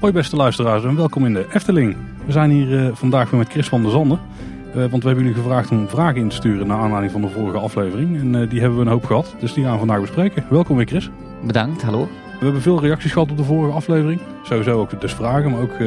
Hoi 0.00 0.12
beste 0.12 0.36
luisteraars 0.36 0.84
en 0.84 0.96
welkom 0.96 1.26
in 1.26 1.32
de 1.32 1.46
Efteling. 1.52 1.96
We 2.26 2.32
zijn 2.32 2.50
hier 2.50 2.68
uh, 2.68 2.90
vandaag 2.92 3.30
weer 3.30 3.38
met 3.38 3.48
Chris 3.48 3.68
van 3.68 3.82
der 3.82 3.90
Zanden. 3.90 4.20
Uh, 4.68 4.74
want 4.74 5.02
we 5.02 5.08
hebben 5.08 5.26
jullie 5.26 5.42
gevraagd 5.42 5.70
om 5.70 5.88
vragen 5.88 6.20
in 6.20 6.28
te 6.28 6.34
sturen 6.34 6.66
naar 6.66 6.78
aanleiding 6.78 7.12
van 7.12 7.20
de 7.20 7.28
vorige 7.28 7.58
aflevering. 7.58 8.18
En 8.18 8.34
uh, 8.34 8.50
die 8.50 8.60
hebben 8.60 8.78
we 8.78 8.84
een 8.84 8.90
hoop 8.90 9.04
gehad, 9.04 9.34
dus 9.40 9.52
die 9.52 9.64
gaan 9.64 9.72
we 9.72 9.78
vandaag 9.78 10.00
bespreken. 10.00 10.44
Welkom 10.48 10.76
weer 10.76 10.86
Chris. 10.86 11.10
Bedankt, 11.46 11.82
hallo. 11.82 12.08
We 12.38 12.44
hebben 12.44 12.62
veel 12.62 12.80
reacties 12.80 13.12
gehad 13.12 13.30
op 13.30 13.36
de 13.36 13.44
vorige 13.44 13.74
aflevering. 13.74 14.20
Sowieso 14.42 14.80
ook 14.80 15.00
dus 15.00 15.14
vragen, 15.14 15.50
maar 15.50 15.60
ook, 15.60 15.78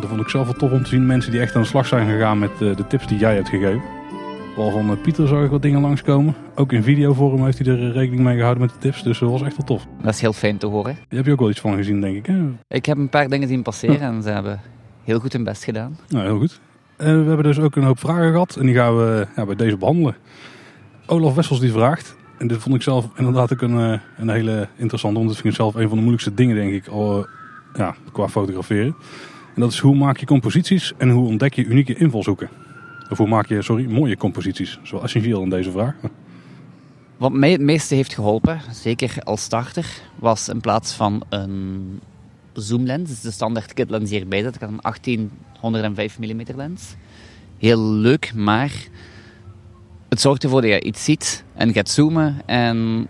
dat 0.00 0.08
vond 0.08 0.20
ik 0.20 0.28
zelf 0.28 0.44
wel 0.44 0.54
tof 0.54 0.70
om 0.70 0.82
te 0.82 0.88
zien, 0.88 1.06
mensen 1.06 1.30
die 1.30 1.40
echt 1.40 1.54
aan 1.54 1.62
de 1.62 1.68
slag 1.68 1.86
zijn 1.86 2.08
gegaan 2.08 2.38
met 2.38 2.58
de 2.58 2.86
tips 2.88 3.06
die 3.06 3.18
jij 3.18 3.34
hebt 3.34 3.48
gegeven. 3.48 3.82
Vooral 4.54 4.72
van 4.72 5.00
Pieter 5.00 5.28
zag 5.28 5.44
ik 5.44 5.50
wat 5.50 5.62
dingen 5.62 5.80
langskomen. 5.80 6.34
Ook 6.54 6.72
in 6.72 6.82
videovorm 6.82 7.44
heeft 7.44 7.58
hij 7.58 7.66
er 7.66 7.92
rekening 7.92 8.22
mee 8.22 8.36
gehouden 8.36 8.62
met 8.62 8.72
de 8.72 8.78
tips. 8.78 9.02
Dus 9.02 9.18
dat 9.18 9.30
was 9.30 9.42
echt 9.42 9.56
wel 9.56 9.66
tof. 9.66 9.86
Dat 10.02 10.14
is 10.14 10.20
heel 10.20 10.32
fijn 10.32 10.56
te 10.56 10.66
horen. 10.66 10.94
Daar 10.94 11.04
heb 11.08 11.26
je 11.26 11.32
ook 11.32 11.38
wel 11.38 11.50
iets 11.50 11.60
van 11.60 11.76
gezien, 11.76 12.00
denk 12.00 12.16
ik. 12.16 12.26
Hè? 12.26 12.42
Ik 12.68 12.86
heb 12.86 12.96
een 12.96 13.08
paar 13.08 13.28
dingen 13.28 13.48
zien 13.48 13.62
passeren 13.62 14.00
en 14.00 14.22
ze 14.22 14.28
hebben 14.28 14.60
heel 15.04 15.18
goed 15.18 15.32
hun 15.32 15.44
best 15.44 15.64
gedaan. 15.64 15.98
Nou, 16.08 16.24
heel 16.24 16.38
goed. 16.38 16.60
En 16.96 17.22
we 17.22 17.26
hebben 17.26 17.44
dus 17.44 17.58
ook 17.58 17.76
een 17.76 17.82
hoop 17.82 17.98
vragen 17.98 18.30
gehad. 18.30 18.56
En 18.56 18.66
die 18.66 18.74
gaan 18.74 18.96
we 18.96 19.26
ja, 19.36 19.46
bij 19.46 19.54
deze 19.54 19.76
behandelen. 19.76 20.16
Olaf 21.06 21.34
Wessels 21.34 21.60
die 21.60 21.72
vraagt. 21.72 22.16
En 22.38 22.46
dit 22.46 22.58
vond 22.58 22.74
ik 22.74 22.82
zelf 22.82 23.08
inderdaad 23.16 23.52
ook 23.52 23.62
een, 23.62 24.00
een 24.16 24.28
hele 24.28 24.68
interessante. 24.76 25.16
Want 25.16 25.30
dat 25.30 25.40
vind 25.40 25.54
ik 25.54 25.60
zelf 25.60 25.74
een 25.74 25.88
van 25.88 25.96
de 25.96 26.02
moeilijkste 26.02 26.34
dingen, 26.34 26.56
denk 26.56 26.72
ik, 26.72 26.86
al, 26.86 27.26
ja, 27.74 27.94
qua 28.12 28.28
fotograferen. 28.28 28.96
En 29.54 29.60
dat 29.60 29.72
is 29.72 29.78
hoe 29.78 29.96
maak 29.96 30.16
je 30.16 30.26
composities 30.26 30.92
en 30.98 31.10
hoe 31.10 31.26
ontdek 31.26 31.54
je 31.54 31.64
unieke 31.64 31.94
invalshoeken. 31.94 32.48
Hoe 33.16 33.28
maak 33.28 33.46
je, 33.46 33.62
sorry, 33.62 33.90
mooie 33.90 34.16
composities? 34.16 34.74
Dat 34.74 34.84
is 34.84 34.90
wel 34.90 35.02
essentieel 35.02 35.48
deze 35.48 35.70
vraag. 35.70 35.94
Wat 37.16 37.32
mij 37.32 37.50
het 37.50 37.60
meeste 37.60 37.94
heeft 37.94 38.14
geholpen, 38.14 38.60
zeker 38.72 39.16
als 39.22 39.42
starter, 39.42 39.86
was 40.18 40.48
in 40.48 40.60
plaats 40.60 40.92
van 40.92 41.22
een 41.28 42.00
zoomlens, 42.52 43.20
de 43.20 43.30
standaard 43.30 43.72
kitlens 43.72 44.10
hierbij 44.10 44.42
dat 44.42 44.54
ik 44.54 44.60
had 44.60 44.70
een 44.70 44.80
1805 44.80 46.18
mm 46.18 46.42
lens. 46.56 46.94
Heel 47.58 47.84
leuk, 47.84 48.34
maar 48.34 48.72
het 50.08 50.20
zorgt 50.20 50.44
ervoor 50.44 50.60
dat 50.60 50.70
je 50.70 50.82
iets 50.82 51.04
ziet 51.04 51.44
en 51.54 51.72
gaat 51.72 51.88
zoomen 51.90 52.42
en 52.46 53.08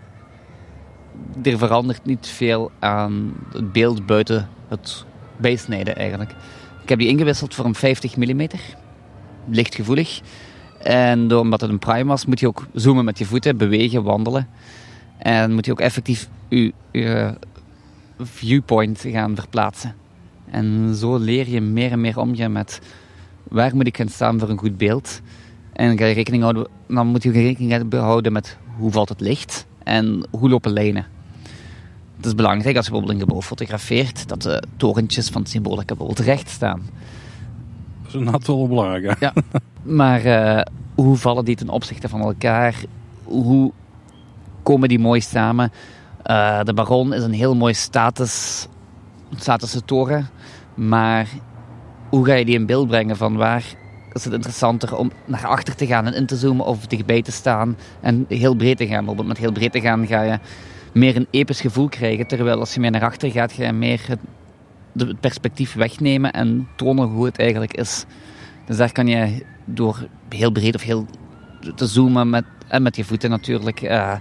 er 1.43 1.57
verandert 1.57 2.05
niet 2.05 2.27
veel 2.27 2.71
aan 2.79 3.33
het 3.51 3.71
beeld 3.71 4.05
buiten 4.05 4.49
het 4.67 5.05
bijsnijden 5.37 5.95
eigenlijk. 5.95 6.31
Ik 6.83 6.89
heb 6.89 6.99
die 6.99 7.07
ingewisseld 7.07 7.53
voor 7.53 7.65
een 7.65 7.75
50 7.75 8.17
mm 8.17 8.47
lichtgevoelig. 9.49 10.21
En 10.79 11.27
door, 11.27 11.39
omdat 11.39 11.61
het 11.61 11.69
een 11.69 11.79
prime 11.79 12.05
was, 12.05 12.25
moet 12.25 12.39
je 12.39 12.47
ook 12.47 12.67
zoomen 12.73 13.05
met 13.05 13.17
je 13.17 13.25
voeten, 13.25 13.57
bewegen, 13.57 14.03
wandelen. 14.03 14.47
En 15.17 15.53
moet 15.53 15.65
je 15.65 15.71
ook 15.71 15.79
effectief 15.79 16.29
je, 16.49 16.73
je 16.91 17.37
viewpoint 18.19 19.03
gaan 19.07 19.35
verplaatsen. 19.35 19.95
En 20.51 20.95
zo 20.95 21.17
leer 21.17 21.49
je 21.49 21.61
meer 21.61 21.91
en 21.91 22.01
meer 22.01 22.19
omgaan 22.19 22.51
met 22.51 22.81
waar 23.43 23.75
moet 23.75 23.87
ik 23.87 23.97
gaan 23.97 24.09
staan 24.09 24.39
voor 24.39 24.49
een 24.49 24.57
goed 24.57 24.77
beeld. 24.77 25.21
En 25.73 25.97
ga 25.97 26.05
je 26.05 26.13
rekening 26.13 26.43
houden, 26.43 26.67
dan 26.87 27.07
moet 27.07 27.23
je 27.23 27.31
rekening 27.31 27.91
houden 27.91 28.33
met 28.33 28.57
hoe 28.77 28.91
valt 28.91 29.09
het 29.09 29.21
licht 29.21 29.65
en 29.83 30.27
hoe 30.31 30.49
lopen 30.49 30.71
lijnen. 30.71 31.05
Het 32.15 32.25
is 32.25 32.35
belangrijk 32.35 32.75
als 32.75 32.85
je 32.85 32.91
bijvoorbeeld 32.91 33.19
een 33.19 33.27
gebouw 33.27 33.41
fotografeert, 33.41 34.27
dat 34.27 34.41
de 34.41 34.63
torentjes 34.77 35.29
van 35.29 35.41
het 35.41 35.51
symbolica 35.51 35.95
bijvoorbeeld 35.95 36.27
recht 36.27 36.49
staan 36.49 36.81
is 38.15 38.25
inderdaad 38.25 38.47
wel 38.47 38.67
belangrijk. 38.67 39.19
Ja. 39.19 39.33
Maar 39.83 40.25
uh, 40.25 40.61
hoe 40.95 41.17
vallen 41.17 41.45
die 41.45 41.55
ten 41.55 41.69
opzichte 41.69 42.09
van 42.09 42.21
elkaar? 42.21 42.75
Hoe 43.23 43.71
komen 44.63 44.89
die 44.89 44.99
mooi 44.99 45.21
samen? 45.21 45.71
Uh, 46.25 46.63
de 46.63 46.73
Baron 46.73 47.13
is 47.13 47.23
een 47.23 47.33
heel 47.33 47.55
mooi 47.55 47.73
status, 47.73 48.67
statische 49.35 49.85
toren. 49.85 50.29
Maar 50.73 51.27
hoe 52.09 52.25
ga 52.25 52.33
je 52.33 52.45
die 52.45 52.55
in 52.55 52.65
beeld 52.65 52.87
brengen? 52.87 53.17
Van 53.17 53.35
waar 53.35 53.63
is 54.13 54.23
het 54.23 54.33
interessanter 54.33 54.95
om 54.95 55.11
naar 55.25 55.47
achter 55.47 55.75
te 55.75 55.85
gaan 55.85 56.05
en 56.05 56.13
in 56.13 56.25
te 56.25 56.35
zoomen 56.35 56.65
of 56.65 56.87
dichtbij 56.87 57.21
te 57.21 57.31
staan 57.31 57.77
en 58.01 58.25
heel 58.27 58.55
breed 58.55 58.77
te 58.77 58.87
gaan? 58.87 58.97
Bijvoorbeeld 58.97 59.27
met 59.27 59.37
heel 59.37 59.51
breed 59.51 59.71
te 59.71 59.81
gaan 59.81 60.07
ga 60.07 60.21
je 60.21 60.39
meer 60.93 61.15
een 61.15 61.27
episch 61.29 61.61
gevoel 61.61 61.89
krijgen. 61.89 62.27
Terwijl 62.27 62.59
als 62.59 62.73
je 62.73 62.79
meer 62.79 62.91
naar 62.91 63.03
achter 63.03 63.31
gaat, 63.31 63.51
ga 63.51 63.63
je 63.63 63.71
meer 63.71 64.01
het 64.07 64.19
het 64.97 65.19
perspectief 65.19 65.73
wegnemen 65.73 66.31
en 66.31 66.67
tonen 66.75 67.07
hoe 67.07 67.25
het 67.25 67.39
eigenlijk 67.39 67.73
is. 67.73 68.05
Dus 68.65 68.77
daar 68.77 68.91
kan 68.91 69.07
je 69.07 69.45
door 69.65 70.07
heel 70.29 70.51
breed 70.51 70.75
of 70.75 70.81
heel 70.81 71.05
te 71.75 71.85
zoomen 71.85 72.29
met, 72.29 72.45
en 72.67 72.81
met 72.81 72.95
je 72.95 73.03
voeten 73.03 73.29
natuurlijk, 73.29 73.81
uh, 73.81 74.13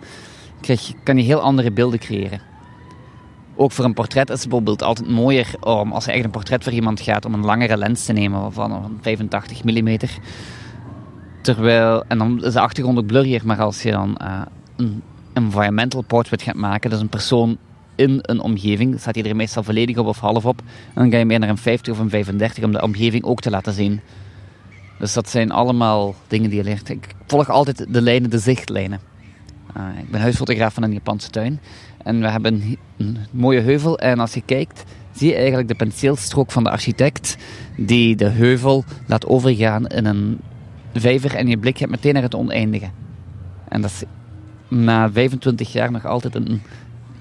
krijg, 0.60 0.92
kan 1.02 1.16
je 1.16 1.22
heel 1.22 1.40
andere 1.40 1.72
beelden 1.72 1.98
creëren. 1.98 2.40
Ook 3.56 3.72
voor 3.72 3.84
een 3.84 3.94
portret 3.94 4.30
is 4.30 4.40
het 4.40 4.48
bijvoorbeeld 4.48 4.82
altijd 4.82 5.08
mooier 5.08 5.54
om, 5.60 5.92
als 5.92 6.04
je 6.04 6.12
echt 6.12 6.24
een 6.24 6.30
portret 6.30 6.64
voor 6.64 6.72
iemand 6.72 7.00
gaat, 7.00 7.24
om 7.24 7.34
een 7.34 7.44
langere 7.44 7.76
lens 7.76 8.04
te 8.04 8.12
nemen 8.12 8.52
van 8.52 8.98
85 9.00 9.64
mm. 9.64 9.98
Terwijl, 11.42 12.04
en 12.08 12.18
dan 12.18 12.44
is 12.44 12.52
de 12.52 12.60
achtergrond 12.60 12.98
ook 12.98 13.06
blurrier, 13.06 13.42
maar 13.44 13.60
als 13.60 13.82
je 13.82 13.91
dan 13.91 14.18
uh, 14.22 14.41
een 14.76 15.02
environmental 15.32 16.02
portrait 16.02 16.42
gaat 16.42 16.54
maken, 16.54 16.91
dus 16.91 17.00
een 17.00 17.08
persoon 17.08 17.58
in 17.97 18.19
een 18.22 18.41
omgeving. 18.41 19.00
Staat 19.00 19.15
hij 19.15 19.25
er 19.25 19.37
meestal 19.37 19.62
volledig 19.62 19.97
op 19.97 20.06
of 20.06 20.19
half 20.19 20.44
op. 20.44 20.62
En 20.94 21.03
dan 21.03 21.10
ga 21.10 21.19
je 21.19 21.25
meer 21.25 21.38
naar 21.38 21.49
een 21.49 21.59
50 21.59 21.93
of 21.93 21.99
een 21.99 22.10
35 22.10 22.65
om 22.65 22.72
de 22.72 22.82
omgeving 22.82 23.25
ook 23.25 23.41
te 23.41 23.50
laten 23.50 23.72
zien. 23.72 24.00
Dus 24.99 25.12
dat 25.12 25.28
zijn 25.31 25.50
allemaal 25.50 26.15
dingen 26.28 26.50
die 26.50 26.59
je 26.59 26.65
leert. 26.65 26.88
Ik 26.88 27.09
volg 27.27 27.50
altijd 27.50 27.87
de 27.88 28.03
lijnen, 28.03 28.31
de 28.31 28.38
zichtlijnen. 28.38 29.00
Uh, 29.77 29.83
ik 29.99 30.10
ben 30.10 30.21
huisfotograaf 30.21 30.75
van 30.75 30.83
een 30.83 30.93
Japanse 30.93 31.31
tuin. 31.31 31.60
En 32.03 32.21
we 32.21 32.31
hebben 32.31 32.78
een 32.97 33.19
mooie 33.31 33.60
heuvel. 33.60 33.99
En 33.99 34.19
als 34.19 34.34
je 34.34 34.43
kijkt, 34.43 34.84
zie 35.12 35.28
je 35.28 35.37
eigenlijk 35.37 35.69
de 35.69 35.75
penseelstrook 35.75 36.53
van 36.53 36.65
de 36.65 36.71
architect 36.71 37.37
die 37.77 38.16
de 38.16 38.28
heuvel 38.28 38.84
laat 39.06 39.27
overgaan 39.27 39.87
in 39.87 40.04
een 40.04 40.41
vijver. 40.94 41.34
En 41.34 41.47
je 41.47 41.59
blik 41.59 41.78
gaat 41.78 41.88
meteen 41.88 42.15
naar 42.15 42.22
het 42.22 42.34
oneindige. 42.34 42.91
En 43.69 43.81
dat 43.81 43.91
is 43.91 44.03
na 44.69 45.12
25 45.12 45.72
jaar 45.72 45.91
nog 45.91 46.06
altijd 46.06 46.34
een 46.34 46.62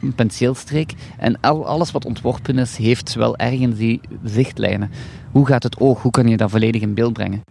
een 0.03 0.15
penseelstreek. 0.15 0.93
En 1.17 1.39
al, 1.41 1.65
alles 1.65 1.91
wat 1.91 2.05
ontworpen 2.05 2.57
is, 2.57 2.77
heeft 2.77 3.13
wel 3.13 3.37
ergens 3.37 3.77
die 3.77 4.01
zichtlijnen. 4.23 4.91
Hoe 5.31 5.47
gaat 5.47 5.63
het 5.63 5.79
oog? 5.79 6.01
Hoe 6.01 6.11
kan 6.11 6.27
je 6.27 6.37
dat 6.37 6.51
volledig 6.51 6.81
in 6.81 6.93
beeld 6.93 7.13
brengen? 7.13 7.43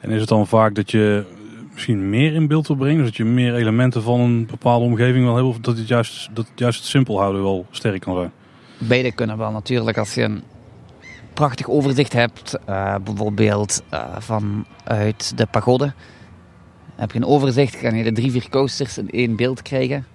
En 0.00 0.10
is 0.10 0.20
het 0.20 0.28
dan 0.28 0.46
vaak 0.46 0.74
dat 0.74 0.90
je 0.90 1.24
misschien 1.72 2.10
meer 2.10 2.34
in 2.34 2.46
beeld 2.46 2.66
wil 2.66 2.76
brengen? 2.76 2.96
Dus 2.96 3.06
dat 3.06 3.16
je 3.16 3.24
meer 3.24 3.54
elementen 3.54 4.02
van 4.02 4.20
een 4.20 4.46
bepaalde 4.46 4.84
omgeving 4.84 5.24
wil 5.24 5.34
hebben? 5.34 5.52
Of 5.52 5.58
dat 5.58 5.76
het 5.76 5.88
juist, 5.88 6.28
dat 6.34 6.46
het, 6.48 6.58
juist 6.58 6.78
het 6.78 6.88
simpel 6.88 7.20
houden 7.20 7.42
wel 7.42 7.66
sterk 7.70 8.00
kan 8.00 8.16
zijn? 8.16 8.30
Beide 8.78 9.12
kunnen 9.12 9.38
wel 9.38 9.50
natuurlijk. 9.50 9.98
Als 9.98 10.14
je 10.14 10.22
een 10.22 10.42
prachtig 11.34 11.68
overzicht 11.68 12.12
hebt, 12.12 12.58
uh, 12.68 12.94
bijvoorbeeld 13.04 13.82
uh, 13.94 14.16
vanuit 14.18 15.32
de 15.36 15.46
pagode. 15.46 15.92
Heb 16.96 17.12
je 17.12 17.18
een 17.18 17.24
overzicht, 17.24 17.78
kan 17.80 17.96
je 17.96 18.04
de 18.04 18.12
drie, 18.12 18.30
vier 18.30 18.48
coasters 18.48 18.98
in 18.98 19.10
één 19.10 19.36
beeld 19.36 19.62
krijgen. 19.62 20.06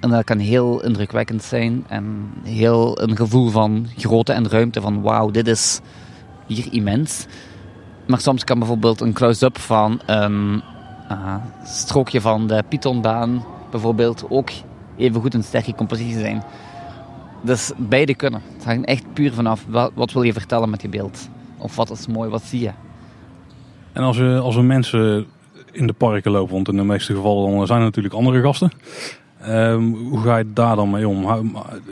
En 0.00 0.10
dat 0.10 0.24
kan 0.24 0.38
heel 0.38 0.82
indrukwekkend 0.82 1.42
zijn 1.42 1.84
en 1.88 2.32
heel 2.42 3.00
een 3.02 3.16
gevoel 3.16 3.48
van 3.48 3.86
grootte 3.96 4.32
en 4.32 4.48
ruimte 4.48 4.80
van 4.80 5.02
wauw, 5.02 5.30
dit 5.30 5.46
is 5.46 5.80
hier 6.46 6.66
immens. 6.70 7.26
Maar 8.06 8.20
soms 8.20 8.44
kan 8.44 8.58
bijvoorbeeld 8.58 9.00
een 9.00 9.12
close-up 9.12 9.58
van 9.58 10.00
een 10.06 10.62
uh, 11.10 11.34
strookje 11.64 12.20
van 12.20 12.46
de 12.46 12.62
Pythonbaan 12.68 13.44
bijvoorbeeld 13.70 14.24
ook 14.28 14.50
even 14.96 15.20
goed 15.20 15.34
een 15.34 15.44
sterke 15.44 15.74
compositie 15.74 16.18
zijn. 16.18 16.42
Dus 17.42 17.72
beide 17.76 18.14
kunnen. 18.14 18.42
Het 18.54 18.64
hangt 18.64 18.86
echt 18.86 19.12
puur 19.12 19.32
vanaf 19.32 19.64
wat, 19.68 19.92
wat 19.94 20.12
wil 20.12 20.22
je 20.22 20.32
vertellen 20.32 20.70
met 20.70 20.82
je 20.82 20.88
beeld. 20.88 21.28
Of 21.58 21.76
wat 21.76 21.90
is 21.90 22.06
mooi, 22.06 22.30
wat 22.30 22.42
zie 22.42 22.60
je. 22.60 22.70
En 23.92 24.02
als 24.02 24.16
we, 24.16 24.38
als 24.42 24.54
we 24.54 24.62
mensen 24.62 25.26
in 25.72 25.86
de 25.86 25.92
parken 25.92 26.30
lopen, 26.30 26.54
want 26.54 26.68
in 26.68 26.76
de 26.76 26.84
meeste 26.84 27.14
gevallen 27.14 27.66
zijn 27.66 27.78
er 27.78 27.84
natuurlijk 27.84 28.14
andere 28.14 28.42
gasten. 28.42 28.70
Um, 29.48 29.94
hoe 29.94 30.20
ga 30.20 30.36
je 30.36 30.52
daar 30.52 30.76
dan 30.76 30.90
mee 30.90 31.08
om? 31.08 31.26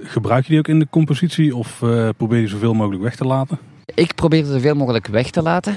Gebruik 0.02 0.44
je 0.44 0.50
die 0.50 0.58
ook 0.58 0.68
in 0.68 0.78
de 0.78 0.86
compositie 0.90 1.56
of 1.56 1.80
uh, 1.82 2.08
probeer 2.16 2.40
je 2.40 2.48
zoveel 2.48 2.74
mogelijk 2.74 3.02
weg 3.02 3.16
te 3.16 3.24
laten? 3.24 3.58
Ik 3.94 4.14
probeer 4.14 4.44
zoveel 4.44 4.74
mogelijk 4.74 5.06
weg 5.06 5.30
te 5.30 5.42
laten. 5.42 5.76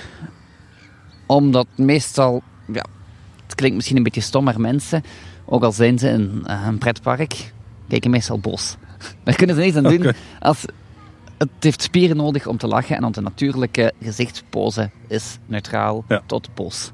Omdat 1.25 1.67
meestal, 1.75 2.41
ja, 2.73 2.85
het 3.43 3.55
klinkt 3.55 3.75
misschien 3.75 3.97
een 3.97 4.03
beetje 4.03 4.21
stom, 4.21 4.43
maar 4.43 4.59
mensen, 4.59 5.03
ook 5.45 5.63
al 5.63 5.71
zijn 5.71 5.99
ze 5.99 6.09
in 6.09 6.43
uh, 6.47 6.65
een 6.67 6.77
pretpark, 6.77 7.53
kijken 7.87 8.11
meestal 8.11 8.39
bos. 8.39 8.75
Daar 9.23 9.35
kunnen 9.35 9.55
ze 9.55 9.61
niets 9.61 9.77
aan 9.77 9.83
doen. 9.83 9.99
Okay. 9.99 10.13
Als, 10.39 10.65
het 11.37 11.49
heeft 11.59 11.81
spieren 11.81 12.17
nodig 12.17 12.47
om 12.47 12.57
te 12.57 12.67
lachen 12.67 12.95
en 12.95 13.03
onze 13.03 13.21
natuurlijke 13.21 13.93
gezichtspose 14.01 14.89
is 15.07 15.37
neutraal 15.45 16.03
ja. 16.07 16.21
tot 16.25 16.49
bos. 16.53 16.91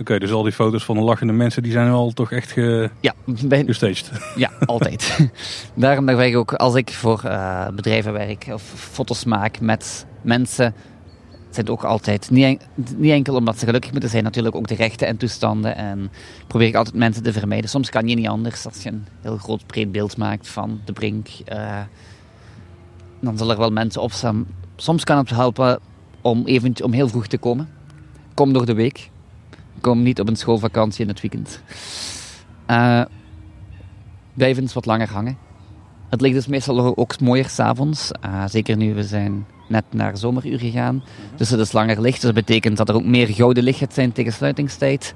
Oké, 0.00 0.18
dus 0.18 0.30
al 0.32 0.42
die 0.42 0.52
foto's 0.52 0.84
van 0.84 0.96
de 0.96 1.02
lachende 1.02 1.32
mensen, 1.32 1.62
die 1.62 1.72
zijn 1.72 1.90
wel 1.90 2.10
toch 2.12 2.32
echt 2.32 2.50
ge... 2.52 2.90
ja, 3.00 3.14
ben... 3.24 3.66
gestaged? 3.66 4.10
Ja, 4.36 4.50
altijd. 4.66 5.30
Daarom 5.74 6.06
dat 6.06 6.20
ik 6.20 6.36
ook, 6.36 6.54
als 6.54 6.74
ik 6.74 6.90
voor 6.90 7.22
uh, 7.24 7.68
bedrijven 7.68 8.12
werk 8.12 8.46
of 8.52 8.62
foto's 8.62 9.24
maak 9.24 9.60
met 9.60 10.06
mensen, 10.22 10.74
zijn 11.50 11.68
ook 11.68 11.84
altijd, 11.84 12.30
niet, 12.30 12.44
en- 12.44 12.58
niet 12.96 13.12
enkel 13.12 13.34
omdat 13.34 13.58
ze 13.58 13.64
gelukkig 13.64 13.90
moeten 13.92 14.10
zijn, 14.10 14.24
natuurlijk 14.24 14.54
ook 14.56 14.68
de 14.68 14.74
rechten 14.74 15.06
en 15.06 15.16
toestanden. 15.16 15.76
En 15.76 16.10
probeer 16.46 16.68
ik 16.68 16.74
altijd 16.74 16.96
mensen 16.96 17.22
te 17.22 17.32
vermijden. 17.32 17.70
Soms 17.70 17.90
kan 17.90 18.08
je 18.08 18.14
niet 18.14 18.28
anders 18.28 18.66
als 18.66 18.82
je 18.82 18.88
een 18.88 19.06
heel 19.20 19.36
groot 19.36 19.66
breed 19.66 19.92
beeld 19.92 20.16
maakt 20.16 20.48
van 20.48 20.80
de 20.84 20.92
brink. 20.92 21.28
eh, 21.44 21.78
dan 23.20 23.38
zullen 23.38 23.52
er 23.52 23.60
wel 23.60 23.70
mensen 23.70 24.02
opstaan. 24.02 24.46
Soms 24.76 25.04
kan 25.04 25.16
het 25.18 25.30
helpen 25.30 25.78
om, 26.20 26.44
om 26.82 26.92
heel 26.92 27.08
vroeg 27.08 27.26
te 27.26 27.38
komen. 27.38 27.68
Kom 28.34 28.52
door 28.52 28.66
de 28.66 28.74
week. 28.74 29.10
Kom 29.80 30.02
niet 30.02 30.20
op 30.20 30.28
een 30.28 30.36
schoolvakantie 30.36 31.02
in 31.02 31.08
het 31.08 31.20
weekend. 31.20 31.62
Eh 32.66 33.02
blijf 34.34 34.58
eens 34.58 34.72
wat 34.72 34.86
langer 34.86 35.10
hangen. 35.10 35.38
Het 36.08 36.20
ligt 36.20 36.34
dus 36.34 36.46
meestal 36.46 36.96
ook 36.96 37.20
mooier 37.20 37.48
s'avonds. 37.48 38.10
Uh, 38.24 38.44
zeker 38.46 38.76
nu, 38.76 38.94
we 38.94 39.02
zijn 39.02 39.46
net 39.68 39.84
naar 39.90 40.16
zomeruur 40.16 40.58
gegaan. 40.58 41.04
Dus 41.36 41.50
het 41.50 41.60
is 41.60 41.72
langer 41.72 42.00
licht. 42.00 42.14
Dus 42.14 42.24
dat 42.24 42.34
betekent 42.34 42.76
dat 42.76 42.88
er 42.88 42.94
ook 42.94 43.04
meer 43.04 43.28
gouden 43.28 43.62
licht 43.62 43.78
gaat 43.78 43.94
zijn 43.94 44.12
tegen 44.12 44.32
sluitingstijd. 44.32 45.14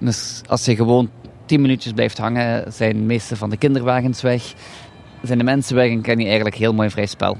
Dus 0.00 0.42
als 0.46 0.64
je 0.64 0.76
gewoon 0.76 1.10
10 1.46 1.60
minuutjes 1.60 1.92
blijft 1.92 2.18
hangen, 2.18 2.72
zijn 2.72 2.92
de 2.92 3.02
meeste 3.02 3.36
van 3.36 3.50
de 3.50 3.56
kinderwagens 3.56 4.22
weg. 4.22 4.54
Zijn 5.22 5.38
de 5.38 5.44
mensen 5.44 5.76
weg 5.76 5.90
en 5.90 6.02
kan 6.02 6.18
je 6.18 6.24
eigenlijk 6.24 6.56
heel 6.56 6.74
mooi 6.74 6.90
vrij 6.90 7.06
spel. 7.06 7.36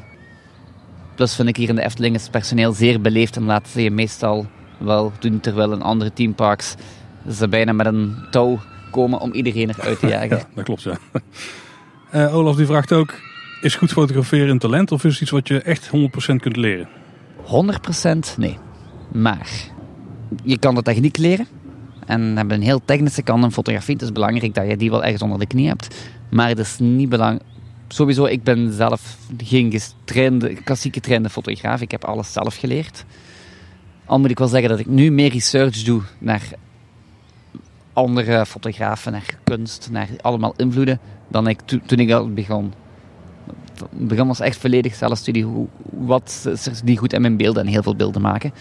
Plus 1.14 1.35
vind 1.35 1.49
ik 1.49 1.56
hier 1.56 1.69
in 1.69 1.75
de 1.75 1.85
Efteling 1.85 2.14
is 2.14 2.23
het 2.23 2.31
personeel 2.31 2.73
zeer 2.73 3.00
beleefd 3.00 3.37
en 3.37 3.44
laten 3.44 3.73
ze 3.73 3.82
je 3.82 3.91
meestal 3.91 4.47
wel 4.84 5.12
doen, 5.19 5.40
terwijl 5.40 5.73
in 5.73 5.82
andere 5.82 6.12
teamparks 6.12 6.75
ze 7.31 7.49
bijna 7.49 7.73
met 7.73 7.87
een 7.87 8.17
touw 8.31 8.61
komen 8.90 9.20
om 9.20 9.32
iedereen 9.32 9.70
eruit 9.70 9.99
te 9.99 10.06
jagen. 10.17 10.37
Ja, 10.37 10.46
dat 10.55 10.64
klopt, 10.64 10.82
ja. 10.82 10.99
Uh, 12.14 12.34
Olaf 12.37 12.56
die 12.56 12.67
vraagt 12.67 12.93
ook, 12.93 13.14
is 13.61 13.75
goed 13.75 13.93
fotograferen 13.93 14.49
een 14.49 14.58
talent 14.58 14.93
of 14.93 15.05
is 15.05 15.12
het 15.12 15.23
iets 15.23 15.31
wat 15.31 15.49
je 15.49 15.62
echt 15.62 15.87
100% 15.87 15.90
kunt 16.37 16.56
leren? 16.56 16.88
100% 17.44 18.37
nee. 18.37 18.58
Maar 19.12 19.49
je 20.44 20.58
kan 20.58 20.75
de 20.75 20.82
techniek 20.82 21.17
leren. 21.17 21.46
En 22.06 22.37
hebben 22.37 22.56
een 22.56 22.62
heel 22.62 22.85
technische 22.85 23.23
kant 23.23 23.44
in 23.44 23.52
fotografie. 23.52 23.94
Het 23.94 24.02
is 24.02 24.12
belangrijk 24.12 24.55
dat 24.55 24.69
je 24.69 24.76
die 24.76 24.90
wel 24.90 25.05
ergens 25.05 25.23
onder 25.23 25.38
de 25.38 25.46
knie 25.46 25.69
hebt. 25.69 25.96
Maar 26.31 26.49
het 26.49 26.58
is 26.58 26.76
niet 26.78 27.08
belangrijk. 27.08 27.44
Sowieso, 27.88 28.25
ik 28.25 28.43
ben 28.43 28.73
zelf 28.73 29.17
geen 29.37 29.70
getrainde, 29.70 30.55
klassieke 30.55 30.99
getrainde 30.99 31.31
fotograaf. 31.31 31.81
Ik 31.81 31.90
heb 31.90 32.05
alles 32.05 32.32
zelf 32.32 32.56
geleerd. 32.56 33.05
Al 34.12 34.19
moet 34.19 34.31
ik 34.31 34.38
wel 34.38 34.49
zeggen 34.49 34.69
dat 34.69 34.79
ik 34.79 34.87
nu 34.87 35.11
meer 35.11 35.31
research 35.31 35.82
doe 35.82 36.03
naar 36.19 36.49
andere 37.93 38.47
fotografen, 38.47 39.12
naar 39.12 39.38
kunst, 39.44 39.88
naar 39.91 40.09
allemaal 40.20 40.55
invloeden, 40.56 41.00
dan 41.29 41.47
ik 41.49 41.61
to, 41.61 41.79
toen 41.87 41.99
ik 41.99 42.11
al 42.11 42.32
begon. 42.32 42.73
Het 43.75 44.09
begon 44.09 44.26
was 44.26 44.41
echt 44.41 44.56
volledig 44.56 44.94
zelfstudie. 44.94 45.44
Hoe, 45.44 45.67
wat 45.91 46.49
is 46.53 46.67
er 46.67 46.81
die 46.85 46.97
goed 46.99 47.12
in 47.12 47.20
mijn 47.20 47.37
beelden 47.37 47.64
en 47.64 47.73
heel 47.73 47.82
veel 47.82 47.97
beelden 47.97 48.23
maken. 48.23 48.53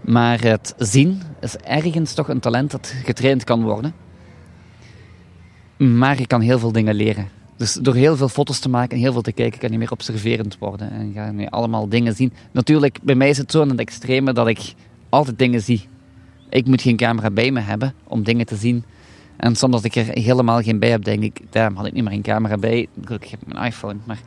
Maar 0.00 0.40
het 0.40 0.74
zien 0.78 1.22
is 1.40 1.56
ergens 1.56 2.14
toch 2.14 2.28
een 2.28 2.40
talent 2.40 2.70
dat 2.70 2.94
getraind 3.04 3.44
kan 3.44 3.62
worden. 3.62 3.94
Maar 5.76 6.18
je 6.18 6.26
kan 6.26 6.40
heel 6.40 6.58
veel 6.58 6.72
dingen 6.72 6.94
leren. 6.94 7.28
Dus 7.56 7.72
door 7.72 7.94
heel 7.94 8.16
veel 8.16 8.28
foto's 8.28 8.58
te 8.58 8.68
maken 8.68 8.96
en 8.96 9.02
heel 9.02 9.12
veel 9.12 9.22
te 9.22 9.32
kijken, 9.32 9.60
kan 9.60 9.70
je 9.70 9.78
meer 9.78 9.92
observerend 9.92 10.58
worden. 10.58 10.90
En 10.90 11.12
ga 11.14 11.32
je 11.36 11.50
allemaal 11.50 11.88
dingen 11.88 12.14
zien. 12.14 12.32
Natuurlijk, 12.50 12.98
bij 13.02 13.14
mij 13.14 13.28
is 13.28 13.38
het 13.38 13.50
zo 13.50 13.62
in 13.62 13.68
het 13.68 13.78
extreme 13.78 14.32
dat 14.32 14.48
ik 14.48 14.74
altijd 15.08 15.38
dingen 15.38 15.60
zie. 15.60 15.88
Ik 16.48 16.66
moet 16.66 16.82
geen 16.82 16.96
camera 16.96 17.30
bij 17.30 17.50
me 17.50 17.60
hebben 17.60 17.94
om 18.04 18.22
dingen 18.22 18.46
te 18.46 18.56
zien. 18.56 18.84
En 19.36 19.56
soms 19.56 19.74
als 19.74 19.82
ik 19.82 19.94
er 19.94 20.04
helemaal 20.04 20.62
geen 20.62 20.78
bij 20.78 20.90
heb, 20.90 21.04
denk 21.04 21.22
ik, 21.22 21.40
daarom 21.50 21.76
had 21.76 21.86
ik 21.86 21.92
niet 21.92 22.04
meer 22.04 22.12
een 22.12 22.22
camera 22.22 22.56
bij. 22.56 22.88
Gelukkig 23.04 23.30
heb 23.30 23.42
ik 23.42 23.52
mijn 23.52 23.66
iPhone. 23.66 23.98
Maar 24.04 24.18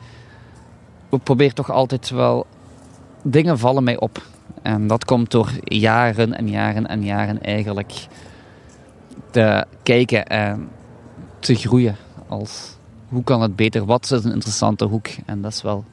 ik 1.10 1.22
probeer 1.22 1.52
toch 1.52 1.70
altijd 1.70 2.10
wel... 2.10 2.46
Dingen 3.22 3.58
vallen 3.58 3.84
mij 3.84 3.98
op. 3.98 4.22
En 4.62 4.86
dat 4.86 5.04
komt 5.04 5.30
door 5.30 5.50
jaren 5.64 6.34
en 6.34 6.48
jaren 6.48 6.86
en 6.86 7.04
jaren 7.04 7.42
eigenlijk 7.42 8.06
te 9.30 9.66
kijken 9.82 10.26
en 10.26 10.68
te 11.38 11.54
groeien. 11.54 11.96
Als 12.28 12.75
hoe 13.08 13.24
kan 13.24 13.42
het 13.42 13.56
beter? 13.56 13.84
Wat 13.84 14.04
is 14.04 14.24
een 14.24 14.32
interessante 14.32 14.84
hoek? 14.84 15.08
En 15.26 15.42
dat 15.42 15.52
is 15.52 15.62
wel 15.62 15.84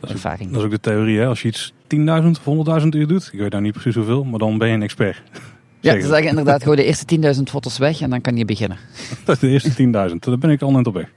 dat 0.00 0.10
is 0.10 0.16
ervaring. 0.16 0.50
Dat 0.50 0.58
is 0.58 0.64
ook 0.64 0.70
de 0.70 0.80
theorie, 0.80 1.18
hè? 1.18 1.26
Als 1.26 1.42
je 1.42 1.48
iets 1.48 1.72
10.000 1.96 2.00
of 2.44 2.80
100.000 2.82 2.88
uur 2.88 3.06
doet, 3.06 3.30
ik 3.32 3.38
weet 3.38 3.50
nou 3.50 3.62
niet 3.62 3.72
precies 3.72 3.94
hoeveel, 3.94 4.24
maar 4.24 4.38
dan 4.38 4.58
ben 4.58 4.68
je 4.68 4.74
een 4.74 4.82
expert. 4.82 5.22
Ja, 5.80 6.00
ze 6.00 6.06
zeggen 6.06 6.28
inderdaad 6.28 6.62
gewoon 6.62 6.76
de 6.76 6.84
eerste 6.84 7.34
10.000 7.36 7.42
foto's 7.42 7.78
weg 7.78 8.00
en 8.00 8.10
dan 8.10 8.20
kan 8.20 8.36
je 8.36 8.44
beginnen. 8.44 8.78
Dat 9.24 9.34
is 9.34 9.40
de 9.40 9.48
eerste 9.48 10.10
10.000, 10.10 10.16
daar 10.18 10.38
ben 10.38 10.50
ik 10.50 10.62
al 10.62 10.70
net 10.70 10.86
op 10.86 10.94
weg. 10.94 11.08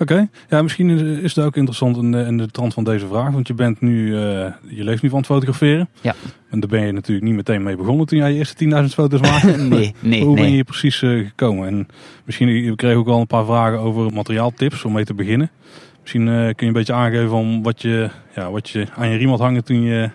Oké, 0.00 0.12
okay. 0.12 0.28
ja, 0.48 0.62
misschien 0.62 1.20
is 1.22 1.34
het 1.34 1.44
ook 1.44 1.56
interessant 1.56 1.96
in 1.96 2.12
de, 2.12 2.18
in 2.18 2.36
de 2.36 2.50
trant 2.50 2.74
van 2.74 2.84
deze 2.84 3.06
vraag, 3.06 3.30
want 3.30 3.46
je 3.46 3.54
bent 3.54 3.80
nu, 3.80 4.06
uh, 4.06 4.18
je 4.68 4.84
leeft 4.84 5.02
nu 5.02 5.08
van 5.08 5.18
het 5.18 5.26
fotograferen. 5.26 5.88
Ja. 6.00 6.14
En 6.50 6.60
daar 6.60 6.70
ben 6.70 6.86
je 6.86 6.92
natuurlijk 6.92 7.26
niet 7.26 7.34
meteen 7.34 7.62
mee 7.62 7.76
begonnen 7.76 8.06
toen 8.06 8.18
jij 8.18 8.32
je 8.32 8.38
eerste 8.38 8.64
10.000 8.64 8.70
foto's 8.94 9.20
maakte. 9.20 9.56
nee, 9.76 9.94
nee. 10.00 10.24
Hoe 10.24 10.34
ben 10.34 10.44
je 10.44 10.50
hier 10.50 10.64
precies 10.64 11.02
uh, 11.02 11.26
gekomen? 11.26 11.66
En 11.68 11.88
misschien, 12.24 12.48
we 12.68 12.76
kregen 12.76 12.98
ook 12.98 13.08
al 13.08 13.20
een 13.20 13.26
paar 13.26 13.44
vragen 13.44 13.78
over 13.78 14.12
materiaaltips 14.12 14.84
om 14.84 14.92
mee 14.92 15.04
te 15.04 15.14
beginnen. 15.14 15.50
Misschien 16.00 16.26
uh, 16.26 16.34
kun 16.34 16.54
je 16.56 16.66
een 16.66 16.72
beetje 16.72 16.92
aangeven 16.92 17.28
van 17.28 17.62
wat 17.62 17.82
je, 17.82 18.10
ja, 18.34 18.50
wat 18.50 18.70
je 18.70 18.86
aan 18.96 19.08
je 19.08 19.16
riem 19.16 19.28
had 19.28 19.38
hangen 19.38 19.64
toen 19.64 19.82
je 19.82 20.10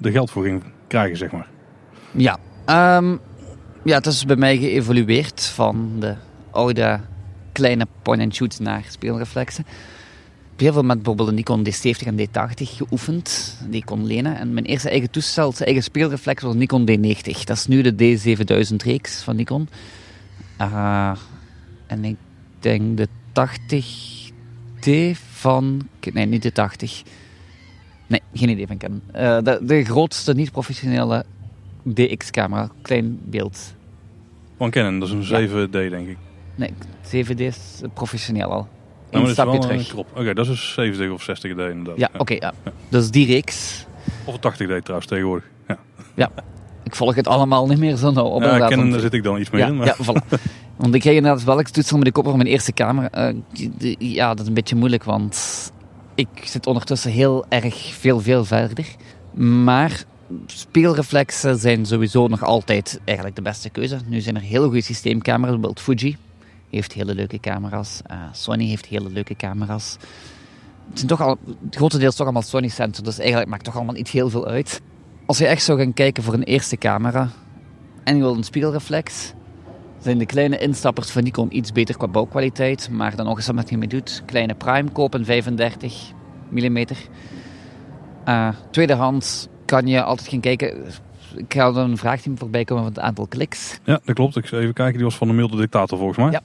er 0.00 0.10
geld 0.10 0.30
voor 0.30 0.42
ging 0.42 0.62
krijgen, 0.86 1.16
zeg 1.16 1.30
maar. 1.30 1.46
Ja, 2.10 2.38
um, 2.96 3.20
ja 3.84 3.96
het 3.96 4.06
is 4.06 4.24
bij 4.24 4.36
mij 4.36 4.56
geëvolueerd 4.56 5.44
van 5.44 5.92
de 5.98 6.14
oude 6.50 7.00
kleine 7.52 7.86
point-and-shoots 8.02 8.58
naar 8.58 8.84
speelreflexen. 8.88 9.64
Ik 10.60 10.66
heb 10.66 10.74
heel 10.74 10.82
veel 10.82 10.82
met 10.82 10.96
bijvoorbeeld 10.96 11.28
de 11.28 11.34
Nikon 11.34 11.66
D70 11.66 12.06
en 12.06 12.18
D80 12.18 12.62
geoefend, 12.62 13.56
die 13.68 13.80
ik 13.80 13.86
kon 13.86 14.06
lenen. 14.06 14.36
En 14.36 14.54
mijn 14.54 14.66
eerste 14.66 14.90
eigen 14.90 15.10
toestel, 15.10 15.52
zijn 15.52 15.64
eigen 15.64 15.82
speelreflex 15.84 16.42
was 16.42 16.52
een 16.52 16.58
Nikon 16.58 16.88
D90. 16.90 17.44
Dat 17.44 17.56
is 17.56 17.66
nu 17.66 17.82
de 17.82 17.92
D7000 17.92 18.76
reeks 18.76 19.22
van 19.22 19.36
Nikon. 19.36 19.68
Uh, 20.60 21.16
en 21.86 22.04
ik 22.04 22.16
denk 22.58 22.96
de 22.96 23.08
80D 23.32 25.18
van... 25.32 25.88
Nee, 26.12 26.26
niet 26.26 26.42
de 26.42 26.52
80. 26.52 27.02
Nee, 28.06 28.20
geen 28.34 28.48
idee 28.48 28.66
van 28.66 28.78
Canon. 28.78 29.02
Uh, 29.08 29.38
de, 29.42 29.58
de 29.62 29.84
grootste 29.84 30.34
niet-professionele 30.34 31.24
DX-camera, 31.82 32.70
klein 32.82 33.18
beeld. 33.24 33.74
Van 34.56 34.70
Canon, 34.70 34.98
dat 34.98 35.08
is 35.08 35.30
een 35.30 35.48
7D 35.48 35.70
denk 35.70 36.08
ik. 36.08 36.16
Nee, 36.54 36.72
7D 37.14 37.40
is 37.40 37.80
professioneel 37.94 38.52
al. 38.52 38.68
Nou, 39.10 39.24
Een 39.24 39.30
stapje 39.30 39.58
terug. 39.58 39.94
Oké, 39.94 40.20
okay, 40.20 40.34
dat 40.34 40.48
is 40.48 40.72
70 40.72 41.10
of 41.10 41.22
60D 41.22 41.42
inderdaad. 41.44 41.96
Ja, 41.96 42.08
oké, 42.12 42.20
okay, 42.20 42.36
ja. 42.40 42.52
ja. 42.64 42.72
Dus 42.88 43.10
die 43.10 43.26
reeks. 43.26 43.86
Of 44.24 44.36
80D 44.36 44.82
trouwens 44.82 45.06
tegenwoordig. 45.06 45.48
Ja. 45.68 45.78
ja. 46.14 46.30
Ik 46.84 46.96
volg 46.96 47.14
het 47.14 47.28
allemaal 47.28 47.66
niet 47.66 47.78
meer 47.78 47.96
zo 47.96 48.10
nauw 48.10 48.24
op. 48.24 48.42
Ja, 48.42 48.68
Canon, 48.68 48.90
daar 48.90 49.00
zit 49.00 49.14
ik 49.14 49.22
dan 49.22 49.40
iets 49.40 49.50
meer 49.50 49.60
ja, 49.60 49.66
in. 49.66 49.76
Maar. 49.76 49.86
Ja, 49.86 49.96
voilà. 49.96 50.40
Want 50.76 50.94
ik 50.94 51.00
kreeg 51.00 51.16
inderdaad 51.16 51.44
welk 51.44 51.68
toestel 51.68 51.96
met 51.96 52.06
de 52.06 52.12
kop 52.12 52.24
van 52.24 52.36
mijn 52.36 52.48
eerste 52.48 52.72
camera. 52.72 53.32
Uh, 53.32 53.34
ja, 53.98 54.28
dat 54.28 54.40
is 54.40 54.46
een 54.46 54.54
beetje 54.54 54.76
moeilijk, 54.76 55.04
want 55.04 55.72
ik 56.14 56.28
zit 56.44 56.66
ondertussen 56.66 57.10
heel 57.10 57.44
erg 57.48 57.94
veel, 57.94 58.20
veel 58.20 58.44
verder. 58.44 58.86
Maar 59.64 60.04
speelreflexen 60.46 61.58
zijn 61.58 61.86
sowieso 61.86 62.28
nog 62.28 62.42
altijd 62.42 63.00
eigenlijk 63.04 63.36
de 63.36 63.42
beste 63.42 63.70
keuze. 63.70 63.98
Nu 64.06 64.20
zijn 64.20 64.36
er 64.36 64.42
hele 64.42 64.64
goede 64.64 64.80
systeemcamera's, 64.80 65.58
bijvoorbeeld 65.60 65.80
Fuji 65.80 66.16
heeft 66.70 66.92
hele 66.92 67.14
leuke 67.14 67.40
camera's. 67.40 68.00
Uh, 68.10 68.16
Sony 68.32 68.66
heeft 68.66 68.86
hele 68.86 69.10
leuke 69.10 69.36
camera's. 69.36 69.96
Het 70.88 70.98
zijn 70.98 71.08
toch 71.08 71.20
al, 71.20 71.38
grotendeels 71.70 72.14
toch 72.14 72.24
allemaal 72.24 72.42
Sony 72.42 72.68
sensor, 72.68 73.04
dus 73.04 73.18
eigenlijk 73.18 73.50
maakt 73.50 73.64
toch 73.64 73.76
allemaal 73.76 73.94
niet 73.94 74.08
heel 74.08 74.30
veel 74.30 74.46
uit. 74.46 74.80
Als 75.26 75.38
je 75.38 75.46
echt 75.46 75.62
zou 75.62 75.78
gaan 75.78 75.92
kijken 75.92 76.22
voor 76.22 76.34
een 76.34 76.42
eerste 76.42 76.76
camera 76.76 77.28
en 78.04 78.16
je 78.16 78.22
wilt 78.22 78.36
een 78.36 78.44
spiegelreflex, 78.44 79.32
zijn 79.98 80.18
de 80.18 80.26
kleine 80.26 80.58
instappers 80.58 81.10
van 81.10 81.22
Nikon 81.22 81.56
iets 81.56 81.72
beter 81.72 81.96
qua 81.96 82.08
bouwkwaliteit, 82.08 82.90
maar 82.90 83.16
dan 83.16 83.26
nog 83.26 83.36
eens 83.36 83.46
wat 83.46 83.70
je 83.70 83.78
mee 83.78 83.88
doet. 83.88 84.22
Kleine 84.26 84.54
prime 84.54 84.90
kopen, 84.90 85.24
35 85.24 86.12
mm. 86.50 86.84
Uh, 88.28 88.48
tweedehands 88.70 89.48
kan 89.64 89.86
je 89.86 90.02
altijd 90.02 90.28
gaan 90.28 90.40
kijken. 90.40 90.84
Ik 91.34 91.54
ga 91.54 91.66
er 91.66 91.76
een 91.76 91.96
vraagteam 91.96 92.38
voorbij 92.38 92.64
komen 92.64 92.84
van 92.84 92.92
het 92.92 93.02
aantal 93.02 93.26
kliks. 93.26 93.78
Ja, 93.84 94.00
dat 94.04 94.14
klopt. 94.14 94.36
Ik 94.36 94.46
zal 94.46 94.58
even 94.58 94.74
kijken. 94.74 94.94
Die 94.94 95.04
was 95.04 95.16
van 95.16 95.28
de 95.28 95.34
milde 95.34 95.56
dictator 95.56 95.98
volgens 95.98 96.18
mij. 96.18 96.30
Ja. 96.30 96.40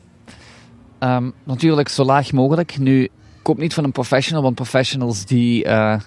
Um, 1.05 1.33
natuurlijk 1.43 1.89
zo 1.89 2.03
laag 2.03 2.31
mogelijk. 2.31 2.77
Nu, 2.77 3.09
koop 3.41 3.57
niet 3.57 3.73
van 3.73 3.83
een 3.83 3.91
professional, 3.91 4.43
want 4.43 4.55
professionals 4.55 5.25
die 5.25 5.65
uh, 5.65 5.99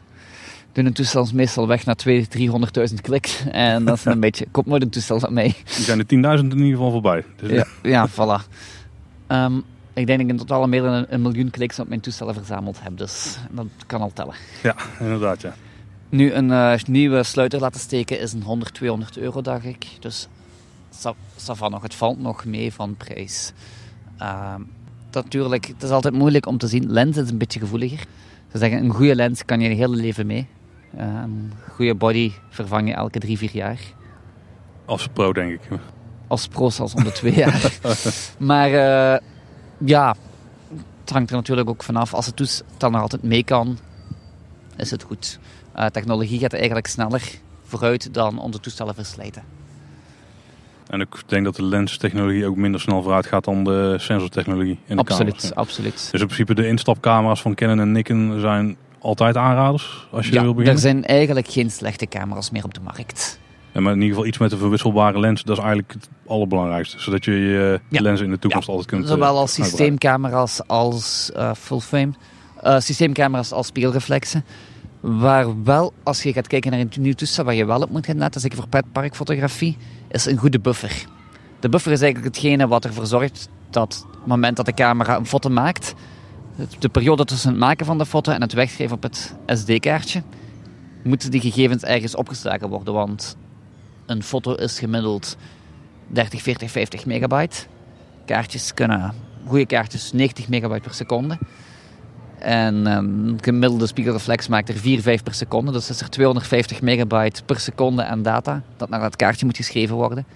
doen 0.72 0.86
een 0.86 0.92
toestel 0.92 1.28
meestal 1.32 1.66
weg 1.66 1.84
naar 1.84 1.96
200.000, 2.08 2.12
300.000 2.90 2.94
kliks. 3.02 3.44
En 3.50 3.84
dat 3.84 3.96
is 3.96 4.04
een 4.04 4.20
beetje, 4.26 4.46
koop 4.50 4.66
nooit 4.66 4.82
een 4.82 4.90
toestel 4.90 5.20
van 5.20 5.32
mij. 5.32 5.54
Die 5.64 5.84
zijn 5.84 5.98
de 5.98 6.38
10.000 6.38 6.44
in 6.44 6.50
ieder 6.50 6.70
geval 6.70 6.90
voorbij. 6.90 7.24
Dus 7.36 7.50
ja, 7.50 7.66
ja, 7.82 8.08
voilà. 8.08 8.50
Um, 9.28 9.64
ik 9.92 10.06
denk 10.06 10.18
dat 10.18 10.28
ik 10.28 10.28
in 10.28 10.36
totaal 10.36 10.68
meer 10.68 10.82
dan 10.82 11.06
een, 11.08 11.22
miljoen 11.22 11.50
kliks 11.50 11.78
op 11.78 11.88
mijn 11.88 12.00
toestellen 12.00 12.34
verzameld 12.34 12.78
heb. 12.82 12.96
Dus 12.96 13.38
dat 13.50 13.66
kan 13.86 14.00
al 14.00 14.10
tellen. 14.12 14.34
Ja, 14.62 14.76
inderdaad 15.00 15.40
ja. 15.40 15.54
Nu 16.08 16.32
een 16.32 16.48
uh, 16.48 16.74
nieuwe 16.86 17.22
sluiter 17.22 17.60
laten 17.60 17.80
steken 17.80 18.20
is 18.20 18.32
een 18.32 18.42
100, 18.42 18.74
200 18.74 19.18
euro, 19.18 19.40
dacht 19.40 19.64
ik. 19.64 19.86
Dus 20.00 20.28
van 21.36 21.70
nog, 21.70 21.82
het 21.82 21.94
valt 21.94 22.20
nog 22.20 22.44
mee 22.44 22.72
van 22.72 22.94
prijs. 22.96 23.52
Uh, 24.20 24.54
natuurlijk, 25.10 25.66
het 25.66 25.82
is 25.82 25.90
altijd 25.90 26.14
moeilijk 26.14 26.46
om 26.46 26.58
te 26.58 26.66
zien. 26.66 26.90
Lens 26.90 27.16
is 27.16 27.30
een 27.30 27.38
beetje 27.38 27.60
gevoeliger. 27.60 28.04
Ze 28.52 28.58
zeggen, 28.58 28.84
een 28.84 28.90
goede 28.90 29.14
lens 29.14 29.44
kan 29.44 29.60
je 29.60 29.68
je 29.68 29.74
hele 29.74 29.96
leven 29.96 30.26
mee. 30.26 30.46
Uh, 30.94 31.00
een 31.00 31.52
goede 31.72 31.94
body 31.94 32.32
vervang 32.48 32.88
je 32.88 32.94
elke 32.94 33.18
drie, 33.18 33.38
vier 33.38 33.50
jaar. 33.52 33.80
Als 34.84 35.08
pro, 35.12 35.32
denk 35.32 35.52
ik. 35.52 35.78
Als 36.26 36.48
pro 36.48 36.70
zelfs 36.70 36.94
om 36.94 37.04
de 37.04 37.12
twee 37.12 37.34
jaar. 37.34 37.78
maar 38.38 38.70
uh, 38.70 39.28
ja, 39.78 40.16
het 41.00 41.10
hangt 41.10 41.30
er 41.30 41.36
natuurlijk 41.36 41.68
ook 41.68 41.82
vanaf. 41.82 42.14
Als 42.14 42.26
het 42.26 42.36
toestel 42.36 42.90
nog 42.90 43.00
altijd 43.00 43.22
mee 43.22 43.44
kan, 43.44 43.78
is 44.76 44.90
het 44.90 45.02
goed. 45.02 45.38
Uh, 45.76 45.86
technologie 45.86 46.38
gaat 46.38 46.52
eigenlijk 46.52 46.86
sneller 46.86 47.22
vooruit 47.62 48.14
dan 48.14 48.38
onze 48.38 48.60
toestellen 48.60 48.94
verslijten. 48.94 49.57
En 50.88 51.00
ik 51.00 51.08
denk 51.26 51.44
dat 51.44 51.56
de 51.56 51.64
lenstechnologie 51.64 52.46
ook 52.46 52.56
minder 52.56 52.80
snel 52.80 53.02
vooruit 53.02 53.26
gaat 53.26 53.44
dan 53.44 53.64
de 53.64 53.94
sensortechnologie 53.98 54.78
in 54.86 54.96
de 54.96 55.02
absoluut, 55.02 55.34
camera's. 55.36 55.54
Absoluut, 55.54 56.08
Dus 56.10 56.20
in 56.20 56.26
principe 56.26 56.54
de 56.54 56.66
instapcamera's 56.68 57.40
van 57.42 57.54
Canon 57.54 57.80
en 57.80 57.92
Nikon 57.92 58.36
zijn 58.40 58.76
altijd 58.98 59.36
aanraders 59.36 60.06
als 60.10 60.26
je 60.26 60.32
ja, 60.32 60.42
wil 60.42 60.50
beginnen? 60.54 60.74
er 60.74 60.80
zijn 60.80 61.04
eigenlijk 61.04 61.48
geen 61.48 61.70
slechte 61.70 62.06
camera's 62.06 62.50
meer 62.50 62.64
op 62.64 62.74
de 62.74 62.80
markt. 62.80 63.38
Ja, 63.72 63.80
maar 63.80 63.92
in 63.92 63.98
ieder 63.98 64.14
geval 64.14 64.26
iets 64.28 64.38
met 64.38 64.52
een 64.52 64.58
verwisselbare 64.58 65.20
lens, 65.20 65.42
dat 65.42 65.56
is 65.56 65.62
eigenlijk 65.62 65.92
het 65.92 66.08
allerbelangrijkste. 66.26 67.00
Zodat 67.00 67.24
je 67.24 67.32
je 67.32 67.80
Ja. 67.88 68.00
lenzen 68.00 68.26
in 68.26 68.32
de 68.32 68.38
toekomst 68.38 68.66
Ja, 68.66 68.72
altijd 68.72 68.90
kunt 68.90 69.08
Zowel 69.08 69.22
eh, 69.34 69.40
als 69.40 69.40
uitbreiden. 69.50 69.76
systeemcamera's 69.78 70.60
als 70.66 71.30
eh 71.34 71.50
full 71.54 71.80
frame. 71.80 72.10
Eh, 72.62 72.78
systeemcamera's 72.78 73.52
als 73.52 73.66
spiegelreflexen. 73.66 74.44
Waar 75.00 75.62
wel, 75.62 75.92
als 76.02 76.22
je 76.22 76.32
gaat 76.32 76.46
kijken 76.46 76.70
naar 76.70 76.80
een 76.80 76.90
nieuw 76.98 77.12
toestel, 77.12 77.44
waar 77.44 77.54
je 77.54 77.64
wel 77.64 77.80
op 77.80 77.90
moet 77.90 78.06
gaan 78.06 78.18
letten, 78.18 78.40
zeker 78.40 78.58
voor 78.58 78.82
parkfotografie, 78.92 79.76
is 80.10 80.26
een 80.26 80.36
goede 80.36 80.60
buffer. 80.60 81.06
De 81.60 81.68
buffer 81.68 81.92
is 81.92 82.00
eigenlijk 82.00 82.34
hetgene 82.34 82.68
wat 82.68 82.84
ervoor 82.84 83.06
zorgt 83.06 83.48
dat 83.70 84.04
op 84.06 84.12
het 84.18 84.26
moment 84.26 84.56
dat 84.56 84.66
de 84.66 84.74
camera 84.74 85.16
een 85.16 85.26
foto 85.26 85.48
maakt, 85.48 85.94
de 86.78 86.88
periode 86.88 87.24
tussen 87.24 87.50
het 87.50 87.58
maken 87.58 87.86
van 87.86 87.98
de 87.98 88.06
foto 88.06 88.32
en 88.32 88.40
het 88.40 88.52
wegschrijven 88.52 88.96
op 88.96 89.02
het 89.02 89.34
SD-kaartje, 89.46 90.22
moeten 91.04 91.30
die 91.30 91.40
gegevens 91.40 91.82
ergens 91.82 92.14
opgeslagen 92.14 92.68
worden. 92.68 92.94
Want 92.94 93.36
een 94.06 94.22
foto 94.22 94.54
is 94.54 94.78
gemiddeld 94.78 95.36
30, 96.06 96.42
40, 96.42 96.70
50 96.70 97.06
megabyte. 97.06 97.66
Kaartjes 98.24 98.74
kunnen, 98.74 99.14
goede 99.46 99.66
kaartjes, 99.66 100.12
90 100.12 100.48
megabyte 100.48 100.80
per 100.80 100.94
seconde. 100.94 101.38
En 102.38 102.86
een 102.86 103.38
gemiddelde 103.40 103.86
spiegelreflex 103.86 104.48
maakt 104.48 104.68
er 104.68 104.76
4, 104.76 105.00
5 105.00 105.22
per 105.22 105.34
seconde. 105.34 105.72
Dus 105.72 105.90
is 105.90 106.00
er 106.00 106.10
250 106.10 106.82
megabyte 106.82 107.44
per 107.44 107.60
seconde 107.60 108.04
aan 108.04 108.22
data 108.22 108.62
dat 108.76 108.88
naar 108.88 109.00
dat 109.00 109.16
kaartje 109.16 109.46
moet 109.46 109.56
geschreven 109.56 109.96
worden. 109.96 110.26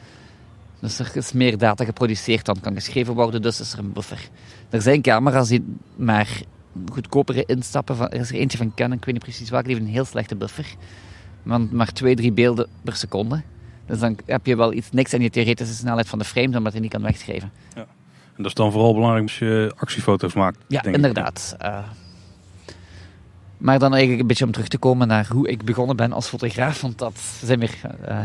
Dus 0.80 0.99
er 0.99 1.11
is 1.14 1.32
meer 1.32 1.59
data 1.59 1.85
geproduceerd 1.85 2.44
dan 2.44 2.61
kan 2.61 2.75
geschreven 2.75 3.14
worden, 3.14 3.42
dus 3.42 3.61
is 3.61 3.73
er 3.73 3.78
een 3.78 3.92
buffer. 3.92 4.28
Er 4.71 4.82
zijn 4.82 5.02
camera's 5.02 5.49
die 5.49 5.64
maar 5.97 6.28
goedkopere 6.92 7.44
instappen. 7.47 7.97
Van, 7.97 8.09
er 8.09 8.21
is 8.21 8.28
er 8.28 8.35
eentje 8.35 8.59
van 8.59 8.73
Canon, 8.75 8.97
ik 8.97 9.04
weet 9.04 9.14
niet 9.14 9.23
precies 9.23 9.50
welke, 9.50 9.66
die 9.66 9.75
heeft 9.75 9.87
een 9.87 9.94
heel 9.94 10.04
slechte 10.04 10.37
buffer. 10.37 10.75
Want 11.42 11.73
maar 11.73 11.92
2, 11.92 12.14
3 12.14 12.32
beelden 12.32 12.66
per 12.82 12.97
seconde. 12.97 13.42
Dus 13.87 13.99
dan 13.99 14.18
heb 14.26 14.47
je 14.47 14.56
wel 14.56 14.73
iets 14.73 14.90
niks 14.90 15.14
aan 15.14 15.21
je 15.21 15.30
theoretische 15.30 15.75
snelheid 15.75 16.09
van 16.09 16.18
de 16.18 16.25
frame, 16.25 16.59
omdat 16.59 16.73
je 16.73 16.80
niet 16.80 16.90
kan 16.90 17.02
wegschrijven. 17.02 17.50
En 17.75 17.87
dat 18.42 18.50
is 18.50 18.54
dan 18.54 18.72
vooral 18.72 18.94
belangrijk 18.94 19.22
als 19.22 19.38
je 19.38 19.72
actiefoto's 19.76 20.32
maakt. 20.32 20.58
Ja, 20.68 20.82
inderdaad. 20.84 21.56
Eh, 21.58 21.78
maar 23.58 23.78
dan 23.78 23.90
eigenlijk 23.90 24.20
een 24.22 24.26
beetje 24.26 24.44
om 24.44 24.52
terug 24.52 24.68
te 24.68 24.78
komen 24.78 25.08
naar 25.08 25.26
hoe 25.26 25.49
ik 25.49 25.64
begonnen 25.64 25.96
ben 25.96 26.12
als 26.12 26.28
fotograaf, 26.28 26.80
want 26.80 26.99
dat 26.99 27.18
zijn 27.44 27.58
weer 27.58 27.78
eh 28.04 28.20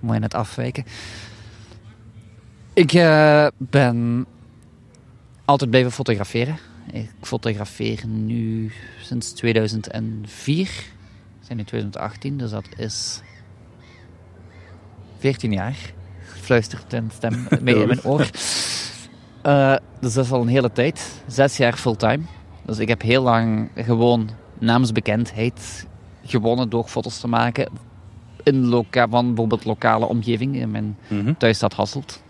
mooi 0.00 0.18
net 0.18 0.34
afwijken. 0.34 0.84
Ik 2.72 2.92
eh, 2.92 3.46
ben 3.56 4.26
altijd 5.44 5.70
blijven 5.70 5.92
fotograferen. 5.92 6.58
Ik 6.92 7.10
fotografeer 7.22 8.06
nu 8.06 8.72
sinds 9.00 9.32
2004. 9.32 10.66
We 11.40 11.46
zijn 11.46 11.58
in 11.58 11.64
2018, 11.64 12.36
dus 12.36 12.50
dat 12.50 12.66
is 12.76 13.20
14 15.18 15.52
jaar. 15.52 15.76
Fluistert 16.22 16.92
een 16.92 17.10
stem 17.14 17.46
mee 17.60 17.74
in 17.74 17.86
mijn 17.86 18.04
oor. 18.04 18.30
Eh, 19.42 19.74
dus 20.00 20.12
dat 20.14 20.24
is 20.24 20.32
al 20.32 20.40
een 20.40 20.48
hele 20.48 20.72
tijd. 20.72 21.22
Zes 21.26 21.56
jaar 21.56 21.72
fulltime. 21.76 22.20
Dus 22.66 22.78
ik 22.78 22.88
heb 22.88 23.02
heel 23.02 23.22
lang 23.22 23.68
gewoon 23.74 24.28
naamsbekendheid 24.58 25.86
gewonnen 26.24 26.68
door 26.70 26.84
foto's 26.84 27.20
te 27.20 27.28
maken 27.28 27.68
in 28.42 28.66
loka 28.66 29.08
van 29.08 29.26
bijvoorbeeld 29.26 29.64
lokale 29.64 30.06
omgeving 30.06 30.56
in 30.56 30.70
mijn 30.70 30.96
Mhm. 31.08 31.32
thuisstad 31.38 31.72
Hasselt. 31.74 32.22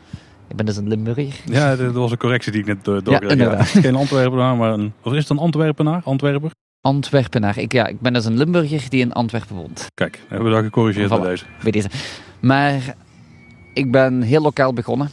Ik 0.48 0.56
ben 0.56 0.66
dus 0.66 0.76
een 0.76 0.88
Limburger. 0.88 1.34
Ja, 1.44 1.76
dat 1.76 1.92
was 1.92 2.10
een 2.10 2.16
correctie 2.16 2.52
die 2.52 2.60
ik 2.60 2.66
net 2.66 2.84
door 2.84 3.02
doorkreeg. 3.04 3.50
het 3.50 3.60
is 3.60 3.70
geen 3.70 3.94
Antwerpenaar, 3.96 4.56
maar 4.56 4.72
een... 4.72 4.92
Of 5.02 5.12
is 5.12 5.18
het 5.18 5.28
een 5.30 5.38
Antwerpenaar? 5.38 6.00
Antwerper? 6.04 6.50
Antwerpenaar. 6.80 7.58
Ik, 7.58 7.72
ja, 7.72 7.86
ik 7.86 8.00
ben 8.00 8.12
dus 8.12 8.24
een 8.24 8.36
Limburger 8.36 8.84
die 8.88 9.00
in 9.00 9.12
Antwerpen 9.12 9.56
woont. 9.56 9.86
Kijk, 9.94 10.20
hebben 10.28 10.48
we 10.48 10.54
dat 10.54 10.64
gecorrigeerd 10.64 11.06
Voilà. 11.10 11.20
bij 11.20 11.28
deze. 11.30 11.44
Bij 11.62 11.70
deze. 11.70 11.88
Maar 12.40 12.94
ik 13.74 13.90
ben 13.90 14.22
heel 14.22 14.42
lokaal 14.42 14.72
begonnen. 14.72 15.10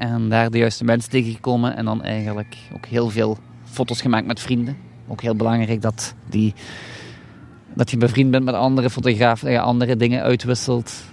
En 0.00 0.28
daar 0.28 0.50
de 0.50 0.58
juiste 0.58 0.84
mensen 0.84 1.10
tegengekomen. 1.10 1.76
En 1.76 1.84
dan 1.84 2.02
eigenlijk 2.02 2.56
ook 2.74 2.86
heel 2.86 3.10
veel 3.10 3.38
foto's 3.64 4.00
gemaakt 4.00 4.26
met 4.26 4.40
vrienden. 4.40 4.76
Ook 5.08 5.20
heel 5.20 5.34
belangrijk 5.34 5.82
dat, 5.82 6.14
die, 6.28 6.54
dat 7.74 7.90
je 7.90 7.96
bevriend 7.96 8.30
bent 8.30 8.44
met 8.44 8.54
andere 8.54 8.90
fotografen. 8.90 9.46
Dat 9.46 9.54
je 9.54 9.60
andere 9.60 9.96
dingen 9.96 10.22
uitwisselt. 10.22 11.04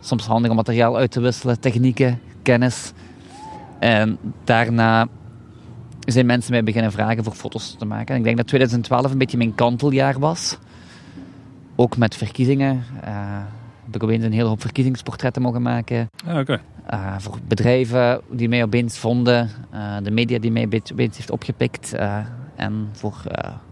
Soms 0.00 0.26
handig 0.26 0.50
om 0.50 0.56
materiaal 0.56 0.96
uit 0.96 1.10
te 1.10 1.20
wisselen. 1.20 1.60
Technieken, 1.60 2.20
kennis. 2.42 2.92
En 3.78 4.18
daarna 4.44 5.06
zijn 6.00 6.26
mensen 6.26 6.52
mij 6.52 6.62
beginnen 6.62 6.92
vragen 6.92 7.24
voor 7.24 7.34
foto's 7.34 7.76
te 7.78 7.84
maken. 7.84 8.14
En 8.14 8.16
ik 8.16 8.24
denk 8.24 8.36
dat 8.36 8.46
2012 8.46 9.10
een 9.10 9.18
beetje 9.18 9.36
mijn 9.36 9.54
kanteljaar 9.54 10.18
was. 10.18 10.58
Ook 11.76 11.96
met 11.96 12.16
verkiezingen. 12.16 12.84
eh, 13.00 13.40
heb 13.92 14.02
ik 14.02 14.02
opeens 14.02 14.24
een 14.24 14.32
hele 14.32 14.48
hoop 14.48 14.60
verkiezingsportretten 14.60 15.42
mogen 15.42 15.62
maken. 15.62 16.10
Ja, 16.26 16.40
oké. 16.40 16.60
Eh, 16.86 17.14
voor 17.18 17.38
bedrijven 17.48 18.20
die 18.30 18.48
mij 18.48 18.62
opeens 18.62 18.98
vonden. 18.98 19.50
eh, 19.70 19.96
de 20.02 20.10
media 20.10 20.38
die 20.38 20.50
mij 20.52 20.64
opeens 20.92 21.16
heeft 21.16 21.30
opgepikt. 21.30 21.92
eh, 21.92 22.18
en 22.56 22.88
voor 22.92 23.22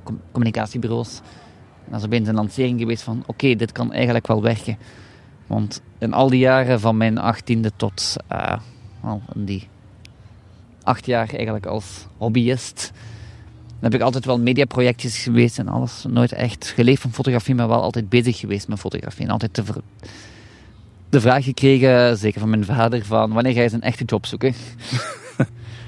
com- 0.03 0.21
communicatiebureaus. 0.33 1.21
Dat 1.89 1.99
is 2.01 2.07
opeens 2.07 2.29
een 2.29 2.35
lancering 2.35 2.81
geweest 2.81 3.03
van... 3.03 3.23
Oké, 3.27 3.55
dit 3.55 3.73
kan 3.73 3.93
eigenlijk 3.93 4.27
wel 4.27 4.43
werken. 4.43 4.79
Want 5.47 5.83
in 5.99 6.13
al 6.13 6.29
die 6.29 6.39
jaren 6.39 6.81
van 6.81 6.97
mijn 6.97 7.19
achttiende 7.19 7.71
tot... 7.77 8.17
wel, 9.01 9.23
in 9.35 9.45
die 9.45 9.69
acht 10.83 11.07
jaar 11.07 11.29
eigenlijk 11.29 11.67
als 11.67 12.07
hobbyist... 12.17 12.93
Dan 13.81 13.91
heb 13.91 13.95
ik 13.95 14.01
altijd 14.01 14.25
wel 14.25 14.41
mediaprojectjes 14.41 15.19
geweest 15.23 15.59
en 15.59 15.69
alles. 15.69 16.05
Nooit 16.09 16.33
echt 16.33 16.73
geleefd 16.77 17.03
van 17.03 17.13
fotografie, 17.13 17.55
maar 17.55 17.69
wel 17.69 17.83
altijd 17.83 18.09
bezig 18.09 18.39
geweest 18.39 18.69
met 18.69 18.79
fotografie. 18.79 19.25
En 19.25 19.31
altijd 19.31 19.55
de, 21.11 21.21
vraag 21.21 21.45
gekregen, 21.45 22.17
zeker 22.19 22.41
van 22.41 22.51
mijn 22.51 22.65
vader, 22.65 23.05
van 23.05 23.33
wanneer 23.33 23.53
ga 23.53 23.59
je 23.59 23.65
eens 23.65 23.73
een 23.73 23.81
echte 23.83 24.05
job 24.05 24.27
zoeken? 24.27 24.55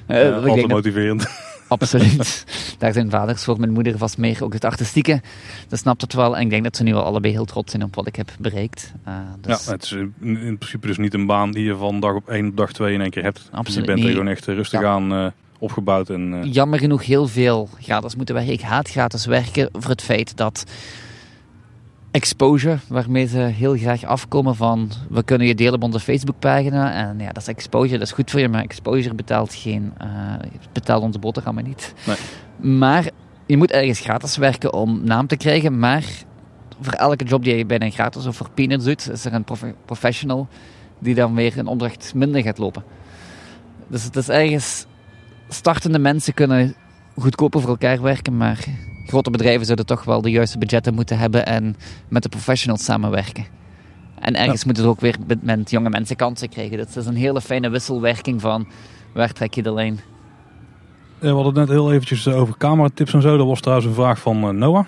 Eh, 0.06 0.22
Ja, 0.22 0.32
altijd 0.34 0.56
dat- 0.60 0.68
motiverend. 0.68 1.26
absoluut. 1.68 2.44
Daar 2.78 2.92
zijn 2.92 3.10
vaders 3.10 3.44
voor. 3.44 3.58
Mijn 3.58 3.72
moeder 3.72 3.96
was 3.98 4.16
meer 4.16 4.44
ook 4.44 4.52
het 4.52 4.64
artistieke. 4.64 5.20
Dat 5.68 5.78
snapt 5.78 6.00
het 6.00 6.12
wel. 6.14 6.36
En 6.36 6.42
ik 6.42 6.50
denk 6.50 6.64
dat 6.64 6.76
ze 6.76 6.82
nu 6.82 6.92
wel 6.92 7.02
allebei 7.04 7.32
heel 7.32 7.44
trots 7.44 7.70
zijn 7.70 7.82
op 7.84 7.94
wat 7.94 8.06
ik 8.06 8.16
heb 8.16 8.30
bereikt. 8.40 8.92
Eh, 9.04 9.14
dus 9.40 9.64
Ja, 9.64 9.72
het 9.72 9.82
is 9.82 9.92
in, 9.92 10.14
in 10.20 10.58
principe 10.58 10.86
dus 10.86 10.96
niet 10.98 11.14
een 11.14 11.26
baan 11.26 11.50
die 11.50 11.64
je 11.64 11.76
van 11.76 12.00
dag 12.00 12.14
op 12.14 12.28
één, 12.28 12.54
dag 12.54 12.72
twee 12.72 12.94
in 12.94 13.00
één 13.00 13.10
keer 13.10 13.22
hebt. 13.22 13.48
Absoluut 13.50 13.86
je 13.88 13.94
bent 13.94 14.04
er 14.06 14.10
gewoon 14.12 14.28
echt 14.28 14.44
rustig 14.46 14.80
Ja. 14.80 14.88
aan 14.88 15.12
eh, 15.12 15.26
opgebouwd. 15.58 16.10
En, 16.10 16.42
eh, 16.42 16.52
jammer 16.52 16.78
genoeg 16.78 17.04
heel 17.04 17.26
veel 17.26 17.68
gratis 17.80 18.16
moeten 18.16 18.34
werken. 18.34 18.52
Ik 18.52 18.60
haat 18.60 18.88
gratis 18.88 19.26
werken 19.26 19.68
voor 19.72 19.90
het 19.90 20.02
feit 20.02 20.36
dat 20.36 20.64
exposure, 22.10 22.78
waarmee 22.88 23.26
ze 23.26 23.38
heel 23.38 23.76
graag 23.76 24.04
afkomen 24.04 24.56
van 24.56 24.90
we 25.08 25.22
kunnen 25.22 25.46
je 25.46 25.54
delen 25.54 25.74
op 25.74 25.82
onze 25.82 26.00
Facebookpagina. 26.00 26.92
En 26.92 27.18
ja, 27.18 27.32
dat 27.32 27.42
is 27.42 27.48
exposure, 27.48 27.98
dat 27.98 28.06
is 28.06 28.12
goed 28.12 28.30
voor 28.30 28.40
je, 28.40 28.48
maar 28.48 28.62
exposure 28.62 29.14
betaalt 29.14 29.54
geen, 29.54 29.92
eh, 29.98 30.08
betaalt 30.72 31.02
onze 31.02 31.18
boterhammen 31.18 31.64
niet. 31.64 31.94
Nee. 32.06 32.16
Maar 32.78 33.10
je 33.46 33.56
moet 33.56 33.70
ergens 33.70 34.00
gratis 34.00 34.36
werken 34.36 34.72
om 34.72 35.04
naam 35.04 35.26
te 35.26 35.36
krijgen, 35.36 35.78
maar 35.78 36.04
voor 36.80 36.92
elke 36.92 37.24
job 37.24 37.44
die 37.44 37.56
je 37.56 37.66
bijna 37.66 37.90
gratis 37.90 38.26
of 38.26 38.36
voor 38.36 38.50
peanuts 38.54 38.84
doet, 38.84 39.10
is 39.10 39.24
er 39.24 39.32
een 39.32 39.44
prof- 39.44 39.74
professional 39.84 40.48
die 40.98 41.14
dan 41.14 41.34
weer 41.34 41.58
een 41.58 41.66
opdracht 41.66 42.14
minder 42.14 42.42
gaat 42.42 42.58
lopen. 42.58 42.84
Dus 43.88 44.04
het 44.04 44.16
is 44.16 44.28
ergens 44.28 44.86
startende 45.48 45.98
mensen 45.98 46.34
kunnen 46.34 46.74
goedkoper 47.16 47.60
voor 47.60 47.70
elkaar 47.70 48.02
werken, 48.02 48.36
maar 48.36 48.64
grote 49.06 49.30
bedrijven 49.30 49.64
zouden 49.64 49.86
toch 49.86 50.04
wel 50.04 50.20
de 50.22 50.30
juiste 50.30 50.58
budgetten 50.58 50.94
moeten 50.94 51.18
hebben 51.18 51.46
en 51.46 51.76
met 52.08 52.22
de 52.22 52.28
professionals 52.28 52.84
samenwerken. 52.84 53.44
En 54.20 54.36
ergens 54.36 54.64
moet 54.64 54.76
het 54.76 54.86
ook 54.86 55.00
weer 55.00 55.16
met- 55.26 55.42
met 55.42 55.70
jonge 55.70 55.88
mensen 55.90 56.16
kansen 56.16 56.48
krijgen. 56.48 56.78
Dat 56.78 56.96
is 56.96 57.06
een 57.06 57.14
hele 57.16 57.40
fijne 57.40 57.68
wisselwerking 57.68 58.40
van 58.40 58.66
waar 59.14 59.32
trek 59.32 59.54
je 59.54 59.62
de 59.62 59.72
lijn. 59.72 60.00
We 61.18 61.26
hadden 61.28 61.46
het 61.46 61.54
net 61.54 61.68
heel 61.68 61.92
eventjes 61.92 62.28
over 62.28 62.56
cameratips 62.56 63.14
en 63.14 63.22
zo. 63.22 63.36
Dat 63.36 63.46
was 63.46 63.60
trouwens 63.60 63.88
een 63.88 63.94
vraag 63.94 64.20
van 64.20 64.42
eh, 64.42 64.48
Noah. 64.48 64.84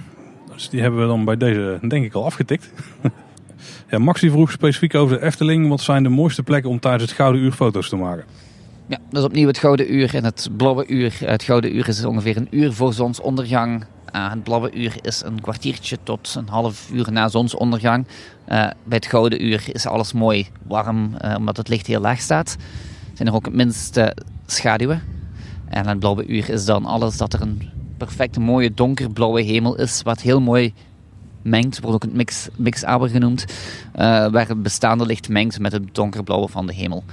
Dus 0.52 0.68
die 0.68 0.80
hebben 0.80 1.00
we 1.00 1.06
dan 1.06 1.24
bij 1.24 1.36
deze 1.36 1.78
denk 1.88 2.04
ik 2.04 2.14
al 2.14 2.24
afgetikt. 2.24 2.72
ja, 3.90 3.98
Max 3.98 4.20
die 4.20 4.30
vroeg 4.30 4.50
specifiek 4.50 4.94
over 4.94 5.18
de 5.18 5.24
Efteling. 5.24 5.68
Wat 5.68 5.80
zijn 5.80 6.02
de 6.02 6.08
mooiste 6.08 6.42
plekken 6.42 6.70
om 6.70 6.80
tijdens 6.80 7.02
het 7.02 7.12
Gouden 7.12 7.42
Uur 7.42 7.52
foto's 7.52 7.88
te 7.88 7.96
maken? 7.96 8.24
Ja, 8.90 8.98
dus 9.10 9.24
opnieuw 9.24 9.46
het 9.46 9.58
gouden 9.58 9.94
uur 9.94 10.14
en 10.14 10.24
het 10.24 10.48
blauwe 10.56 10.86
uur. 10.86 11.16
Het 11.24 11.42
gouden 11.42 11.76
uur 11.76 11.88
is 11.88 12.04
ongeveer 12.04 12.36
een 12.36 12.48
uur 12.50 12.72
voor 12.72 12.92
zonsondergang. 12.92 13.84
Uh, 14.14 14.30
het 14.30 14.42
blauwe 14.42 14.72
uur 14.72 14.96
is 15.02 15.22
een 15.24 15.40
kwartiertje 15.40 15.98
tot 16.02 16.34
een 16.38 16.48
half 16.48 16.90
uur 16.92 17.12
na 17.12 17.28
zonsondergang. 17.28 18.06
Uh, 18.06 18.10
bij 18.84 18.96
het 18.96 19.06
gouden 19.06 19.44
uur 19.44 19.64
is 19.72 19.86
alles 19.86 20.12
mooi 20.12 20.46
warm, 20.66 21.14
omdat 21.36 21.56
het 21.56 21.68
licht 21.68 21.86
heel 21.86 22.00
laag 22.00 22.20
staat. 22.20 22.56
Zijn 23.14 23.28
er 23.28 23.34
ook 23.34 23.44
het 23.44 23.54
minste 23.54 24.16
schaduwen. 24.46 25.02
En 25.68 25.86
het 25.86 25.98
blauwe 25.98 26.26
uur 26.26 26.50
is 26.50 26.64
dan 26.64 26.84
alles 26.84 27.16
dat 27.16 27.32
er 27.32 27.40
een 27.40 27.70
perfecte 27.96 28.40
mooie 28.40 28.74
donkerblauwe 28.74 29.42
hemel 29.42 29.76
is, 29.76 30.02
wat 30.02 30.20
heel 30.20 30.40
mooi 30.40 30.72
mengt, 31.42 31.80
wordt 31.80 31.94
ook 31.94 32.02
het 32.02 32.14
mix, 32.14 32.48
mixaber 32.56 33.08
genoemd, 33.08 33.44
waar 34.30 34.48
het 34.48 34.62
bestaande 34.62 35.06
licht 35.06 35.28
mengt 35.28 35.58
met 35.58 35.72
het 35.72 35.94
donkerblauwe 35.94 36.48
van 36.48 36.66
de 36.66 36.74
hemel. 36.74 37.04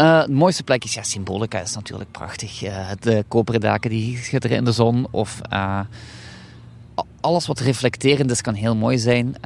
Uh, 0.00 0.20
het 0.20 0.30
mooiste 0.30 0.62
plekje 0.62 0.88
is, 0.88 0.94
ja, 0.94 1.02
Symbolica 1.02 1.60
is 1.60 1.74
natuurlijk 1.74 2.10
prachtig. 2.10 2.64
Uh, 2.64 2.90
de 3.00 3.24
koperen 3.28 3.60
daken 3.60 3.90
die 3.90 4.16
schitteren 4.16 4.56
in 4.56 4.64
de 4.64 4.72
zon. 4.72 5.06
Of 5.10 5.40
uh, 5.52 5.80
alles 7.20 7.46
wat 7.46 7.58
reflecterend 7.58 8.30
is, 8.30 8.40
kan 8.40 8.54
heel 8.54 8.76
mooi 8.76 8.98
zijn. 8.98 9.36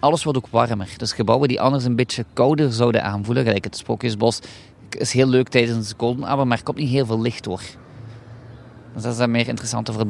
alles 0.00 0.24
wordt 0.24 0.38
ook 0.38 0.48
warmer. 0.50 0.88
Dus 0.96 1.12
gebouwen 1.12 1.48
die 1.48 1.60
anders 1.60 1.84
een 1.84 1.96
beetje 1.96 2.24
kouder 2.32 2.72
zouden 2.72 3.04
aanvoelen, 3.04 3.44
gelijk 3.44 3.64
het 3.64 3.76
Sprookjesbos, 3.76 4.40
is 4.90 5.12
heel 5.12 5.26
leuk 5.26 5.48
tijdens 5.48 5.88
de 5.88 5.94
Golden 5.96 6.20
maar 6.48 6.58
er 6.58 6.62
komt 6.62 6.78
niet 6.78 6.90
heel 6.90 7.06
veel 7.06 7.20
licht 7.20 7.44
door. 7.44 7.60
Dus 8.94 9.02
dat 9.02 9.12
is 9.12 9.18
dan 9.18 9.30
meer 9.30 9.48
interessant 9.48 9.90
voor, 9.90 10.06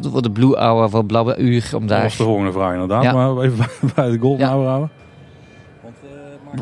voor 0.00 0.22
de 0.22 0.30
Blue 0.30 0.56
Hour, 0.56 0.90
voor 0.90 1.04
blauwe 1.04 1.36
uur. 1.36 1.70
Om 1.74 1.86
daar... 1.86 2.00
Dat 2.00 2.08
was 2.08 2.16
de 2.16 2.24
volgende 2.24 2.52
vraag 2.52 2.72
inderdaad, 2.72 3.02
ja. 3.02 3.12
maar 3.12 3.44
even 3.44 3.66
bij 3.94 4.10
de 4.10 4.18
Golden 4.18 4.46
ja. 4.46 4.52
Hour 4.52 4.66
houden. 4.66 4.90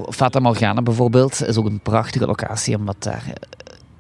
Fata 0.08 0.38
Morgana 0.38 0.82
bijvoorbeeld 0.82 1.46
is 1.46 1.56
ook 1.56 1.66
een 1.66 1.80
prachtige 1.80 2.26
locatie, 2.26 2.76
omdat 2.76 2.96
daar... 2.98 3.24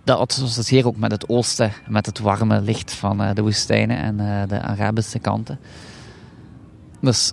Dat 0.04 0.18
associeer 0.18 0.86
ook 0.86 0.96
met 0.96 1.10
het 1.10 1.28
oosten, 1.28 1.72
met 1.88 2.06
het 2.06 2.18
warme 2.18 2.60
licht 2.60 2.92
van 2.92 3.34
de 3.34 3.42
woestijnen 3.42 3.96
en 3.96 4.16
de 4.48 4.60
Arabische 4.60 5.18
kanten. 5.18 5.58
Dus 7.00 7.32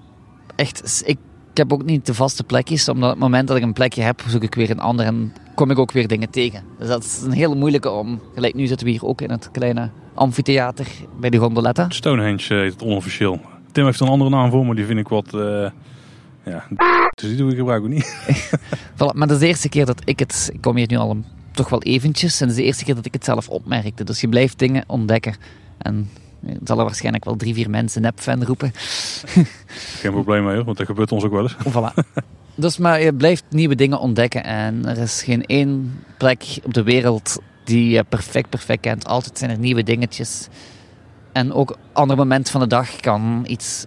echt, 0.55 1.03
ik, 1.05 1.17
heb 1.53 1.73
ook 1.73 1.83
niet 1.83 2.05
de 2.05 2.13
vaste 2.13 2.43
plekjes, 2.43 2.89
omdat 2.89 3.09
op 3.09 3.15
het 3.15 3.23
moment 3.23 3.47
dat 3.47 3.57
ik 3.57 3.63
een 3.63 3.73
plekje 3.73 4.01
heb, 4.01 4.23
zoek 4.27 4.43
ik 4.43 4.55
weer 4.55 4.69
een 4.69 4.79
ander 4.79 5.05
en 5.05 5.33
kom 5.55 5.71
ik 5.71 5.79
ook 5.79 5.91
weer 5.91 6.07
dingen 6.07 6.29
tegen. 6.29 6.63
Dus 6.77 6.87
dat 6.87 7.03
is 7.03 7.21
een 7.21 7.31
hele 7.31 7.55
moeilijke 7.55 7.89
om... 7.89 8.21
Gelijk 8.33 8.53
nu 8.53 8.67
zitten 8.67 8.85
we 8.85 8.91
hier 8.91 9.05
ook 9.05 9.21
in 9.21 9.31
het 9.31 9.51
kleine 9.51 9.89
amfitheater 10.13 10.87
bij 11.19 11.29
de 11.29 11.37
Gondoletta. 11.37 11.85
Stonehenge 11.89 12.53
heet 12.53 12.73
het 12.73 12.83
onofficieel. 12.83 13.39
Tim 13.71 13.85
heeft 13.85 13.99
een 13.99 14.07
andere 14.07 14.29
naam 14.29 14.51
voor, 14.51 14.65
maar 14.65 14.75
die 14.75 14.85
vind 14.85 14.99
ik 14.99 15.07
wat... 15.07 15.33
Uh, 15.33 15.69
ja, 16.51 16.65
dus 17.15 17.29
die 17.29 17.35
doe 17.35 17.51
ik 17.51 17.57
gebruik 17.57 17.83
ook 17.83 17.89
niet. 17.89 18.15
voilà, 18.95 19.13
maar 19.13 19.27
dat 19.27 19.31
is 19.31 19.39
de 19.39 19.47
eerste 19.47 19.69
keer 19.69 19.85
dat 19.85 20.01
ik 20.05 20.19
het... 20.19 20.49
Ik 20.53 20.61
kom 20.61 20.75
hier 20.75 20.87
nu 20.87 20.95
al 20.95 21.09
een, 21.09 21.25
toch 21.51 21.69
wel 21.69 21.81
eventjes. 21.81 22.41
En 22.41 22.47
dat 22.47 22.55
is 22.55 22.61
de 22.61 22.67
eerste 22.67 22.83
keer 22.83 22.95
dat 22.95 23.05
ik 23.05 23.13
het 23.13 23.25
zelf 23.25 23.49
opmerkte. 23.49 24.03
Dus 24.03 24.21
je 24.21 24.29
blijft 24.29 24.59
dingen 24.59 24.83
ontdekken. 24.87 25.35
En 25.77 26.09
er 26.45 26.57
zullen 26.63 26.83
waarschijnlijk 26.83 27.25
wel 27.25 27.35
drie, 27.35 27.53
vier 27.53 27.69
mensen 27.69 28.01
nep-fan 28.01 28.43
roepen. 28.43 28.71
Geen 30.01 30.11
probleem 30.11 30.43
mee, 30.43 30.63
want 30.63 30.77
dat 30.77 30.85
gebeurt 30.85 31.11
ons 31.11 31.23
ook 31.23 31.31
wel 31.31 31.41
eens. 31.41 31.55
Voilà. 31.69 32.21
Dus 32.55 32.77
maar 32.77 33.01
je 33.01 33.13
blijft 33.13 33.43
nieuwe 33.49 33.75
dingen 33.75 33.99
ontdekken. 33.99 34.43
En 34.43 34.85
er 34.85 34.97
is 34.97 35.23
geen 35.23 35.45
één 35.45 35.99
plek 36.17 36.59
op 36.63 36.73
de 36.73 36.83
wereld 36.83 37.41
die 37.63 37.89
je 37.89 38.03
perfect, 38.03 38.49
perfect 38.49 38.81
kent. 38.81 39.05
Altijd 39.05 39.37
zijn 39.37 39.51
er 39.51 39.59
nieuwe 39.59 39.83
dingetjes. 39.83 40.47
En 41.31 41.53
ook 41.53 41.77
ander 41.91 42.17
moment 42.17 42.49
van 42.49 42.61
de 42.61 42.67
dag 42.67 42.95
kan 42.95 43.43
iets... 43.47 43.85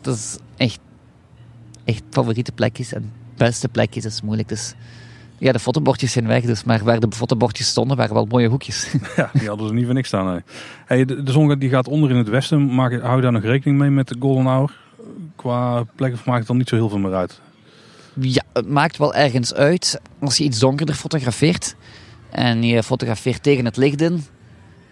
Dat 0.00 0.14
is 0.14 0.38
echt, 0.56 0.78
echt 1.86 2.02
favoriete 2.10 2.52
plekjes 2.52 2.92
en 2.92 3.12
beste 3.36 3.68
plekjes 3.68 4.04
is 4.04 4.22
moeilijk. 4.22 4.48
Dus 4.48 4.74
ja, 5.38 5.52
de 5.52 5.58
fotobordjes 5.58 6.12
zijn 6.12 6.26
weg, 6.26 6.44
dus, 6.44 6.64
maar 6.64 6.84
waar 6.84 7.00
de 7.00 7.06
fotobordjes 7.10 7.68
stonden, 7.68 7.96
waren 7.96 8.14
wel 8.14 8.26
mooie 8.26 8.48
hoekjes. 8.48 8.92
Ja, 9.16 9.30
die 9.32 9.48
hadden 9.48 9.68
ze 9.68 9.74
niet 9.74 9.84
voor 9.84 9.94
niks 9.94 10.08
staan. 10.08 10.26
Nee. 10.26 10.40
Hey, 10.86 11.04
de, 11.04 11.22
de 11.22 11.32
zon 11.32 11.58
die 11.58 11.68
gaat 11.68 11.88
onder 11.88 12.10
in 12.10 12.16
het 12.16 12.28
westen. 12.28 12.74
Maak, 12.74 13.00
hou 13.00 13.16
je 13.16 13.22
daar 13.22 13.32
nog 13.32 13.42
rekening 13.42 13.78
mee 13.78 13.90
met 13.90 14.08
de 14.08 14.16
Golden 14.18 14.44
Hour? 14.44 14.78
Qua 15.36 15.84
plek 15.94 16.12
of 16.12 16.24
maakt 16.24 16.38
het 16.38 16.46
dan 16.46 16.56
niet 16.56 16.68
zo 16.68 16.76
heel 16.76 16.88
veel 16.88 16.98
meer 16.98 17.14
uit? 17.14 17.40
Ja, 18.20 18.42
het 18.52 18.68
maakt 18.68 18.96
wel 18.96 19.14
ergens 19.14 19.54
uit. 19.54 20.00
Als 20.18 20.36
je 20.36 20.44
iets 20.44 20.58
donkerder 20.58 20.94
fotografeert 20.94 21.76
en 22.30 22.62
je 22.62 22.82
fotografeert 22.82 23.42
tegen 23.42 23.64
het 23.64 23.76
licht 23.76 24.00
in, 24.00 24.24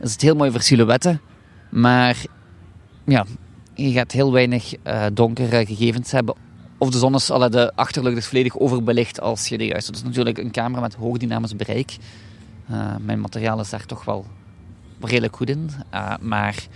is 0.01 0.13
het 0.13 0.21
heel 0.21 0.37
mooi 0.37 0.51
voor 0.51 0.63
silhouetten. 0.63 1.21
Maar 1.71 2.17
ja, 3.05 3.25
je 3.75 3.92
gaat 3.92 4.12
heel 4.12 4.33
weinig 4.33 4.75
uh, 4.87 5.07
donkere 5.12 5.66
gegevens 5.66 6.11
hebben 6.12 6.35
of 6.85 6.90
de 6.90 6.99
zon 6.99 7.14
is, 7.14 7.31
alle, 7.31 7.49
de 7.49 7.73
achterlucht 7.75 8.16
is 8.16 8.27
volledig 8.27 8.59
overbelicht 8.59 9.20
als 9.20 9.49
je 9.49 9.59
de 9.59 9.66
juiste... 9.66 9.90
Dat 9.90 10.01
is 10.01 10.07
natuurlijk 10.07 10.38
een 10.38 10.51
camera 10.51 10.81
met 10.81 10.94
hoog 10.94 11.16
dynamisch 11.16 11.57
bereik. 11.57 11.97
Uh, 12.70 12.94
mijn 13.01 13.20
materiaal 13.20 13.61
is 13.61 13.70
daar 13.70 13.87
toch 13.87 14.05
wel 14.05 14.27
redelijk 15.01 15.37
goed 15.37 15.49
in. 15.49 15.70
Uh, 15.94 16.14
maar 16.20 16.66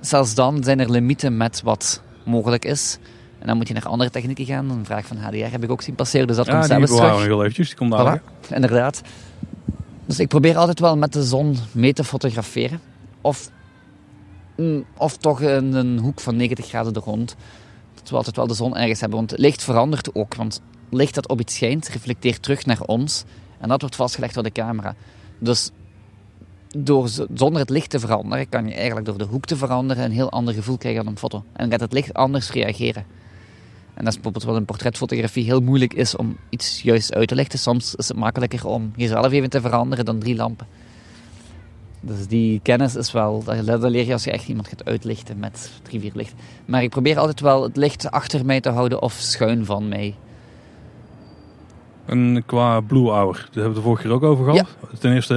zelfs 0.00 0.34
dan 0.34 0.64
zijn 0.64 0.80
er 0.80 0.90
limieten 0.90 1.36
met 1.36 1.62
wat 1.62 2.02
mogelijk 2.24 2.64
is. 2.64 2.98
En 3.38 3.46
dan 3.46 3.56
moet 3.56 3.68
je 3.68 3.74
naar 3.74 3.86
andere 3.86 4.10
technieken 4.10 4.44
gaan. 4.44 4.70
Een 4.70 4.84
vraag 4.84 5.06
van 5.06 5.16
HDR 5.16 5.50
heb 5.50 5.64
ik 5.64 5.70
ook 5.70 5.82
zien 5.82 5.94
passeren, 5.94 6.26
dus 6.26 6.36
dat 6.36 6.46
ja, 6.46 6.52
komt 6.52 6.66
zelfs 6.66 6.94
terug. 6.94 7.18
Ja, 7.18 7.18
heel 7.18 7.40
eventjes. 7.40 7.68
Die 7.68 7.76
komt 7.76 7.90
daar. 7.90 8.20
Voilà, 8.20 8.54
inderdaad. 8.54 9.02
Dus 10.06 10.18
ik 10.18 10.28
probeer 10.28 10.56
altijd 10.56 10.80
wel 10.80 10.96
met 10.96 11.12
de 11.12 11.24
zon 11.24 11.56
mee 11.72 11.92
te 11.92 12.04
fotograferen. 12.04 12.80
Of, 13.20 13.50
mm, 14.56 14.84
of 14.96 15.16
toch 15.16 15.40
in 15.40 15.74
een 15.74 15.98
hoek 15.98 16.20
van 16.20 16.36
90 16.36 16.66
graden 16.66 16.94
er 16.94 17.02
rond 17.02 17.36
dat 18.06 18.10
we 18.10 18.16
altijd 18.16 18.36
wel 18.36 18.46
de 18.46 18.64
zon 18.64 18.76
ergens 18.76 19.00
hebben. 19.00 19.18
Want 19.18 19.38
licht 19.38 19.62
verandert 19.62 20.14
ook. 20.14 20.34
Want 20.34 20.60
licht 20.90 21.14
dat 21.14 21.28
op 21.28 21.40
iets 21.40 21.54
schijnt, 21.54 21.88
reflecteert 21.88 22.42
terug 22.42 22.66
naar 22.66 22.80
ons. 22.80 23.24
En 23.58 23.68
dat 23.68 23.80
wordt 23.80 23.96
vastgelegd 23.96 24.34
door 24.34 24.42
de 24.42 24.52
camera. 24.52 24.94
Dus 25.38 25.70
door, 26.76 27.08
zonder 27.34 27.60
het 27.60 27.70
licht 27.70 27.90
te 27.90 27.98
veranderen, 27.98 28.48
kan 28.48 28.68
je 28.68 28.74
eigenlijk 28.74 29.06
door 29.06 29.18
de 29.18 29.24
hoek 29.24 29.44
te 29.44 29.56
veranderen 29.56 30.04
een 30.04 30.10
heel 30.10 30.30
ander 30.30 30.54
gevoel 30.54 30.78
krijgen 30.78 31.00
aan 31.00 31.06
een 31.06 31.18
foto. 31.18 31.36
En 31.52 31.62
dan 31.62 31.70
gaat 31.70 31.80
het 31.80 31.92
licht 31.92 32.14
anders 32.14 32.50
reageren. 32.50 33.04
En 33.94 34.04
dat 34.04 34.06
is 34.06 34.14
bijvoorbeeld 34.14 34.44
wat 34.44 34.56
in 34.56 34.64
portretfotografie 34.64 35.44
heel 35.44 35.60
moeilijk 35.60 35.94
is 35.94 36.16
om 36.16 36.36
iets 36.48 36.82
juist 36.82 37.14
uit 37.14 37.28
te 37.28 37.34
lichten. 37.34 37.58
Soms 37.58 37.94
is 37.94 38.08
het 38.08 38.16
makkelijker 38.16 38.66
om 38.66 38.92
jezelf 38.96 39.32
even 39.32 39.50
te 39.50 39.60
veranderen 39.60 40.04
dan 40.04 40.18
drie 40.18 40.34
lampen. 40.34 40.66
Dus 42.06 42.26
die 42.26 42.60
kennis 42.62 42.96
is 42.96 43.12
wel, 43.12 43.42
dat 43.64 43.90
leer 43.90 44.06
je 44.06 44.12
als 44.12 44.24
je 44.24 44.30
echt 44.30 44.48
iemand 44.48 44.68
gaat 44.68 44.84
uitlichten 44.84 45.38
met 45.38 45.70
drie, 45.82 46.00
vier 46.00 46.10
licht. 46.14 46.34
Maar 46.64 46.82
ik 46.82 46.90
probeer 46.90 47.18
altijd 47.18 47.40
wel 47.40 47.62
het 47.62 47.76
licht 47.76 48.10
achter 48.10 48.44
mij 48.44 48.60
te 48.60 48.68
houden 48.68 49.02
of 49.02 49.12
schuin 49.12 49.64
van 49.64 49.88
mij. 49.88 50.14
En 52.04 52.42
qua 52.46 52.80
Blue 52.80 53.08
Hour, 53.08 53.34
daar 53.34 53.42
hebben 53.42 53.62
we 53.62 53.68
het 53.68 53.74
de 53.74 53.80
vorige 53.80 54.02
keer 54.02 54.12
ook 54.12 54.22
over 54.22 54.44
gehad. 54.44 54.68
Ja. 54.90 54.98
Ten 54.98 55.12
eerste, 55.12 55.34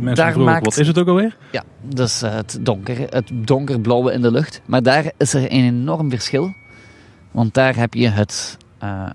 mensen 0.00 0.16
vroegen, 0.16 0.44
maakt, 0.44 0.64
wat 0.64 0.76
is 0.76 0.86
het 0.86 0.98
ook 0.98 1.08
alweer? 1.08 1.36
Ja, 1.52 1.62
dus 1.82 2.20
het, 2.20 2.58
donker, 2.60 3.06
het 3.10 3.30
donkerblauwe 3.34 4.12
in 4.12 4.22
de 4.22 4.30
lucht. 4.30 4.60
Maar 4.64 4.82
daar 4.82 5.12
is 5.16 5.34
er 5.34 5.42
een 5.42 5.48
enorm 5.48 6.10
verschil. 6.10 6.54
Want 7.30 7.54
daar 7.54 7.76
heb 7.76 7.94
je 7.94 8.08
het, 8.08 8.56
uh, 8.82 9.10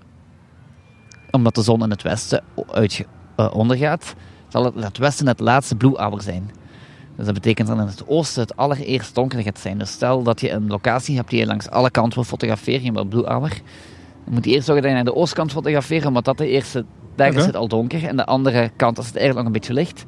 omdat 1.30 1.54
de 1.54 1.62
zon 1.62 1.82
in 1.82 1.90
het 1.90 2.02
westen 2.02 2.42
uit, 2.70 3.04
uh, 3.36 3.50
ondergaat, 3.54 4.14
zal 4.48 4.64
het, 4.64 4.74
het 4.74 4.98
westen 4.98 5.26
het 5.26 5.40
laatste 5.40 5.76
Blue 5.76 5.96
Hour 5.96 6.22
zijn. 6.22 6.50
Dus 7.20 7.28
dat 7.28 7.38
betekent 7.38 7.68
dat 7.68 7.78
in 7.78 7.86
het 7.86 8.06
oosten 8.06 8.42
het 8.42 8.56
allereerst 8.56 9.14
donker 9.14 9.42
gaat 9.42 9.58
zijn. 9.58 9.78
Dus 9.78 9.90
stel 9.90 10.22
dat 10.22 10.40
je 10.40 10.50
een 10.50 10.66
locatie 10.66 11.16
hebt 11.16 11.30
die 11.30 11.38
je 11.38 11.46
langs 11.46 11.70
alle 11.70 11.90
kanten 11.90 12.14
wil 12.14 12.24
fotograferen, 12.24 12.82
je 12.82 12.92
wil 12.92 13.04
Blue 13.04 13.24
Hour. 13.24 13.48
Dan 14.24 14.34
moet 14.34 14.44
je 14.44 14.50
eerst 14.50 14.66
zorgen 14.66 14.82
dat 14.82 14.90
je 14.90 14.96
naar 14.96 15.12
de 15.12 15.20
oostkant 15.20 15.52
fotograferen, 15.52 16.08
omdat 16.08 16.24
dat 16.24 16.38
de 16.38 16.48
eerste, 16.48 16.84
daar 17.14 17.28
okay. 17.28 17.40
is 17.40 17.46
het 17.46 17.56
al 17.56 17.68
donker. 17.68 18.04
En 18.04 18.16
de 18.16 18.26
andere 18.26 18.70
kant 18.76 18.98
is 18.98 19.06
het 19.06 19.16
eigenlijk 19.16 19.46
nog 19.46 19.54
een 19.54 19.60
beetje 19.60 19.82
licht. 19.82 20.04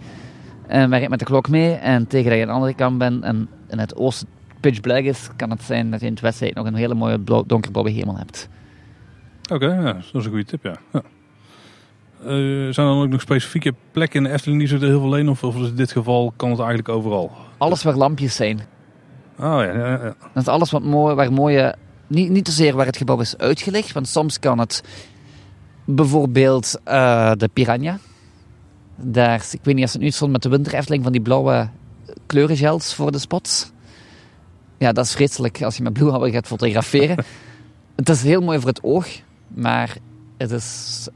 En 0.66 0.90
werk 0.90 1.09
met 1.09 1.18
de 1.18 1.25
klok 1.25 1.48
mee. 1.48 1.72
En 1.72 2.07
tegen 2.07 2.29
dat 2.29 2.38
je 2.38 2.42
aan 2.42 2.48
de 2.48 2.55
andere 2.55 2.75
kant 2.75 2.98
bent 2.98 3.25
en 3.25 3.48
in 3.68 3.79
het 3.79 3.96
oosten 3.96 4.29
pitch 4.61 4.81
black 4.81 5.05
is, 5.05 5.29
kan 5.37 5.51
het 5.51 5.62
zijn 5.62 5.90
dat 5.90 6.01
je 6.01 6.07
in 6.07 6.12
het 6.12 6.22
westen 6.22 6.51
nog 6.55 6.66
een 6.66 6.75
hele 6.75 6.94
mooie 6.94 7.25
donkerblauwe 7.25 7.90
hemel 7.90 8.16
hebt. 8.16 8.48
Oké, 9.51 9.64
okay, 9.64 9.77
ja, 9.77 9.92
dat 9.92 10.05
is 10.12 10.25
een 10.25 10.31
goede 10.31 10.44
tip, 10.44 10.62
ja. 10.62 10.77
ja. 10.92 11.03
Uh, 12.25 12.29
zijn 12.73 12.87
er 12.87 12.93
dan 12.93 13.03
ook 13.03 13.09
nog 13.09 13.21
specifieke 13.21 13.75
plekken 13.91 14.17
in 14.19 14.29
de 14.29 14.35
Efteling 14.35 14.61
die 14.61 14.69
ze 14.69 14.75
er 14.75 14.83
heel 14.83 15.01
veel 15.01 15.09
lenen? 15.09 15.33
Of, 15.33 15.45
of 15.45 15.57
in 15.57 15.75
dit 15.75 15.93
geval 15.93 16.33
kan 16.37 16.51
het 16.51 16.59
eigenlijk 16.59 16.89
overal? 16.89 17.31
Alles 17.59 17.83
waar 17.83 17.97
lampjes 17.97 18.35
zijn. 18.35 18.59
Oh 19.39 19.45
ja, 19.45 19.63
ja, 19.63 19.89
ja. 19.89 20.15
Dat 20.33 20.43
is 20.43 20.49
alles 20.49 20.71
wat 20.71 20.83
mooi, 20.83 21.15
waar 21.15 21.33
mooie... 21.33 21.75
Niet, 22.07 22.31
niet 22.31 22.49
zozeer 22.49 22.77
waar 22.77 22.87
het 22.87 22.97
gebouw 22.97 23.21
is 23.21 23.39
uitgelegd, 23.39 23.93
want 23.93 24.09
soms 24.09 24.39
kan 24.39 24.59
het 24.59 24.83
bijvoorbeeld 25.85 26.81
uh, 26.89 27.33
de 27.37 27.49
Piranha. 27.53 27.99
Daar, 28.97 29.47
ik 29.51 29.61
weet 29.63 29.75
niet 29.75 29.85
of 29.85 29.93
het 29.93 30.01
nu 30.01 30.11
stond 30.11 30.33
met 30.33 30.43
de 30.43 30.49
winter 30.49 30.75
Efteling 30.75 31.03
van 31.03 31.13
die 31.13 31.21
blauwe 31.21 31.69
kleurengels 32.27 32.95
voor 32.95 33.13
de 33.13 33.19
spots. 33.19 33.71
Ja, 34.79 34.93
dat 34.93 35.05
is 35.05 35.13
vreselijk 35.13 35.63
als 35.63 35.77
je 35.77 35.83
met 35.83 35.93
Blue 35.93 36.33
gaat 36.33 36.47
fotograferen. 36.47 37.25
het 37.97 38.09
is 38.09 38.23
heel 38.23 38.41
mooi 38.41 38.59
voor 38.59 38.69
het 38.69 38.83
oog, 38.83 39.07
maar 39.49 39.97
het 40.37 40.51
is 40.51 41.09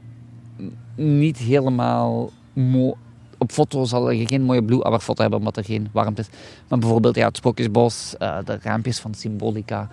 niet 0.97 1.37
helemaal 1.37 2.29
mooi. 2.53 2.93
Op 3.39 3.51
foto 3.51 3.85
zal 3.85 4.09
je 4.09 4.27
geen 4.27 4.41
mooie 4.41 4.63
blue 4.63 4.79
hour 4.81 4.99
foto 4.99 5.21
hebben 5.21 5.39
omdat 5.39 5.57
er 5.57 5.63
geen 5.63 5.89
warmte 5.91 6.21
is. 6.21 6.27
Maar 6.67 6.79
bijvoorbeeld 6.79 7.15
ja, 7.15 7.27
het 7.27 7.37
Sprookjesbos, 7.37 8.15
uh, 8.19 8.37
de 8.45 8.59
raampjes 8.61 8.99
van 8.99 9.13
Symbolica. 9.13 9.89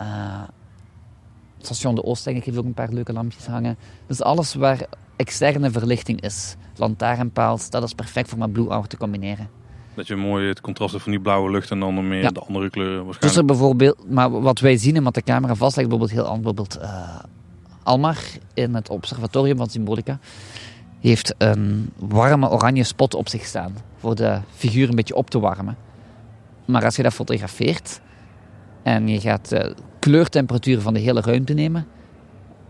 Uh, 0.00 0.42
Station 1.58 1.94
de 1.94 2.04
Oost 2.04 2.24
denk 2.24 2.36
ik 2.36 2.44
heeft 2.44 2.58
ook 2.58 2.64
een 2.64 2.74
paar 2.74 2.92
leuke 2.92 3.12
lampjes 3.12 3.46
hangen. 3.46 3.76
Dus 4.06 4.22
alles 4.22 4.54
waar 4.54 4.86
externe 5.16 5.70
verlichting 5.70 6.20
is, 6.20 6.56
lantaarnpaals, 6.76 7.70
dat 7.70 7.82
is 7.82 7.92
perfect 7.94 8.28
voor 8.28 8.38
met 8.38 8.52
Blue 8.52 8.66
Hour 8.68 8.86
te 8.86 8.96
combineren. 8.96 9.48
Dat 9.94 10.06
je 10.06 10.16
mooi 10.16 10.48
het 10.48 10.60
contrast 10.60 10.90
hebt 10.92 11.02
van 11.02 11.12
die 11.12 11.20
blauwe 11.20 11.50
lucht 11.50 11.70
en 11.70 11.80
dan 11.80 11.94
nog 11.94 12.04
meer 12.04 12.22
Ja. 12.22 12.30
de 12.30 12.40
andere 12.40 12.70
kleuren 12.70 12.96
Dus 12.96 13.04
waarschijnlijk. 13.04 13.40
er 13.40 13.46
bijvoorbeeld, 13.56 14.10
maar 14.10 14.30
wat 14.40 14.58
wij 14.60 14.76
zien 14.76 14.96
en 14.96 15.02
wat 15.02 15.14
de 15.14 15.22
camera 15.22 15.54
vastlegt, 15.54 15.88
bijvoorbeeld 15.88 16.20
heel 16.20 16.28
anders. 16.30 16.54
Bijvoorbeeld 16.54 16.76
eh, 16.78 17.18
Almar 17.82 18.18
in 18.54 18.74
het 18.74 18.88
observatorium 18.88 19.56
van 19.56 19.68
Symbolica 19.68 20.18
heeft 21.00 21.34
een 21.38 21.92
warme 21.98 22.50
oranje 22.50 22.84
spot 22.84 23.14
op 23.14 23.28
zich 23.28 23.44
staan. 23.44 23.76
Voor 23.96 24.14
de 24.14 24.40
figuur 24.54 24.88
een 24.88 24.94
beetje 24.94 25.14
op 25.14 25.30
te 25.30 25.40
warmen. 25.40 25.76
Maar 26.64 26.84
als 26.84 26.96
je 26.96 27.02
dat 27.02 27.12
fotografeert 27.12 28.00
en 28.82 29.08
je 29.08 29.20
gaat 29.20 29.48
de 29.48 29.74
kleurtemperatuur 29.98 30.80
van 30.80 30.94
de 30.94 31.00
hele 31.00 31.20
ruimte 31.20 31.52
nemen 31.52 31.86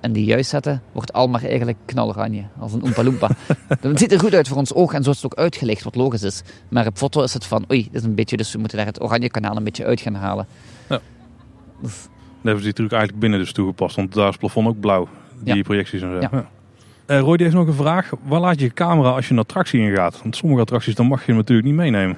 en 0.01 0.13
die 0.13 0.25
juist 0.25 0.51
zetten, 0.51 0.83
wordt 0.93 1.13
Almar 1.13 1.45
eigenlijk 1.45 1.79
knaloranje, 1.85 2.45
als 2.59 2.73
een 2.73 2.83
Oompa 2.83 3.05
Loompa. 3.05 3.31
Het 3.81 3.99
ziet 3.99 4.13
er 4.13 4.21
goed 4.21 4.35
uit 4.35 4.49
voor 4.49 4.57
ons 4.57 4.75
oog 4.75 4.93
en 4.93 5.03
zo 5.03 5.11
is 5.11 5.17
het 5.17 5.25
ook 5.25 5.39
uitgelicht, 5.39 5.83
wat 5.83 5.95
logisch 5.95 6.23
is. 6.23 6.43
Maar 6.69 6.87
op 6.87 6.97
foto 6.97 7.23
is 7.23 7.35
het 7.35 7.47
van, 7.47 7.65
oei, 7.71 7.83
dit 7.83 7.95
is 7.95 8.03
een 8.03 8.15
beetje, 8.15 8.37
dus 8.37 8.53
we 8.53 8.59
moeten 8.59 8.77
daar 8.77 8.87
het 8.87 9.03
oranje 9.03 9.31
kanaal 9.31 9.57
een 9.57 9.65
beetje 9.65 9.85
uit 9.85 10.01
gaan 10.01 10.15
halen. 10.15 10.47
Ja. 10.89 11.01
Dus, 11.83 12.07
hebben 12.51 12.59
ze 12.59 12.65
die 12.65 12.73
truc 12.73 12.91
eigenlijk 12.91 13.21
binnen 13.21 13.39
dus 13.39 13.53
toegepast. 13.53 13.97
Want 13.97 14.15
daar 14.15 14.25
is 14.25 14.31
het 14.31 14.39
plafond 14.39 14.69
ook 14.69 14.81
blauw. 14.81 15.09
Die 15.43 15.55
Ja. 15.55 15.63
projecties 15.63 16.03
en 16.03 16.11
zo. 16.11 16.21
Ja. 16.21 16.29
Ja. 16.33 16.51
Eh, 17.07 17.19
Roy 17.21 17.37
die 17.37 17.47
heeft 17.47 17.59
nog 17.59 17.67
een 17.67 17.75
vraag. 17.75 18.11
Waar 18.23 18.41
laat 18.41 18.59
je 18.59 18.65
je 18.65 18.73
camera 18.73 19.11
als 19.11 19.27
je 19.27 19.33
een 19.33 19.39
attractie 19.41 19.81
ingaat? 19.81 20.23
Want 20.23 20.37
sommige 20.37 20.61
attracties 20.61 20.95
dan 20.95 21.07
mag 21.07 21.21
je 21.21 21.27
hem 21.27 21.37
natuurlijk 21.37 21.67
niet 21.69 21.77
meenemen. 21.77 22.17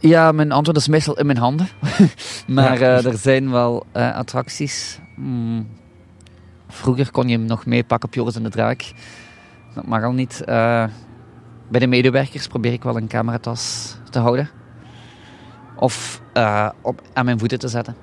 ja, 0.00 0.32
mijn 0.32 0.52
antwoord 0.52 0.76
is 0.78 0.88
meestal 0.88 1.18
in 1.18 1.26
mijn 1.26 1.38
handen. 1.38 1.68
maar 2.46 2.78
Ja, 2.80 2.96
eh, 2.98 3.04
er 3.06 3.18
zijn 3.18 3.50
wel 3.50 3.86
eh, 3.92 4.14
attracties. 4.16 4.98
Hmm, 5.14 5.68
vroeger 6.68 7.10
kon 7.10 7.28
je 7.28 7.36
hem 7.36 7.46
nog 7.46 7.66
meepakken 7.66 8.08
op 8.08 8.14
Joris 8.14 8.36
en 8.36 8.42
de 8.42 8.48
Draak. 8.50 8.92
Dat 9.74 9.86
mag 9.86 10.02
al 10.02 10.12
niet. 10.12 10.44
Eh, 10.44 10.84
bij 11.70 11.80
de 11.80 11.86
medewerkers 11.86 12.46
probeer 12.46 12.72
ik 12.72 12.82
wel 12.82 12.96
een 12.96 13.08
cameratas 13.08 13.96
te 14.10 14.18
houden. 14.18 14.48
Of 15.76 16.22
eh, 16.32 16.68
op, 16.82 17.02
aan 17.12 17.24
mijn 17.24 17.38
voeten 17.38 17.58
te 17.58 17.68
zetten. 17.68 17.94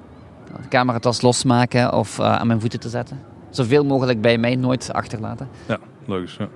De 0.62 0.68
cameratas 0.68 1.22
losmaken 1.22 1.94
of 1.94 2.20
eh, 2.20 2.26
aan 2.36 2.48
mijn 2.48 2.60
voeten 2.60 2.80
te 2.80 2.90
zetten. 2.90 3.20
Zoveel 3.50 3.86
mogelijk 3.86 4.22
bij 4.22 4.38
mij, 4.38 4.56
nooit 4.56 4.94
achterlaten. 4.94 5.48
Ja, 5.68 5.78
logisch. 6.06 6.36
Ja, 6.40 6.48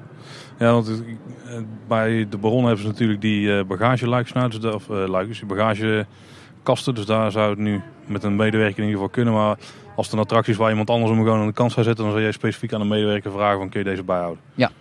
ja 0.59 0.71
want 0.71 0.87
het- 0.87 1.03
eh, 1.45 1.57
bij 1.87 2.27
de 2.29 2.37
Baron 2.37 2.65
hebben 2.65 2.81
ze 2.81 2.87
natuurlijk 2.87 3.21
die 3.21 3.45
de- 3.47 4.73
of 4.73 4.87
luikjes, 4.87 5.37
die 5.39 5.47
bagagekasten. 5.47 6.95
Dus 6.95 7.05
daar 7.05 7.31
zou 7.31 7.49
het 7.49 7.59
nu 7.59 7.81
met 8.05 8.23
een 8.23 8.35
medewerker 8.35 8.77
in 8.77 8.83
ieder 8.83 8.95
geval 8.99 9.09
kunnen. 9.13 9.33
Maar 9.33 9.57
als 9.95 10.05
het 10.05 10.15
een 10.15 10.21
attractie 10.21 10.53
is 10.53 10.59
waar 10.59 10.69
iemand 10.69 10.89
anders 10.89 11.11
hem 11.11 11.23
gewoon 11.23 11.39
aan 11.39 11.47
de 11.47 11.53
kant 11.53 11.71
zou 11.71 11.85
zetten, 11.85 12.03
dan 12.03 12.13
zou 12.13 12.23
jij 12.23 12.33
specifiek 12.33 12.73
aan 12.73 12.79
de 12.81 12.85
medewerker 12.87 13.31
vragen 13.31 13.57
van 13.57 13.69
kun 13.69 13.79
je 13.79 13.85
deze 13.85 14.03
bijhouden? 14.03 14.41
Ja. 14.55 14.71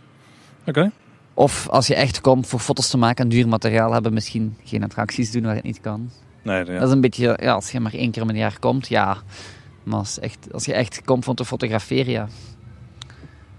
Oké. 0.67 0.91
Of 1.35 1.69
als 1.69 1.87
je 1.87 1.95
echt 1.95 2.21
komt 2.21 2.47
voor 2.47 2.59
foto's 2.59 2.91
te 2.91 2.99
maken 2.99 3.25
en 3.25 3.31
duur 3.31 3.49
materiaal 3.49 3.93
hebben, 3.93 4.13
misschien 4.13 4.57
geen 4.65 4.85
attracties 4.85 5.31
doen 5.33 5.43
waar 5.43 5.55
het 5.55 5.65
niet 5.65 5.81
kan. 5.81 6.11
Nee, 6.43 6.65
ja. 6.65 6.79
Dat 6.79 6.89
is 6.89 6.95
een 6.95 7.01
beetje, 7.01 7.39
ja, 7.43 7.53
als 7.53 7.71
je 7.71 7.81
maar 7.81 7.95
één 7.95 8.11
keer 8.11 8.23
in 8.23 8.29
een 8.29 8.37
jaar 8.37 8.59
komt, 8.59 8.89
ja. 8.89 9.17
Maar 9.83 9.99
als, 9.99 10.19
echt, 10.19 10.53
als 10.53 10.65
je 10.65 10.73
echt 10.75 11.03
komt 11.05 11.29
om 11.29 11.35
te 11.35 11.45
fotograferen, 11.45 12.13
ja. 12.13 12.29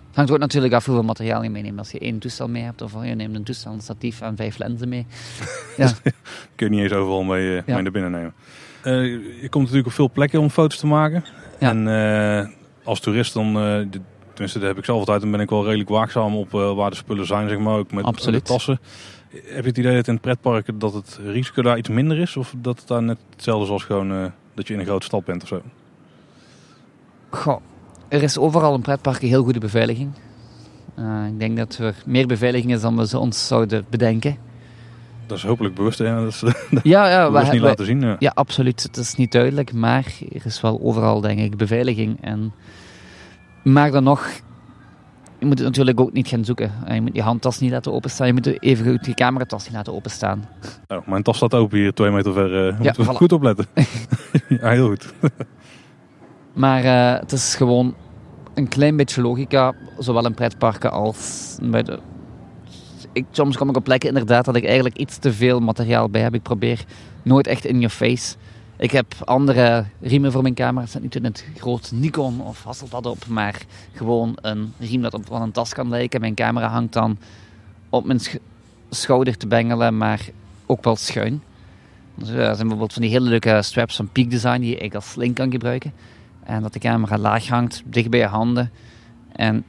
Het 0.07 0.21
hangt 0.21 0.31
ook 0.31 0.39
natuurlijk 0.39 0.73
af 0.73 0.85
hoeveel 0.85 1.03
materiaal 1.03 1.43
je 1.43 1.49
meeneemt. 1.49 1.77
Als 1.79 1.91
je 1.91 1.99
één 1.99 2.19
toestel 2.19 2.47
mee 2.49 2.63
hebt, 2.63 2.81
of 2.81 2.93
je 3.03 3.15
neemt 3.15 3.35
een 3.35 3.43
toestel, 3.43 3.71
een 3.73 3.81
statief 3.81 4.21
en 4.21 4.35
vijf 4.35 4.57
lenzen 4.57 4.89
mee. 4.89 5.05
kun 6.55 6.67
je 6.67 6.69
niet 6.69 6.81
eens 6.81 6.91
overal 6.91 7.23
mee, 7.23 7.49
eh, 7.57 7.63
Ja. 7.65 7.73
mee 7.73 7.83
naar 7.83 7.91
binnen 7.91 8.11
nemen. 8.11 8.33
Eh, 8.83 8.93
je 9.41 9.47
komt 9.49 9.63
natuurlijk 9.63 9.87
op 9.87 9.93
veel 9.93 10.09
plekken 10.11 10.39
om 10.39 10.49
foto's 10.49 10.77
te 10.79 10.87
maken. 10.87 11.23
Ja. 11.59 11.69
En 11.69 11.87
eh, 11.87 12.47
als 12.83 12.99
toerist 12.99 13.33
dan, 13.33 13.47
eh, 13.47 13.53
de- 13.89 14.01
tenminste 14.31 14.59
dat 14.59 14.67
heb 14.67 14.77
ik 14.77 14.85
zelf 14.85 14.99
altijd, 14.99 15.21
dan 15.21 15.31
ben 15.31 15.39
ik 15.39 15.49
wel 15.49 15.63
redelijk 15.65 15.89
waakzaam 15.89 16.35
op 16.35 16.53
eh, 16.53 16.73
waar 16.75 16.89
de 16.89 16.95
spullen 16.95 17.25
zijn, 17.25 17.49
zeg 17.49 17.57
maar, 17.57 17.77
ook 17.77 17.91
met 17.91 18.05
Absoluut. 18.05 18.45
de 18.47 18.53
tassen. 18.53 18.79
Heb 19.33 19.63
je 19.63 19.69
het 19.69 19.77
idee 19.77 19.95
dat 19.95 20.07
in 20.07 20.13
het 20.13 20.21
pretpark 20.21 20.79
dat 20.79 20.93
het 20.93 21.19
risico 21.23 21.61
daar 21.61 21.77
iets 21.77 21.89
minder 21.89 22.19
is? 22.19 22.37
Of 22.37 22.53
dat 22.57 22.79
het 22.79 22.87
daar 22.87 23.03
net 23.03 23.17
hetzelfde 23.29 23.65
is 23.65 23.71
als 23.71 23.83
gewoon 23.83 24.11
eh, 24.11 24.25
dat 24.53 24.67
je 24.67 24.73
in 24.73 24.79
een 24.79 24.85
grote 24.85 25.05
stad 25.05 25.25
bent 25.25 25.41
of 25.41 25.47
zo? 25.47 25.61
Goh, 27.29 27.61
er 28.07 28.23
is 28.23 28.37
overal 28.37 28.75
in 28.75 28.81
pretparken 28.81 29.27
heel 29.27 29.43
goede 29.43 29.59
beveiliging. 29.59 30.11
Eh, 30.95 31.25
ik 31.27 31.39
denk 31.39 31.57
dat 31.57 31.77
er 31.77 31.95
meer 32.05 32.27
beveiliging 32.27 32.73
is 32.73 32.81
dan 32.81 32.97
we 32.97 33.07
ze 33.07 33.17
ons 33.17 33.47
zouden 33.47 33.85
bedenken. 33.89 34.37
Dat 35.25 35.37
is 35.37 35.43
hopelijk 35.43 35.75
bewust, 35.75 35.99
hè? 35.99 36.15
Dat 36.15 36.27
is 36.27 36.39
dat 36.71 36.83
Ja, 36.83 37.09
ja, 37.09 37.51
niet 37.51 37.61
laten 37.61 37.85
zien. 37.85 38.01
Ja. 38.01 38.15
Ja, 38.19 38.31
absoluut. 38.35 38.83
Het 38.83 38.97
is 38.97 39.15
niet 39.15 39.31
duidelijk, 39.31 39.73
maar 39.73 40.05
er 40.31 40.45
is 40.45 40.61
wel 40.61 40.79
overal, 40.81 41.21
denk 41.21 41.39
ik, 41.39 41.57
beveiliging. 41.57 42.17
En... 42.21 42.53
Maar 43.63 43.91
dan 43.91 44.03
nog, 44.03 44.27
je 45.43 45.49
moet 45.49 45.57
het 45.57 45.67
natuurlijk 45.67 45.99
ook 45.99 46.13
niet 46.13 46.27
gaan 46.27 46.45
zoeken. 46.45 46.71
Eh, 46.85 46.95
Je 46.95 47.01
moet 47.01 47.15
je 47.15 47.21
handtas 47.21 47.59
niet 47.59 47.71
laten 47.71 47.93
openstaan. 47.93 48.27
Je 48.27 48.33
moet 48.33 48.61
even 48.61 48.85
goed 48.91 49.05
je 49.05 49.13
cameratas 49.13 49.63
niet 49.63 49.73
laten 49.73 49.93
openstaan. 49.93 50.45
Oh, 50.87 51.07
mijn 51.07 51.23
tas 51.23 51.35
staat 51.37 51.53
open 51.53 51.77
hier, 51.77 51.93
twee 51.93 52.11
meter 52.11 52.33
ver. 52.33 52.73
moeten 52.79 53.05
we 53.05 53.11
voilà. 53.11 53.15
goed 53.15 53.31
opletten. 53.31 53.65
ja, 54.61 54.69
heel 54.69 54.87
goed. 54.87 55.13
Maar 56.53 56.83
eh, 56.83 57.19
het 57.19 57.31
is 57.31 57.55
gewoon 57.55 57.95
een 58.53 58.67
klein 58.67 58.95
beetje 58.95 59.21
logica, 59.21 59.73
zowel 59.97 60.25
in 60.25 60.33
pretparken 60.33 60.91
als 60.91 61.57
bij 61.61 61.83
de... 61.83 61.99
Ik, 63.13 63.25
soms 63.31 63.57
kom 63.57 63.69
ik 63.69 63.75
op 63.75 63.83
plekken 63.83 64.09
inderdaad 64.09 64.45
dat 64.45 64.55
ik 64.55 64.65
eigenlijk 64.65 64.97
iets 64.97 65.17
te 65.17 65.33
veel 65.33 65.59
materiaal 65.59 66.09
bij 66.09 66.21
heb. 66.21 66.33
Ik 66.33 66.41
probeer 66.41 66.85
nooit 67.23 67.47
echt 67.47 67.65
in 67.65 67.75
your 67.75 67.89
face. 67.89 68.35
Ik 68.77 68.91
heb 68.91 69.13
andere 69.25 69.85
riemen 70.01 70.31
voor 70.31 70.41
mijn 70.41 70.53
camera. 70.53 70.81
Het 70.81 70.89
staat 70.89 71.01
niet 71.01 71.15
in 71.15 71.23
het 71.23 71.45
groot 71.57 71.91
Nikon 71.91 72.41
of 72.41 72.63
Hasselblad 72.63 73.05
op, 73.05 73.27
maar 73.27 73.61
gewoon 73.93 74.37
een 74.41 74.73
riem 74.79 75.01
dat 75.01 75.13
op 75.13 75.29
een 75.31 75.51
tas 75.51 75.73
kan 75.73 75.89
lijken. 75.89 76.21
Mijn 76.21 76.35
camera 76.35 76.67
hangt 76.67 76.93
dan 76.93 77.17
op 77.89 78.05
mijn 78.05 78.19
sch- 78.19 78.35
schouder 78.89 79.37
te 79.37 79.47
bengelen, 79.47 79.97
maar 79.97 80.27
ook 80.65 80.83
wel 80.83 80.95
schuin. 80.95 81.41
Dus, 82.15 82.29
eh, 82.29 82.35
er 82.35 82.43
zijn 82.43 82.57
bijvoorbeeld 82.57 82.93
van 82.93 83.01
die 83.01 83.11
hele 83.11 83.29
leuke 83.29 83.61
straps 83.61 83.95
van 83.95 84.09
Peak 84.11 84.29
Design 84.29 84.59
die 84.59 84.75
ik 84.77 84.95
als 84.95 85.11
sling 85.11 85.35
kan 85.35 85.51
gebruiken. 85.51 85.93
En 86.43 86.61
dat 86.61 86.73
de 86.73 86.79
camera 86.79 87.17
laag 87.17 87.47
hangt, 87.47 87.81
dicht 87.85 88.09
bij 88.09 88.19
je 88.19 88.25
handen. 88.25 88.71
En 89.31 89.63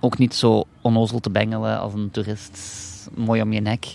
ook 0.00 0.18
niet 0.18 0.34
zo 0.34 0.64
onnozel 0.80 1.20
te 1.20 1.30
bengelen 1.30 1.80
als 1.80 1.94
een 1.94 2.10
toerist. 2.10 2.58
Mooi 3.14 3.42
om 3.42 3.52
je 3.52 3.60
nek. 3.60 3.94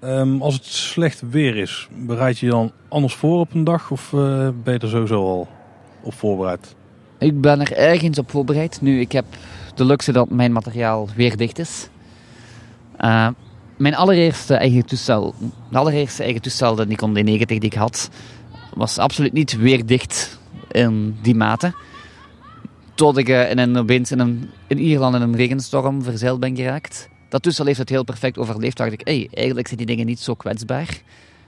Ehm, 0.00 0.40
als 0.40 0.54
het 0.54 0.64
slecht 0.64 1.22
weer 1.30 1.56
is, 1.56 1.88
bereid 2.06 2.38
je 2.38 2.46
je 2.46 2.52
dan 2.52 2.72
anders 2.88 3.14
voor 3.14 3.40
op 3.40 3.54
een 3.54 3.64
dag? 3.64 3.90
Of 3.90 4.12
eh, 4.12 4.48
ben 4.62 4.74
je 4.74 4.78
er 4.78 4.88
sowieso 4.88 5.24
al 5.24 5.48
op 6.02 6.14
voorbereid? 6.14 6.74
Ik 7.18 7.40
ben 7.40 7.60
er 7.60 7.72
ergens 7.72 8.18
op 8.18 8.30
voorbereid. 8.30 8.80
Nu, 8.80 9.00
ik 9.00 9.12
heb 9.12 9.24
de 9.74 9.84
luxe 9.84 10.12
dat 10.12 10.30
mijn 10.30 10.52
materiaal 10.52 11.08
weer 11.16 11.36
dicht 11.36 11.58
is. 11.58 11.88
Eh, 12.96 13.28
mijn 13.76 13.94
allereerste 13.94 14.54
eigen 14.54 14.86
toestel, 14.86 15.34
de 15.70 15.78
allereerste 15.78 16.22
eigen 16.22 16.42
toestel, 16.42 16.74
de 16.74 16.86
Nikon 16.86 17.16
D90 17.18 17.46
die 17.46 17.60
ik 17.60 17.74
had, 17.74 18.10
was 18.74 18.98
absoluut 18.98 19.32
niet 19.32 19.56
weerdicht 19.56 20.38
in 20.70 21.16
die 21.22 21.34
mate. 21.34 21.74
Tot 22.94 23.16
ik 23.16 23.28
eh, 23.28 23.50
in 23.50 23.58
een, 23.58 23.76
opeens 23.76 24.12
in, 24.12 24.18
een, 24.18 24.50
in 24.66 24.78
Ierland 24.78 25.14
in 25.14 25.22
een 25.22 25.36
regenstorm 25.36 26.02
verzeild 26.02 26.40
ben 26.40 26.56
geraakt. 26.56 27.08
Dat 27.28 27.42
toestel 27.42 27.66
heeft 27.66 27.78
het 27.78 27.88
heel 27.88 28.04
perfect 28.04 28.38
overleefd. 28.38 28.76
dacht 28.76 28.92
ik, 28.92 29.00
hey, 29.04 29.28
eigenlijk 29.32 29.66
zijn 29.66 29.78
die 29.78 29.86
dingen 29.86 30.06
niet 30.06 30.20
zo 30.20 30.34
kwetsbaar. 30.34 31.00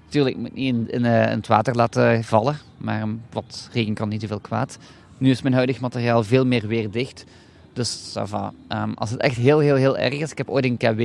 Natuurlijk, 0.05 0.37
ik 0.37 0.43
moet 0.43 0.55
niet 0.55 0.75
in, 0.75 0.91
in, 0.91 1.05
eh, 1.05 1.31
in 1.31 1.37
het 1.37 1.47
water 1.47 1.75
laten 1.75 2.25
vallen, 2.25 2.59
maar 2.77 3.07
wat 3.33 3.69
regen 3.73 3.95
kan 3.95 4.09
niet 4.09 4.21
te 4.21 4.27
veel 4.27 4.41
kwaad. 4.41 4.79
Nu 5.19 5.31
is 5.31 5.43
mijn 5.43 5.55
huidig 5.55 5.81
materiaal 5.81 6.25
veel 6.25 6.47
meer 6.47 6.67
weerdicht. 6.67 7.25
Dus 7.73 8.17
va. 8.25 8.53
Ehm, 8.69 8.93
als 8.95 9.11
het 9.11 9.21
echt 9.21 9.37
heel, 9.37 9.59
heel, 9.59 9.75
heel 9.75 9.99
erg 9.99 10.15
is, 10.15 10.31
ik 10.31 10.39
heb 10.39 10.49
ooit 10.49 10.65
een 10.65 10.77
KW 10.77 11.01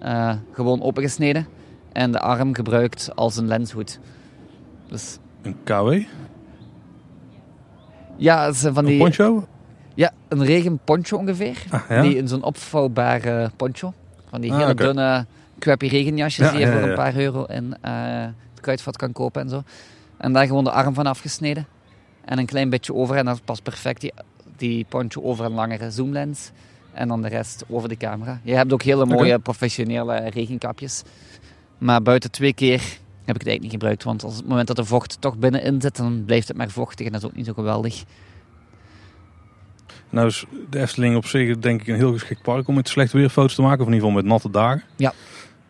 eh, 0.00 0.34
gewoon 0.52 0.82
opengesneden 0.82 1.46
en 1.92 2.12
de 2.12 2.20
arm 2.20 2.54
gebruikt 2.54 3.10
als 3.14 3.36
een 3.36 3.46
lenshoed. 3.46 3.98
Dus 4.88 5.18
Een 5.42 5.56
KW? 5.64 5.92
ja, 8.16 8.52
van 8.52 8.76
Een 8.76 8.84
die, 8.84 8.98
poncho? 8.98 9.46
Ja, 9.96 10.12
een 10.28 10.44
regenponcho 10.44 11.16
ongeveer. 11.16 11.62
Ah, 11.70 11.80
ja? 11.88 12.02
Die 12.02 12.16
in 12.16 12.28
zo'n 12.28 12.42
opvouwbare 12.42 13.50
poncho. 13.56 13.92
Van 14.30 14.40
die 14.40 14.52
Ah, 14.52 14.58
hele 14.58 14.74
dunne, 14.74 15.26
crappy 15.58 15.86
regenjasjes 15.86 16.46
Ja, 16.46 16.52
die 16.52 16.60
je 16.60 16.72
voor 16.72 16.80
een 16.88 16.94
paar 16.94 17.16
euro 17.16 17.44
in 17.44 17.76
eh, 17.80 17.92
het 18.50 18.60
kruidvat 18.60 18.96
kan 18.96 19.12
kopen 19.12 19.42
en 19.42 19.48
zo. 19.48 19.62
En 20.16 20.32
daar 20.32 20.46
gewoon 20.46 20.64
de 20.64 20.70
arm 20.70 20.94
van 20.94 21.06
afgesneden. 21.06 21.66
En 22.24 22.38
een 22.38 22.46
klein 22.46 22.70
beetje 22.70 22.94
over. 22.94 23.16
En 23.16 23.24
dat 23.24 23.44
past 23.44 23.62
perfect, 23.62 24.00
die, 24.00 24.12
die 24.56 24.86
poncho 24.88 25.22
over 25.22 25.44
een 25.44 25.52
langere 25.52 25.90
zoomlens. 25.90 26.50
En 26.92 27.08
dan 27.08 27.22
de 27.22 27.28
rest 27.28 27.64
over 27.68 27.88
de 27.88 27.96
camera. 27.96 28.40
Je 28.42 28.54
hebt 28.54 28.72
ook 28.72 28.82
hele 28.82 29.06
mooie 29.06 29.38
professionele 29.38 30.28
regenkapjes. 30.28 31.02
Maar 31.78 32.02
buiten 32.02 32.30
twee 32.30 32.52
keer 32.52 32.80
heb 33.24 33.34
ik 33.34 33.40
het 33.40 33.46
eigenlijk 33.46 33.62
niet 33.62 33.70
gebruikt. 33.72 34.04
Want 34.04 34.24
als 34.24 34.36
het 34.36 34.46
moment 34.46 34.66
dat 34.68 34.78
er 34.78 34.86
vocht 34.86 35.20
toch 35.20 35.36
binnenin 35.36 35.80
zit, 35.80 35.96
dan 35.96 36.24
blijft 36.24 36.48
het 36.48 36.56
maar 36.56 36.70
vochtig. 36.70 37.06
En 37.06 37.12
dat 37.12 37.22
is 37.22 37.26
ook 37.28 37.36
niet 37.36 37.46
zo 37.46 37.52
geweldig. 37.52 38.04
Nou 40.10 40.26
is 40.26 40.44
de 40.70 40.80
Efteling 40.80 41.16
op 41.16 41.26
zich 41.26 41.58
denk 41.58 41.80
ik 41.80 41.86
een 41.86 41.94
heel 41.94 42.12
geschikt 42.12 42.42
park 42.42 42.68
om 42.68 42.74
met 42.74 42.88
slecht 42.88 43.12
weer 43.12 43.28
foto's 43.28 43.54
te 43.54 43.62
maken. 43.62 43.80
Of 43.80 43.86
in 43.86 43.92
ieder 43.92 44.08
geval 44.08 44.22
met 44.22 44.32
natte 44.32 44.50
dagen. 44.50 44.82
Ja. 44.96 45.12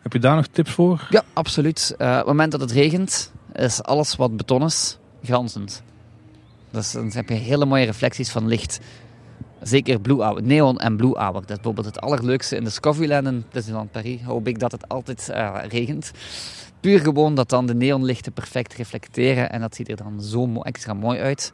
Heb 0.01 0.13
je 0.13 0.19
daar 0.19 0.35
nog 0.35 0.47
tips 0.47 0.71
voor? 0.71 1.07
Ja, 1.09 1.23
absoluut. 1.33 1.95
Eh, 1.97 2.09
op 2.09 2.15
het 2.15 2.25
moment 2.25 2.51
dat 2.51 2.61
het 2.61 2.71
regent, 2.71 3.31
is 3.53 3.83
alles 3.83 4.15
wat 4.15 4.37
beton 4.37 4.63
is, 4.63 4.97
glanzend. 5.23 5.83
Dus 6.71 6.91
dan 6.91 7.11
heb 7.13 7.29
je 7.29 7.35
hele 7.35 7.65
mooie 7.65 7.85
reflecties 7.85 8.29
van 8.29 8.47
licht. 8.47 8.79
Zeker 9.61 9.99
Blue 9.99 10.21
Hour, 10.21 10.43
neon 10.43 10.77
en 10.77 10.97
Blue 10.97 11.17
Hour. 11.17 11.33
Dat 11.33 11.49
is 11.49 11.55
bijvoorbeeld 11.55 11.85
het 11.85 12.01
allerleukste 12.01 12.55
in 12.55 12.63
de 12.63 12.69
Discoveryland 12.69 13.27
in 13.27 13.45
Disneyland 13.51 13.91
Paris. 13.91 14.21
Hoop 14.21 14.47
ik 14.47 14.59
dat 14.59 14.71
het 14.71 14.89
altijd 14.89 15.29
uh, 15.31 15.57
regent. 15.69 16.11
Puur 16.79 16.99
gewoon 16.99 17.35
dat 17.35 17.49
dan 17.49 17.65
de 17.65 17.75
neonlichten 17.75 18.33
perfect 18.33 18.73
reflecteren 18.73 19.51
en 19.51 19.61
dat 19.61 19.75
ziet 19.75 19.89
er 19.89 19.95
dan 19.95 20.21
zo 20.21 20.61
extra 20.61 20.93
mooi 20.93 21.19
uit. 21.19 21.53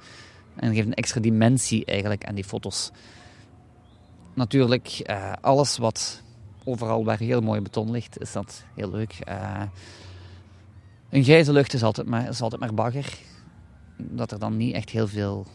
En 0.55 0.73
geeft 0.73 0.87
een 0.87 0.93
extra 0.93 1.19
dimensie 1.19 1.85
eigenlijk 1.85 2.25
aan 2.25 2.35
die 2.35 2.43
foto's. 2.43 2.91
Natuurlijk, 4.33 5.01
uh, 5.09 5.33
alles 5.41 5.77
wat 5.77 6.21
overal 6.63 7.05
waar 7.05 7.19
heel 7.19 7.41
mooi 7.41 7.61
beton 7.61 7.91
ligt, 7.91 8.21
is 8.21 8.31
dat 8.31 8.63
heel 8.75 8.89
leuk. 8.89 9.19
Uh, 9.29 9.61
een 11.09 11.23
grijze 11.23 11.51
lucht 11.51 11.73
is 11.73 11.83
altijd, 11.83 12.07
maar, 12.07 12.29
is 12.29 12.41
altijd 12.41 12.61
maar 12.61 12.73
bagger. 12.73 13.17
Dat 13.97 14.31
er 14.31 14.39
dan 14.39 14.57
niet 14.57 14.73
echt 14.73 14.89
heel 14.89 15.07
veel 15.07 15.45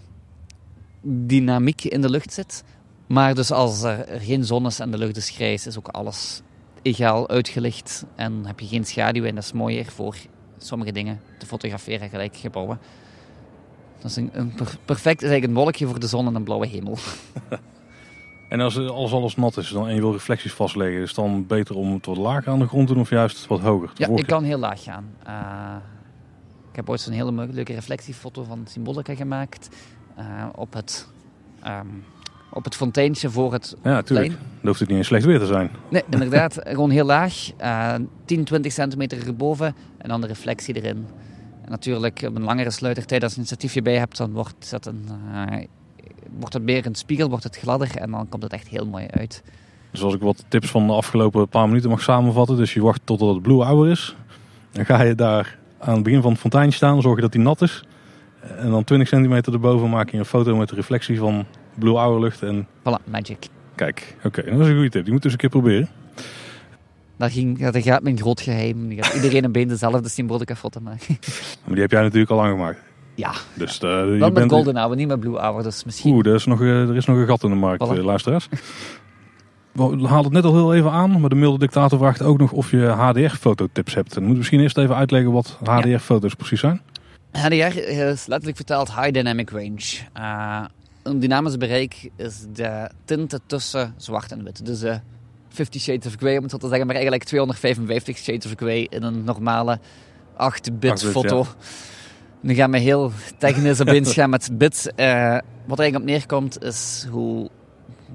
dynamiek 1.01 1.85
in 1.85 2.01
de 2.01 2.11
lucht 2.11 2.33
zit. 2.33 2.65
Maar 3.07 3.35
dus 3.35 3.51
als 3.51 3.83
er 3.83 4.21
geen 4.21 4.45
zon 4.45 4.67
is 4.67 4.81
en 4.81 4.91
de 4.91 4.99
lucht 4.99 5.17
is 5.17 5.31
grijs, 5.31 5.67
is 5.67 5.79
ook 5.79 5.89
alles 5.89 6.43
egaal 6.83 7.29
uitgelicht. 7.29 8.05
En 8.15 8.47
heb 8.47 8.61
je 8.61 8.67
geen 8.67 8.85
schaduw 8.85 9.25
en 9.25 9.35
dat 9.35 9.45
is 9.45 9.53
mooier 9.53 9.87
voor 9.87 10.17
sommige 10.59 10.93
dingen 10.93 11.21
te 11.39 11.47
fotograferen, 11.47 12.09
gelijk 12.09 12.37
gebouwen. 12.37 12.79
Dat 13.99 14.11
is 14.11 14.17
een, 14.17 14.31
een 14.33 14.53
perfect 14.85 15.23
is 15.23 15.43
een 15.43 15.55
wolkje 15.55 15.87
voor 15.87 16.01
de 16.01 16.07
zon 16.07 16.27
en 16.27 16.35
een 16.35 16.45
blauwe 16.45 16.67
hemel. 16.67 16.99
En 18.49 18.61
als, 18.61 18.79
als 18.79 19.13
alles 19.13 19.37
nat 19.37 19.57
is 19.57 19.69
dan, 19.69 19.89
en 19.89 19.95
je 19.95 20.01
wil 20.01 20.13
reflecties 20.13 20.53
vastleggen, 20.53 21.01
is 21.01 21.07
het 21.07 21.17
dan 21.17 21.47
beter 21.47 21.77
om 21.77 21.93
het 21.93 22.07
wat 22.07 22.17
lager 22.17 22.53
aan 22.53 22.59
de 22.59 22.67
grond 22.67 22.87
te 22.87 22.93
doen 22.93 23.03
of 23.03 23.11
juist 23.11 23.47
wat 23.47 23.61
hoger? 23.61 23.91
Ja, 23.95 24.09
ik 24.15 24.27
kan 24.27 24.45
heel 24.45 24.59
laag 24.59 24.83
gaan. 24.83 25.11
Uh, 25.27 25.77
ik 26.71 26.77
heb 26.77 26.91
ooit 26.91 27.01
zo'n 27.01 27.13
hele 27.13 27.47
leuke 27.51 27.75
reflectiefoto 27.75 28.45
van 28.45 28.65
Symbolica 28.69 29.15
gemaakt 29.15 29.69
uh, 30.19 30.25
op 30.55 30.73
het... 30.73 31.09
Um, 31.67 32.05
op 32.51 32.65
het 32.65 32.75
fonteintje 32.75 33.31
voor 33.31 33.53
het 33.53 33.77
Ja, 33.83 33.91
natuurlijk. 33.91 34.29
Dan 34.29 34.39
hoeft 34.63 34.81
het 34.81 34.89
niet 34.89 34.99
eens 34.99 35.07
slecht 35.07 35.25
weer 35.25 35.39
te 35.39 35.47
zijn. 35.47 35.71
Nee, 35.91 36.03
inderdaad. 36.11 36.59
gewoon 36.65 36.91
heel 36.91 37.05
laag. 37.05 37.51
Uh, 37.61 37.95
10, 38.25 38.45
20 38.45 38.73
centimeter 38.73 39.27
erboven 39.27 39.75
en 39.99 40.09
dan 40.09 40.21
de 40.21 40.27
reflectie 40.27 40.75
erin. 40.75 41.07
En 41.69 41.75
natuurlijk, 41.75 42.25
op 42.29 42.37
een 42.37 42.43
langere 42.43 42.71
sluitertijd, 42.71 43.23
als 43.23 43.35
je 43.35 43.41
een 43.41 43.47
statiefje 43.47 43.83
bij 43.83 43.99
hebt, 43.99 44.17
dan 44.17 44.33
wordt 44.33 44.71
dat 44.71 44.87
een, 44.87 45.09
uh, 45.33 45.65
wordt 46.39 46.55
het 46.55 46.63
meer 46.63 46.87
een 46.87 46.95
spiegel, 46.95 47.29
wordt 47.29 47.45
het 47.45 47.57
gladder 47.57 47.97
en 47.97 48.11
dan 48.11 48.29
komt 48.29 48.43
het 48.43 48.53
echt 48.53 48.69
heel 48.69 48.87
mooi 48.87 49.07
uit. 49.11 49.43
Dus 49.91 50.03
als 50.03 50.15
ik 50.15 50.21
wat 50.21 50.45
tips 50.49 50.71
van 50.71 50.87
de 50.87 50.93
afgelopen 50.93 51.49
paar 51.49 51.69
minuten 51.69 51.91
mag 51.91 52.03
samenvatten. 52.03 52.57
Dus 52.57 52.75
je 52.75 52.83
wacht 52.83 53.01
totdat 53.05 53.29
het 53.29 53.43
blue 53.43 53.63
hour 53.63 53.91
is. 53.91 54.17
Dan 54.73 54.85
ga 54.85 55.03
je 55.03 55.15
daar 55.15 55.59
aan 55.79 55.95
het 55.95 56.03
begin 56.03 56.23
van 56.23 56.31
het 56.31 56.41
fontein 56.41 56.73
staan, 56.73 57.03
zorg 57.03 57.17
je 57.17 57.23
dat 57.23 57.33
die 57.33 57.41
nat 57.41 57.63
is. 57.63 57.85
En 58.41 58.71
dan 58.71 58.85
20 58.85 59.09
centimeter 59.09 59.53
erboven 59.53 59.91
maak 59.91 60.11
je 60.11 60.19
een 60.19 60.25
foto 60.25 60.57
met 60.57 60.69
de 60.69 60.75
reflectie 60.75 61.19
van 61.19 61.47
blue 61.75 61.97
hour 61.97 62.21
lucht. 62.21 62.43
En... 62.43 62.67
Voilà, 62.67 63.11
magic. 63.11 63.47
Kijk, 63.75 64.17
oké, 64.25 64.43
dat 64.43 64.61
is 64.61 64.67
een 64.67 64.75
goede 64.75 64.91
tip. 64.91 65.05
Die 65.05 65.13
moet 65.13 65.23
dus 65.23 65.33
een 65.33 65.39
keer 65.39 65.49
proberen. 65.49 65.89
Dat, 67.19 67.33
ging, 67.33 67.71
dat 67.71 67.83
gaat 67.83 68.03
mijn 68.03 68.19
groot 68.19 68.41
geheim. 68.41 68.93
gaat 68.97 69.15
iedereen 69.15 69.45
een 69.45 69.53
been 69.53 69.69
dezelfde 69.69 70.09
symbolica 70.09 70.57
foto 70.57 70.81
maken. 70.81 71.19
Maar 71.65 71.73
die 71.75 71.83
heb 71.83 71.91
jij 71.91 72.03
natuurlijk 72.03 72.31
al 72.31 72.37
lang 72.37 72.51
gemaakt. 72.51 72.81
Ja. 73.15 73.33
Dus, 73.55 73.75
uh, 73.75 73.91
Wel 73.91 74.19
met 74.19 74.35
bent... 74.35 74.51
Golden 74.51 74.77
Hour, 74.77 74.97
niet 74.97 75.09
met 75.09 75.21
Blue 75.21 75.39
Hour. 75.39 75.63
Dus 75.63 75.85
misschien... 75.85 76.13
Oeh, 76.13 76.27
er 76.27 76.35
is, 76.35 76.45
nog, 76.45 76.61
er 76.61 76.97
is 76.97 77.07
nog 77.07 77.17
een 77.17 77.27
gat 77.27 77.43
in 77.43 77.51
de 77.51 77.57
markt, 77.57 77.87
voilà. 77.87 78.01
luisteraars. 78.01 78.49
We 79.73 79.83
haalden 79.83 80.25
het 80.25 80.33
net 80.33 80.45
al 80.45 80.55
heel 80.55 80.75
even 80.75 80.91
aan, 80.91 81.21
maar 81.21 81.31
de 81.31 81.37
milde 81.37 81.59
dictator 81.59 81.99
vraagt 81.99 82.23
ook 82.23 82.39
nog 82.39 82.53
of 82.53 82.71
je 82.71 82.87
HDR-fototips 82.87 83.95
hebt. 83.95 84.17
En 84.17 84.25
moet 84.25 84.37
misschien 84.37 84.61
eerst 84.61 84.79
even 84.79 84.97
uitleggen 84.97 85.33
wat 85.33 85.59
HDR-foto's 85.65 86.35
precies 86.35 86.61
zijn. 86.61 86.81
HDR 87.33 87.79
is 87.79 88.27
letterlijk 88.27 88.57
vertaald 88.57 88.95
High 88.95 89.11
Dynamic 89.11 89.51
Range. 89.51 89.99
Uh, 90.17 90.65
een 91.03 91.21
dynamisch 91.21 91.57
bereik 91.57 92.11
is 92.17 92.45
de 92.53 92.91
tinten 93.05 93.41
tussen 93.47 93.95
zwart 93.97 94.33
en 94.33 94.45
wit. 94.45 94.67
Dus 94.67 94.83
uh, 94.83 94.95
50 95.59 95.83
Shades 95.83 96.07
of 96.07 96.15
Grey, 96.19 96.37
om 96.37 96.43
het 96.43 96.51
zo 96.51 96.57
te 96.57 96.69
zeggen, 96.69 96.87
maar 96.87 96.95
eigenlijk 96.95 97.25
255 97.25 98.19
Shades 98.19 98.47
of 98.47 98.53
Grey 98.57 98.87
in 98.91 99.03
een 99.03 99.25
normale 99.25 99.79
8-bit 100.33 101.05
foto. 101.05 101.39
Ja. 101.39 101.67
Nu 102.41 102.55
gaan 102.55 102.71
we 102.71 102.79
heel 102.79 103.13
technisch 103.39 103.81
op 103.81 103.89
gaan 103.89 104.31
met 104.31 104.51
bits. 104.53 104.87
Uh, 104.87 104.93
wat 105.67 105.79
er 105.79 105.85
eigenlijk 105.85 105.95
op 105.97 106.05
neerkomt 106.05 106.63
is 106.63 107.07
hoe 107.11 107.51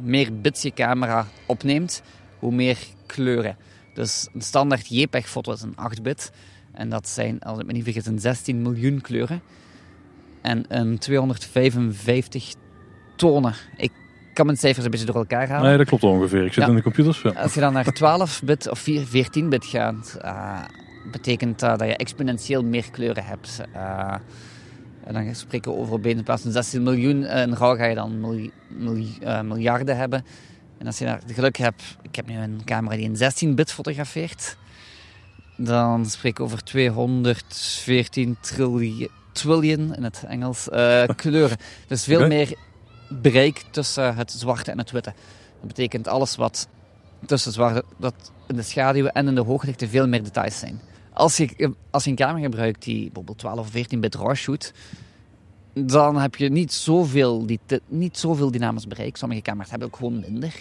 meer 0.02 0.42
bits 0.42 0.62
je 0.62 0.74
camera 0.74 1.28
opneemt, 1.46 2.02
hoe 2.40 2.52
meer 2.52 2.78
kleuren. 3.06 3.58
Dus 3.94 4.28
een 4.34 4.42
standaard 4.42 4.88
JPEG-foto 4.88 5.52
is 5.52 5.62
een 5.62 5.76
8-bit. 6.00 6.32
En 6.74 6.90
dat 6.90 7.08
zijn, 7.08 7.40
als 7.40 7.60
ik 7.60 7.66
me 7.66 7.72
niet 7.72 7.84
vergis, 7.84 8.06
een 8.06 8.20
16 8.20 8.62
miljoen 8.62 9.02
kleuren. 9.02 9.42
En 10.42 10.66
een 10.68 10.98
255 10.98 12.54
tonen. 13.16 13.54
Ik 13.78 13.92
kan 14.34 14.46
mijn 14.46 14.58
cijfers 14.58 14.86
een 14.86 14.92
beetje 14.92 15.06
door 15.06 15.16
elkaar 15.16 15.50
halen. 15.50 15.68
Nee, 15.68 15.78
dat 15.78 15.88
klopt 15.88 16.04
ongeveer. 16.04 16.46
Ik 16.46 16.54
zit 16.54 16.64
ja. 16.64 16.70
in 16.70 16.76
de 16.76 16.82
computers. 16.82 17.22
Ja. 17.22 17.30
Als 17.30 17.54
je 17.54 17.60
dan 17.60 17.74
naar 17.74 17.86
12-bit 17.86 18.70
of 18.70 18.88
14-bit 18.90 19.66
gaat, 19.66 20.18
uh, 20.22 20.60
betekent 21.12 21.60
dat 21.60 21.80
dat 21.80 21.88
je 21.88 21.96
exponentieel 21.96 22.64
meer 22.64 22.92
kleuren 22.92 23.26
hebt. 23.26 23.62
Uh, 23.76 24.14
en 25.04 25.14
dan 25.14 25.36
spreken 25.36 25.72
we 25.72 25.78
over 25.78 26.08
in 26.08 26.24
plaats 26.24 26.42
van 26.42 26.52
16 26.52 26.84
miljoen 26.84 27.26
in 27.26 27.54
RAW 27.54 27.78
ga 27.78 27.86
je 27.86 27.96
dan 27.96 28.20
mil, 28.20 28.50
mil, 28.68 29.06
uh, 29.22 29.42
miljarden 29.42 29.98
hebben. 29.98 30.26
En 30.78 30.86
als 30.86 30.98
je 30.98 31.06
daar 31.06 31.22
geluk 31.28 31.58
hebt, 31.58 31.84
ik 32.02 32.16
heb 32.16 32.28
nu 32.28 32.38
een 32.38 32.62
camera 32.66 32.96
die 32.96 33.06
in 33.06 33.16
16-bit 33.16 33.72
fotografeert, 33.72 34.58
dan 35.58 36.06
spreken 36.06 36.44
we 36.44 36.52
over 36.52 36.64
214 36.64 38.38
triljoen, 38.42 39.10
trillion 39.32 39.96
in 39.96 40.04
het 40.04 40.24
Engels 40.28 40.68
uh, 40.74 41.04
kleuren. 41.16 41.58
Dus 41.88 42.04
veel 42.04 42.16
okay. 42.16 42.28
meer 42.28 42.54
bereik 43.10 43.64
tussen 43.70 44.16
het 44.16 44.32
zwarte 44.32 44.72
en 44.72 44.78
het 44.78 44.92
witte. 44.92 45.14
Dat 45.60 45.68
betekent 45.68 46.08
alles 46.08 46.36
wat 46.36 46.68
tussen 47.26 47.52
zwarte, 47.52 47.84
dat 47.98 48.32
in 48.48 48.56
de 48.56 48.62
schaduwen 48.62 49.14
en 49.14 49.28
in 49.28 49.36
de 49.36 49.42
hooglichten 49.42 49.90
veel 49.90 50.08
meer 50.08 50.24
details 50.24 50.60
zijn. 50.60 50.80
Als 51.14 51.38
je, 51.38 51.74
als 51.90 52.04
je 52.04 52.10
een 52.10 52.16
camera 52.16 52.44
gebruikt 52.44 52.84
die 52.84 53.04
bijvoorbeeld 53.04 53.38
12 53.38 53.60
of 53.60 53.70
14 53.70 54.00
bit 54.00 54.16
RAW 54.16 54.36
shoot, 54.36 54.74
dan 55.74 56.18
heb 56.18 56.36
je 56.36 56.50
niet 56.50 56.74
zoveel, 56.74 57.46
die, 57.46 57.60
niet 57.88 58.18
zoveel 58.18 58.52
dynamisch 58.52 58.88
bereik. 58.88 59.18
Sommige 59.18 59.42
camera's 59.42 59.70
hebben 59.70 59.88
ook 59.88 59.96
gewoon 59.96 60.20
minder. 60.20 60.54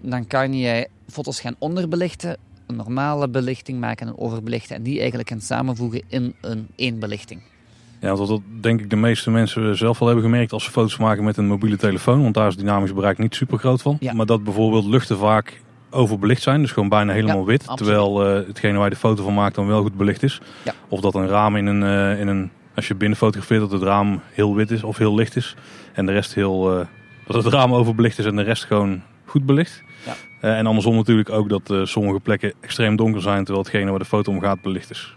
Dan 0.00 0.26
kan 0.26 0.54
je 0.54 0.88
foto's 1.08 1.40
gaan 1.40 1.56
onderbelichten, 1.58 2.36
een 2.66 2.76
normale 2.76 3.28
belichting 3.28 3.80
maken 3.80 4.06
en 4.06 4.18
overbelichten 4.18 4.76
en 4.76 4.82
die 4.82 4.98
eigenlijk 4.98 5.28
gaan 5.28 5.40
samenvoegen 5.40 6.02
in 6.08 6.34
een 6.40 6.68
één 6.76 6.98
belichting. 6.98 7.42
Ja, 8.00 8.14
want 8.14 8.28
dat 8.28 8.40
denk 8.60 8.80
ik 8.80 8.90
de 8.90 8.96
meeste 8.96 9.30
mensen 9.30 9.76
zelf 9.76 9.98
wel 9.98 10.08
hebben 10.08 10.26
gemerkt 10.26 10.52
als 10.52 10.64
ze 10.64 10.70
foto's 10.70 10.96
maken 10.96 11.24
met 11.24 11.36
een 11.36 11.46
mobiele 11.46 11.76
telefoon. 11.76 12.22
Want 12.22 12.34
daar 12.34 12.46
is 12.46 12.54
het 12.54 12.62
dynamisch 12.64 12.94
bereik 12.94 13.18
niet 13.18 13.34
super 13.34 13.58
groot 13.58 13.82
van. 13.82 13.96
Ja. 14.00 14.12
Maar 14.12 14.26
dat 14.26 14.44
bijvoorbeeld 14.44 14.84
luchten 14.84 15.18
vaak 15.18 15.60
overbelicht 15.90 16.42
zijn, 16.42 16.60
dus 16.60 16.72
gewoon 16.72 16.88
bijna 16.88 17.12
helemaal 17.12 17.38
Ja, 17.38 17.44
wit. 17.44 17.66
absoluut. 17.66 17.78
Terwijl 17.94 18.26
eh, 18.40 18.46
hetgene 18.46 18.74
waar 18.76 18.84
je 18.84 18.90
de 18.90 18.96
foto 18.96 19.22
van 19.24 19.34
maakt 19.34 19.54
dan 19.54 19.66
wel 19.66 19.82
goed 19.82 19.96
belicht 19.96 20.22
is. 20.22 20.40
Ja. 20.64 20.72
Of 20.88 21.00
dat 21.00 21.14
een 21.14 21.28
raam 21.28 21.56
in 21.56 21.66
een, 21.66 21.82
eh, 21.82 22.20
in 22.20 22.28
een, 22.28 22.50
als 22.74 22.88
je 22.88 22.94
binnen 22.94 23.18
fotografeert, 23.18 23.60
dat 23.60 23.70
het 23.70 23.82
raam 23.82 24.20
heel 24.32 24.54
wit 24.54 24.70
is 24.70 24.82
of 24.82 24.98
heel 24.98 25.14
licht 25.14 25.36
is. 25.36 25.56
En 25.92 26.06
de 26.06 26.12
rest 26.12 26.34
heel, 26.34 26.80
eh, 26.80 26.86
dat 27.26 27.44
het 27.44 27.52
raam 27.52 27.74
overbelicht 27.74 28.18
is 28.18 28.24
en 28.24 28.36
de 28.36 28.42
rest 28.42 28.64
gewoon 28.64 29.02
goed 29.24 29.46
belicht. 29.46 29.82
Ja. 30.06 30.14
En 30.40 30.66
andersom 30.66 30.96
natuurlijk 30.96 31.30
ook 31.30 31.48
dat 31.48 31.88
sommige 31.88 32.20
plekken 32.20 32.52
extreem 32.60 32.96
donker 32.96 33.20
zijn, 33.22 33.44
terwijl 33.44 33.64
hetgene 33.64 33.90
waar 33.90 33.98
de 33.98 34.04
foto 34.04 34.32
om 34.32 34.40
gaat 34.40 34.62
belicht 34.62 34.90
is. 34.90 35.16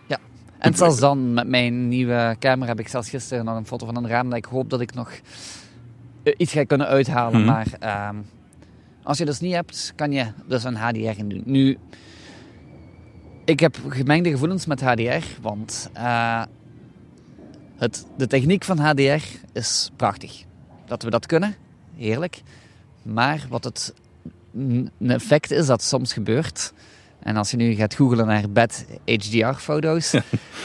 En 0.63 0.75
zelfs 0.75 0.99
dan, 0.99 1.33
met 1.33 1.47
mijn 1.47 1.87
nieuwe 1.87 2.35
camera, 2.39 2.67
heb 2.67 2.79
ik 2.79 2.87
zelfs 2.87 3.09
gisteren 3.09 3.45
nog 3.45 3.55
een 3.55 3.65
foto 3.65 3.85
van 3.85 3.95
een 3.95 4.07
raam 4.07 4.29
dat 4.29 4.37
ik 4.37 4.45
hoop 4.45 4.69
dat 4.69 4.81
ik 4.81 4.93
nog 4.93 5.11
eh, 6.23 6.33
iets 6.37 6.51
ga 6.51 6.63
kunnen 6.63 6.87
uithalen. 6.87 7.39
Mhm. 7.39 7.49
Maar 7.49 7.67
ehm, 7.79 8.15
als 9.03 9.17
je 9.17 9.25
dat 9.25 9.41
niet 9.41 9.53
hebt, 9.53 9.93
kan 9.95 10.11
je 10.11 10.25
dus 10.47 10.63
een 10.63 10.75
HDR 10.75 11.19
in 11.19 11.29
doen. 11.29 11.41
Nu, 11.45 11.77
ik 13.45 13.59
heb 13.59 13.77
gemengde 13.87 14.29
gevoelens 14.29 14.65
met 14.65 14.81
HDR, 14.81 15.25
want 15.41 15.89
eh, 15.93 16.43
het, 17.75 18.05
de 18.17 18.27
techniek 18.27 18.63
van 18.63 18.77
HDR 18.77 19.23
is 19.53 19.91
prachtig. 19.95 20.43
Dat 20.85 21.03
we 21.03 21.09
dat 21.09 21.25
kunnen, 21.25 21.55
heerlijk. 21.95 22.41
Maar 23.01 23.45
wat 23.49 23.63
het 23.63 23.93
een 24.53 24.91
effect 25.07 25.51
is 25.51 25.65
dat 25.65 25.83
soms 25.83 26.13
gebeurt. 26.13 26.73
En 27.23 27.37
als 27.37 27.51
je 27.51 27.57
nu 27.57 27.73
gaat 27.73 27.95
googlen 27.95 28.25
naar 28.27 28.49
bad 28.49 28.85
HDR-foto's, 29.05 30.13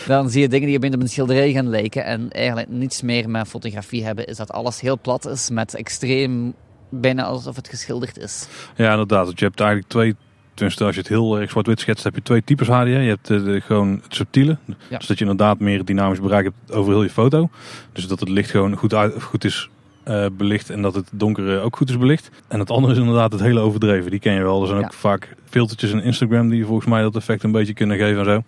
dan 0.07 0.31
zie 0.31 0.41
je 0.41 0.49
dingen 0.49 0.69
die 0.81 0.93
op 0.95 1.01
een 1.03 1.09
schilderij 1.09 1.53
gaan 1.53 1.69
lijken. 1.69 2.05
En 2.05 2.31
eigenlijk 2.31 2.69
niets 2.69 3.03
meer 3.03 3.31
met 3.31 3.49
fotografie 3.49 4.05
hebben. 4.05 4.27
Is 4.27 4.37
dat 4.37 4.53
alles 4.53 4.81
heel 4.81 4.99
plat 5.01 5.27
is 5.27 5.51
met 5.51 5.75
extreem, 5.75 6.55
bijna 6.89 7.23
alsof 7.25 7.57
het 7.57 7.69
geschilderd 7.69 8.19
is. 8.19 8.47
Ja, 8.77 8.91
inderdaad. 8.91 9.27
Want 9.27 9.39
je 9.39 9.45
hebt 9.45 9.61
eigenlijk 9.61 9.91
twee, 9.91 10.17
tenminste 10.55 10.85
als 10.85 10.95
je 10.95 11.01
het 11.01 11.11
heel 11.11 11.39
erg 11.41 11.51
zwart-wit 11.51 11.81
schetst, 11.81 12.05
heb 12.05 12.15
je 12.15 12.23
twee 12.23 12.45
types 12.45 12.67
HDR. 12.69 12.89
Je 12.89 13.09
hebt 13.09 13.31
eh, 13.31 13.63
gewoon 13.63 14.01
het 14.03 14.15
subtiele, 14.15 14.57
Ja. 14.89 14.99
dus 14.99 15.07
dat 15.07 15.19
je 15.19 15.25
inderdaad 15.25 15.59
meer 15.61 15.85
dynamisch 15.85 16.21
bereik 16.21 16.45
hebt 16.45 16.73
over 16.73 16.93
heel 16.93 17.03
je 17.03 17.11
foto. 17.11 17.51
Dus 17.93 18.07
dat 18.07 18.21
het 18.21 18.29
licht 18.29 18.51
gewoon 18.51 18.77
goed, 18.77 18.95
uit, 18.95 19.23
goed 19.23 19.45
is 19.45 19.71
eh, 20.09 20.27
belicht 20.33 20.71
en 20.71 20.83
dat 20.83 20.95
het 20.95 21.09
donkere 21.13 21.59
ook 21.59 21.77
goed 21.77 21.89
is 21.89 21.99
belicht. 21.99 22.31
En 22.49 22.59
het 22.59 22.71
andere 22.71 22.93
is 22.93 22.99
inderdaad 22.99 23.33
het 23.33 23.41
hele 23.41 23.61
overdreven. 23.61 24.11
Die 24.11 24.21
ken 24.21 24.33
je 24.33 24.43
wel. 24.43 24.63
Er 24.63 24.69
zijn 24.69 24.85
ook 24.85 24.93
vaak 24.93 25.37
filtertjes 25.45 25.91
in 25.91 26.03
Instagram 26.03 26.49
die 26.49 26.65
volgens 26.65 26.89
mij 26.89 27.03
dat 27.03 27.17
effect 27.17 27.43
een 27.43 27.53
beetje 27.53 27.75
kunnen 27.75 27.97
geven 27.97 28.19
en 28.19 28.25
zo. 28.25 28.43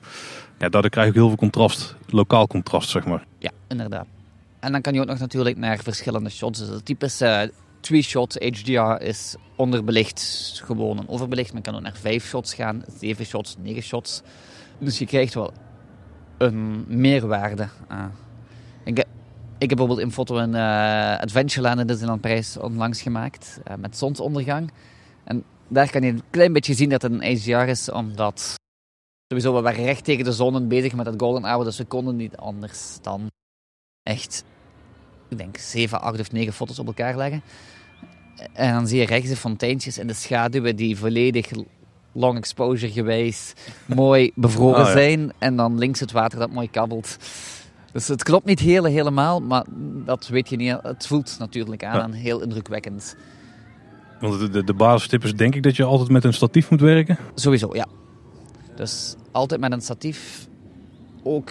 Ja, 0.58 0.68
daardoor 0.68 0.90
krijg 0.90 1.06
je 1.06 1.12
ook 1.12 1.18
heel 1.18 1.28
veel 1.28 1.36
contrast, 1.36 1.96
lokaal 2.06 2.46
contrast 2.46 2.90
zeg 2.90 3.04
maar. 3.04 3.24
Ja, 3.38 3.50
inderdaad. 3.68 4.06
En 4.60 4.72
dan 4.72 4.80
kan 4.80 4.94
je 4.94 5.00
ook 5.00 5.06
nog 5.06 5.18
natuurlijk 5.18 5.56
naar 5.56 5.78
verschillende 5.78 6.30
shots. 6.30 6.58
Dus 6.58 6.68
het 6.68 6.84
typische 6.84 7.52
twee 7.80 8.02
shots 8.02 8.36
HDR 8.36 9.04
is 9.04 9.36
onderbelicht 9.56 10.60
gewoon 10.64 10.98
een 10.98 11.08
overbelicht. 11.08 11.52
Men 11.52 11.62
kan 11.62 11.74
ook 11.74 11.82
naar 11.82 11.96
vijf 12.00 12.26
shots 12.26 12.54
gaan, 12.54 12.84
zeven 12.98 13.24
shots, 13.24 13.56
negen 13.58 13.82
shots. 13.82 14.22
Dus 14.78 14.98
je 14.98 15.06
krijgt 15.06 15.34
wel 15.34 15.52
een 16.38 16.84
meerwaarde. 16.88 17.68
Uh, 17.92 18.04
ik, 18.84 19.04
ik 19.60 19.68
heb 19.68 19.78
bijvoorbeeld 19.78 20.06
een 20.06 20.12
foto 20.12 20.38
in 20.38 20.54
uh, 20.54 21.18
Adventureland 21.18 21.80
in 21.80 21.86
Disneyland 21.86 22.20
Parijs 22.20 22.56
onlangs 22.56 23.02
gemaakt 23.02 23.60
uh, 23.68 23.74
met 23.76 23.96
zonsondergang. 23.96 24.70
En 25.24 25.44
daar 25.68 25.90
kan 25.90 26.02
je 26.02 26.08
een 26.08 26.22
klein 26.30 26.52
beetje 26.52 26.74
zien 26.74 26.88
dat 26.88 27.02
het 27.02 27.12
een 27.12 27.36
HDR 27.36 27.68
is, 27.68 27.90
omdat 27.90 28.54
sowieso 29.28 29.54
we 29.54 29.60
waren 29.60 29.84
recht 29.84 30.04
tegen 30.04 30.24
de 30.24 30.32
zon 30.32 30.68
bezig 30.68 30.94
met 30.94 31.06
het 31.06 31.14
golden 31.20 31.44
hour, 31.44 31.64
dus 31.64 31.78
we 31.78 31.84
konden 31.84 32.16
niet 32.16 32.36
anders 32.36 32.98
dan 33.02 33.30
echt, 34.02 34.44
ik 35.28 35.38
denk, 35.38 35.56
7, 35.56 36.00
8 36.00 36.20
of 36.20 36.32
9 36.32 36.52
foto's 36.52 36.78
op 36.78 36.86
elkaar 36.86 37.16
leggen. 37.16 37.42
En 38.52 38.72
dan 38.72 38.86
zie 38.86 38.98
je 38.98 39.06
rechts 39.06 39.28
de 39.28 39.36
fonteintjes 39.36 39.98
en 39.98 40.06
de 40.06 40.14
schaduwen 40.14 40.76
die 40.76 40.96
volledig 40.96 41.50
long 42.12 42.36
exposure 42.36 42.92
geweest, 42.92 43.60
mooi 43.86 44.32
bevroren 44.34 44.80
oh, 44.80 44.86
ja. 44.86 44.92
zijn. 44.92 45.32
En 45.38 45.56
dan 45.56 45.78
links 45.78 46.00
het 46.00 46.12
water 46.12 46.38
dat 46.38 46.50
mooi 46.50 46.70
kabbelt. 46.70 47.16
Dus 47.92 48.09
het 48.09 48.22
klopt 48.22 48.46
niet 48.46 48.61
hele, 48.61 48.88
helemaal, 48.88 49.40
maar 49.40 49.64
dat 50.05 50.29
weet 50.29 50.48
je 50.48 50.57
niet. 50.57 50.76
Het 50.83 51.07
voelt 51.07 51.37
natuurlijk 51.38 51.85
aan 51.85 51.96
ja. 51.96 52.03
en 52.03 52.12
heel 52.12 52.40
indrukwekkend. 52.40 53.16
Want 54.20 54.38
de, 54.38 54.48
de, 54.48 54.64
de 54.64 54.74
basistip 54.74 55.24
is 55.24 55.35
denk 55.35 55.55
ik 55.55 55.62
dat 55.62 55.76
je 55.76 55.85
altijd 55.85 56.09
met 56.09 56.24
een 56.24 56.35
statief 56.35 56.70
moet 56.70 56.81
werken? 56.81 57.18
Sowieso, 57.35 57.74
ja. 57.74 57.87
Dus 58.76 59.16
altijd 59.31 59.61
met 59.61 59.72
een 59.72 59.81
statief. 59.81 60.48
Ook, 61.22 61.50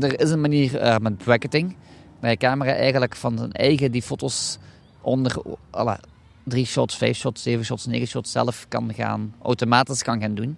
er 0.00 0.20
is 0.20 0.30
een 0.30 0.40
manier 0.40 0.82
uh, 0.82 0.96
met 0.96 1.16
bracketing. 1.16 1.76
Dat 2.20 2.30
je 2.30 2.36
camera 2.36 2.72
eigenlijk 2.72 3.16
van 3.16 3.38
zijn 3.38 3.52
eigen 3.52 3.92
die 3.92 4.02
foto's 4.02 4.58
onder 5.00 5.42
alla, 5.70 6.00
drie 6.42 6.66
shots, 6.66 6.96
vijf 6.96 7.16
shots, 7.16 7.42
zeven 7.42 7.64
shots, 7.64 7.86
negen 7.86 8.06
shots 8.06 8.32
zelf 8.32 8.66
kan 8.68 8.94
gaan, 8.94 9.34
automatisch 9.42 10.02
kan 10.02 10.20
gaan 10.20 10.34
doen. 10.34 10.56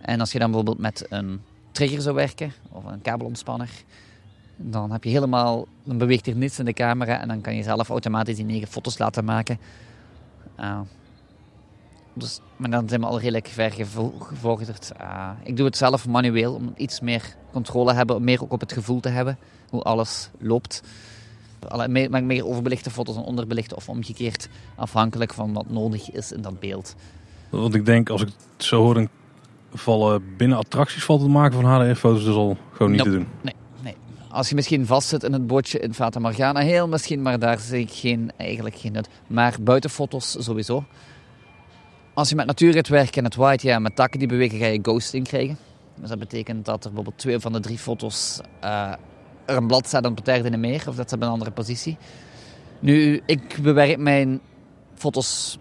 En 0.00 0.20
als 0.20 0.32
je 0.32 0.38
dan 0.38 0.50
bijvoorbeeld 0.50 0.78
met 0.78 1.06
een 1.08 1.40
trigger 1.76 2.00
zou 2.00 2.14
werken, 2.14 2.52
of 2.72 2.84
een 2.84 3.02
kabelontspanner, 3.02 3.70
dan 4.56 4.92
heb 4.92 5.04
je 5.04 5.10
helemaal, 5.10 5.66
dan 5.84 5.98
beweegt 5.98 6.26
er 6.26 6.36
niets 6.36 6.58
in 6.58 6.64
de 6.64 6.72
camera 6.72 7.20
en 7.20 7.28
dan 7.28 7.40
kan 7.40 7.56
je 7.56 7.62
zelf 7.62 7.88
automatisch 7.88 8.36
die 8.36 8.44
negen 8.44 8.68
foto's 8.68 8.98
laten 8.98 9.24
maken. 9.24 9.58
Uh, 10.60 10.80
dus, 12.12 12.40
maar 12.56 12.70
dan 12.70 12.88
zijn 12.88 13.00
we 13.00 13.06
al 13.06 13.20
redelijk 13.20 13.46
ver 13.46 13.72
gevorderd. 13.72 14.92
Uh, 15.00 15.30
ik 15.42 15.56
doe 15.56 15.66
het 15.66 15.76
zelf 15.76 16.06
manueel 16.06 16.54
om 16.54 16.72
iets 16.76 17.00
meer 17.00 17.36
controle 17.52 17.90
te 17.90 17.96
hebben, 17.96 18.24
meer 18.24 18.42
ook 18.42 18.52
op 18.52 18.60
het 18.60 18.72
gevoel 18.72 19.00
te 19.00 19.08
hebben 19.08 19.38
hoe 19.70 19.82
alles 19.82 20.30
loopt. 20.38 20.82
Meer, 21.86 22.24
meer 22.24 22.46
overbelichte 22.46 22.90
foto's 22.90 23.16
en 23.16 23.22
onderbelichte 23.22 23.76
of 23.76 23.88
omgekeerd, 23.88 24.48
afhankelijk 24.74 25.34
van 25.34 25.52
wat 25.52 25.70
nodig 25.70 26.10
is 26.10 26.32
in 26.32 26.42
dat 26.42 26.60
beeld. 26.60 26.94
Want 27.50 27.74
ik 27.74 27.86
denk, 27.86 28.10
als 28.10 28.22
ik 28.22 28.28
het 28.28 28.64
zo 28.64 28.82
hoor, 28.82 28.94
dan 28.94 29.08
vallen 29.78 30.36
binnen 30.36 30.58
attracties 30.58 31.04
valt 31.04 31.20
het 31.20 31.30
maken 31.30 31.60
van 31.60 31.64
HDR-foto's 31.64 32.24
dus 32.24 32.34
al 32.34 32.56
gewoon 32.72 32.92
niet 32.92 33.04
nope. 33.04 33.10
te 33.10 33.16
doen. 33.16 33.26
Nee, 33.42 33.54
nee. 33.82 33.94
Als 34.30 34.48
je 34.48 34.54
misschien 34.54 34.86
vastzit 34.86 35.22
in 35.22 35.32
het 35.32 35.46
bootje 35.46 35.78
in 35.78 35.94
Fata 35.94 36.20
Morgana, 36.20 36.60
heel 36.60 36.88
misschien, 36.88 37.22
maar 37.22 37.38
daar 37.38 37.58
zie 37.58 37.80
ik 37.80 37.90
geen, 37.90 38.30
eigenlijk 38.36 38.76
geen 38.76 38.92
nut. 38.92 39.08
Maar 39.26 39.56
buitenfoto's 39.60 40.36
sowieso. 40.38 40.84
Als 42.14 42.28
je 42.28 42.34
met 42.34 42.46
natuur 42.46 42.72
gaat 42.72 42.88
werken 42.88 43.18
en 43.18 43.24
het 43.24 43.34
waait, 43.34 43.62
ja, 43.62 43.78
met 43.78 43.96
takken 43.96 44.18
die 44.18 44.28
bewegen, 44.28 44.58
ga 44.58 44.66
je 44.66 44.78
ghosting 44.82 45.28
krijgen. 45.28 45.58
Dus 45.94 46.08
dat 46.08 46.18
betekent 46.18 46.64
dat 46.64 46.84
er 46.84 46.90
bijvoorbeeld 46.90 47.18
twee 47.18 47.38
van 47.38 47.52
de 47.52 47.60
drie 47.60 47.78
foto's 47.78 48.40
uh, 48.64 48.92
er 49.44 49.56
een 49.56 49.66
blad 49.66 49.86
staat 49.86 50.06
op 50.06 50.16
het 50.16 50.24
derde 50.24 50.50
in 50.50 50.60
meer, 50.60 50.84
of 50.88 50.96
dat 50.96 51.08
ze 51.08 51.14
op 51.14 51.22
een 51.22 51.28
andere 51.28 51.50
positie. 51.50 51.96
Nu, 52.78 53.22
ik 53.26 53.58
bewerk 53.62 53.98
mijn 53.98 54.40
foto's, 54.94 55.58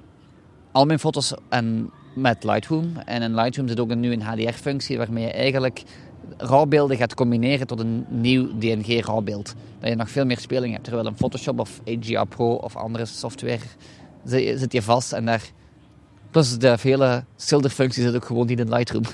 al 0.71 0.85
mijn 0.85 0.99
foto's 0.99 1.33
en 1.49 1.91
met 2.15 2.43
Lightroom. 2.43 2.97
En 3.05 3.21
in 3.21 3.35
Lightroom 3.35 3.67
zit 3.67 3.79
ook 3.79 3.95
nu 3.95 4.11
een 4.11 4.21
HDR-functie 4.21 4.97
waarmee 4.97 5.25
je 5.25 5.31
eigenlijk 5.31 5.83
rouwbeelden 6.37 6.97
gaat 6.97 7.13
combineren 7.13 7.67
tot 7.67 7.79
een 7.79 8.05
nieuw 8.09 8.57
DNG-rouwbeeld. 8.57 9.53
Dat 9.79 9.89
je 9.89 9.95
nog 9.95 10.09
veel 10.09 10.25
meer 10.25 10.39
speling 10.39 10.71
hebt. 10.73 10.83
Terwijl 10.83 11.07
in 11.07 11.15
Photoshop 11.15 11.59
of 11.59 11.81
HDR 11.85 12.25
Pro 12.29 12.53
of 12.53 12.75
andere 12.75 13.05
software 13.05 13.59
zit 14.23 14.73
je 14.73 14.81
vast 14.81 15.13
en 15.13 15.25
daar... 15.25 15.43
Plus 16.31 16.57
de 16.57 16.77
vele 16.77 17.23
filterfuncties 17.37 18.03
zit 18.03 18.15
ook 18.15 18.25
gewoon 18.25 18.47
niet 18.47 18.59
in 18.59 18.69
Lightroom. 18.69 19.03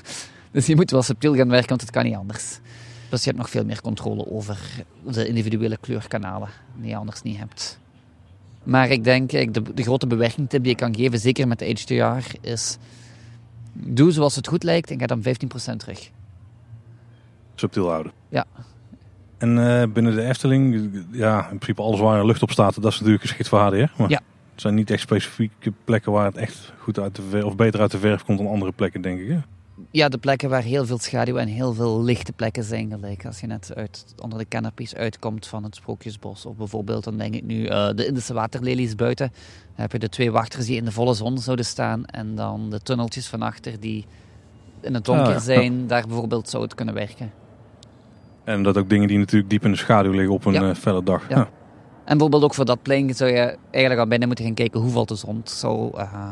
Dus 0.52 0.66
je 0.66 0.76
moet 0.76 0.90
wel 0.90 1.02
subtiel 1.02 1.34
gaan 1.34 1.48
werken, 1.48 1.68
want 1.68 1.80
het 1.80 1.90
kan 1.90 2.04
niet 2.04 2.14
anders. 2.14 2.58
Dus 3.08 3.20
je 3.20 3.26
hebt 3.26 3.38
nog 3.38 3.50
veel 3.50 3.64
meer 3.64 3.80
controle 3.80 4.30
over 4.30 4.58
de 5.10 5.26
individuele 5.26 5.76
kleurkanalen 5.76 6.48
die 6.76 6.88
je 6.88 6.96
anders 6.96 7.22
niet 7.22 7.38
hebt. 7.38 7.78
Maar 8.62 8.90
ik 8.90 9.04
denk, 9.04 9.30
de, 9.30 9.62
de 9.74 9.82
grote 9.82 10.06
bewerkingtip 10.06 10.62
die 10.62 10.72
ik 10.72 10.78
kan 10.78 10.94
geven, 10.94 11.18
zeker 11.18 11.48
met 11.48 11.58
de 11.58 11.70
HDR, 11.70 12.36
is... 12.40 12.78
Doe 13.72 14.10
zoals 14.10 14.36
het 14.36 14.48
goed 14.48 14.62
lijkt 14.62 14.90
en 14.90 14.98
ga 14.98 15.06
dan 15.06 15.22
15% 15.22 15.76
terug. 15.76 16.10
Subtiel 17.54 17.88
houden. 17.88 18.12
Ja. 18.28 18.44
En 19.38 19.56
uh, 19.56 19.82
binnen 19.92 20.14
de 20.14 20.22
Efteling, 20.22 20.92
ja, 21.10 21.40
in 21.40 21.58
principe 21.58 21.82
alles 21.82 22.00
waar 22.00 22.18
er 22.18 22.26
lucht 22.26 22.42
op 22.42 22.50
staat, 22.50 22.82
dat 22.82 22.92
is 22.92 22.98
natuurlijk 22.98 23.22
geschikt 23.22 23.48
voor 23.48 23.58
HDR. 23.58 23.92
Maar 23.96 24.10
ja. 24.10 24.20
het 24.52 24.60
zijn 24.60 24.74
niet 24.74 24.90
echt 24.90 25.00
specifieke 25.00 25.72
plekken 25.84 26.12
waar 26.12 26.24
het 26.24 26.36
echt 26.36 26.72
goed 26.78 26.98
uit 26.98 27.16
de 27.16 27.22
verf, 27.22 27.44
of 27.44 27.56
beter 27.56 27.80
uit 27.80 27.90
de 27.90 27.98
verf 27.98 28.24
komt 28.24 28.38
dan 28.38 28.46
andere 28.46 28.72
plekken, 28.72 29.00
denk 29.00 29.20
ik. 29.20 29.28
Hè? 29.28 29.38
Ja, 29.90 30.08
de 30.08 30.18
plekken 30.18 30.48
waar 30.50 30.62
heel 30.62 30.86
veel 30.86 30.98
schaduw 30.98 31.36
en 31.36 31.48
heel 31.48 31.74
veel 31.74 32.02
lichte 32.02 32.32
plekken 32.32 32.64
zijn 32.64 32.90
gelijk. 32.90 33.26
Als 33.26 33.40
je 33.40 33.46
net 33.46 33.72
uit, 33.74 34.04
onder 34.22 34.38
de 34.38 34.48
canopies 34.48 34.94
uitkomt 34.94 35.46
van 35.46 35.64
het 35.64 35.74
Sprookjesbos. 35.74 36.46
Of 36.46 36.56
bijvoorbeeld, 36.56 37.04
dan 37.04 37.16
denk 37.16 37.34
ik 37.34 37.44
nu, 37.44 37.68
uh, 37.68 37.88
de 37.94 38.06
Indische 38.06 38.34
waterlelies 38.34 38.94
buiten. 38.94 39.28
Dan 39.66 39.80
heb 39.80 39.92
je 39.92 39.98
de 39.98 40.08
twee 40.08 40.30
wachters 40.30 40.66
die 40.66 40.76
in 40.76 40.84
de 40.84 40.92
volle 40.92 41.14
zon 41.14 41.38
zouden 41.38 41.64
staan. 41.64 42.04
En 42.04 42.34
dan 42.34 42.70
de 42.70 42.80
tunneltjes 42.80 43.26
van 43.26 43.42
achter 43.42 43.80
die 43.80 44.04
in 44.80 44.94
het 44.94 45.04
donker 45.04 45.26
Ah, 45.26 45.32
ja. 45.32 45.38
zijn. 45.38 45.86
Daar 45.86 46.06
bijvoorbeeld 46.06 46.48
zou 46.48 46.62
het 46.62 46.74
kunnen 46.74 46.94
werken. 46.94 47.32
En 48.44 48.62
dat 48.62 48.76
ook 48.76 48.88
dingen 48.88 49.08
die 49.08 49.18
natuurlijk 49.18 49.50
diep 49.50 49.64
in 49.64 49.70
de 49.70 49.76
schaduw 49.76 50.12
liggen 50.12 50.34
op 50.34 50.44
een 50.44 50.52
Ja. 50.52 50.68
eh, 50.68 50.74
felle 50.74 51.02
dag. 51.02 51.28
Ja. 51.28 51.36
Ja. 51.36 51.42
En 52.04 52.18
bijvoorbeeld 52.18 52.42
ook 52.42 52.54
voor 52.54 52.64
dat 52.64 52.82
plein 52.82 53.14
zou 53.14 53.30
je 53.30 53.56
eigenlijk 53.70 54.00
al 54.00 54.06
bijna 54.08 54.26
moeten 54.26 54.44
gaan 54.44 54.54
kijken 54.54 54.80
hoe 54.80 54.90
valt 54.90 55.08
de 55.08 55.14
zon. 55.14 55.40
Zo, 55.44 55.88
eh, 55.90 56.28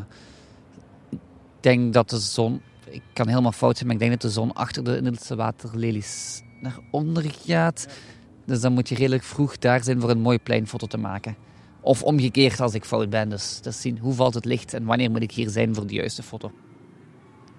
ik 1.10 1.18
denk 1.60 1.92
dat 1.92 2.10
de 2.10 2.18
zon, 2.18 2.60
ik 2.90 3.02
kan 3.12 3.28
helemaal 3.28 3.52
fout 3.52 3.76
zijn, 3.76 3.86
maar 3.86 3.94
ik 3.94 4.00
denk 4.00 4.12
dat 4.12 4.30
de 4.30 4.40
zon 4.40 4.52
achter 4.52 4.84
de 4.84 4.96
Indische 4.96 5.36
waterlelies 5.36 6.42
naar 6.60 6.78
onder 6.90 7.24
gaat. 7.44 7.86
Dus 8.46 8.60
dan 8.60 8.72
moet 8.72 8.88
je 8.88 8.94
redelijk 8.94 9.22
vroeg 9.22 9.58
daar 9.58 9.84
zijn 9.84 10.00
voor 10.00 10.10
een 10.10 10.20
mooi 10.20 10.38
pleinfoto 10.38 10.86
te 10.86 10.98
maken. 10.98 11.36
Of 11.80 12.02
omgekeerd 12.02 12.60
als 12.60 12.74
ik 12.74 12.84
fout 12.84 13.10
ben. 13.10 13.28
Dus, 13.28 13.60
dus 13.62 13.80
zien 13.80 13.98
hoe 13.98 14.14
valt 14.14 14.34
het 14.34 14.44
licht 14.44 14.74
en 14.74 14.84
wanneer 14.84 15.10
moet 15.10 15.22
ik 15.22 15.32
hier 15.32 15.48
zijn 15.48 15.74
voor 15.74 15.86
de 15.86 15.94
juiste 15.94 16.22
foto. 16.22 16.52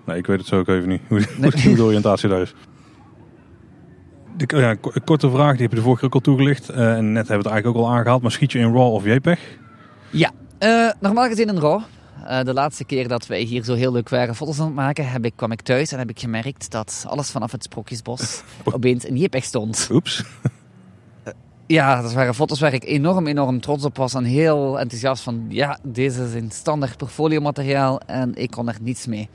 Nee, 0.05 0.17
ik 0.17 0.25
weet 0.25 0.37
het 0.37 0.47
zo 0.47 0.59
ook 0.59 0.67
even 0.67 0.89
niet. 0.89 1.01
Hoe, 1.07 1.27
hoe 1.63 1.75
de 1.75 1.83
oriëntatie 1.83 2.29
daar 2.29 2.41
is. 2.41 2.53
De, 4.37 4.57
ja, 4.57 4.75
korte 5.05 5.29
vraag, 5.29 5.51
die 5.51 5.61
heb 5.61 5.69
je 5.69 5.77
de 5.77 5.81
vorige 5.81 5.99
keer 5.99 6.09
ook 6.09 6.15
al 6.15 6.21
toegelicht. 6.21 6.69
Eh, 6.69 6.97
en 6.97 7.11
net 7.11 7.27
hebben 7.27 7.27
we 7.27 7.33
het 7.33 7.45
eigenlijk 7.45 7.77
ook 7.77 7.83
al 7.83 7.91
aangehaald. 7.91 8.21
Maar 8.21 8.31
schiet 8.31 8.51
je 8.51 8.59
in 8.59 8.73
RAW 8.73 8.93
of 8.93 9.05
JPEG? 9.05 9.39
Ja, 10.09 10.31
eh, 10.57 10.89
normaal 10.99 11.27
gezien 11.27 11.49
een 11.49 11.59
RAW. 11.59 11.81
Eh, 12.25 12.43
de 12.43 12.53
laatste 12.53 12.83
keer 12.83 13.07
dat 13.07 13.27
wij 13.27 13.41
hier 13.41 13.63
zo 13.63 13.73
heel 13.73 13.91
leuk 13.91 14.09
waren 14.09 14.35
foto's 14.35 14.59
aan 14.59 14.65
het 14.65 14.75
maken, 14.75 15.09
heb 15.09 15.25
ik, 15.25 15.33
kwam 15.35 15.51
ik 15.51 15.61
thuis 15.61 15.91
en 15.91 15.99
heb 15.99 16.09
ik 16.09 16.19
gemerkt 16.19 16.71
dat 16.71 17.05
alles 17.07 17.29
vanaf 17.29 17.51
het 17.51 17.63
Sprookjesbos 17.63 18.43
opeens 18.75 19.05
in 19.05 19.17
JPEG 19.17 19.43
stond. 19.43 19.87
Oeps. 19.91 20.23
Ja, 21.67 22.01
dat 22.01 22.13
waren 22.13 22.35
foto's 22.35 22.59
waar 22.59 22.73
ik 22.73 22.83
enorm, 22.83 23.27
enorm 23.27 23.61
trots 23.61 23.85
op 23.85 23.97
was 23.97 24.13
en 24.13 24.23
heel 24.23 24.79
enthousiast 24.79 25.23
van, 25.23 25.45
ja, 25.49 25.79
deze 25.83 26.29
zijn 26.29 26.51
standaard 26.51 26.97
portfoliomateriaal 26.97 27.99
en 27.99 28.35
ik 28.35 28.51
kon 28.51 28.67
er 28.67 28.77
niets 28.81 29.05
mee. 29.05 29.29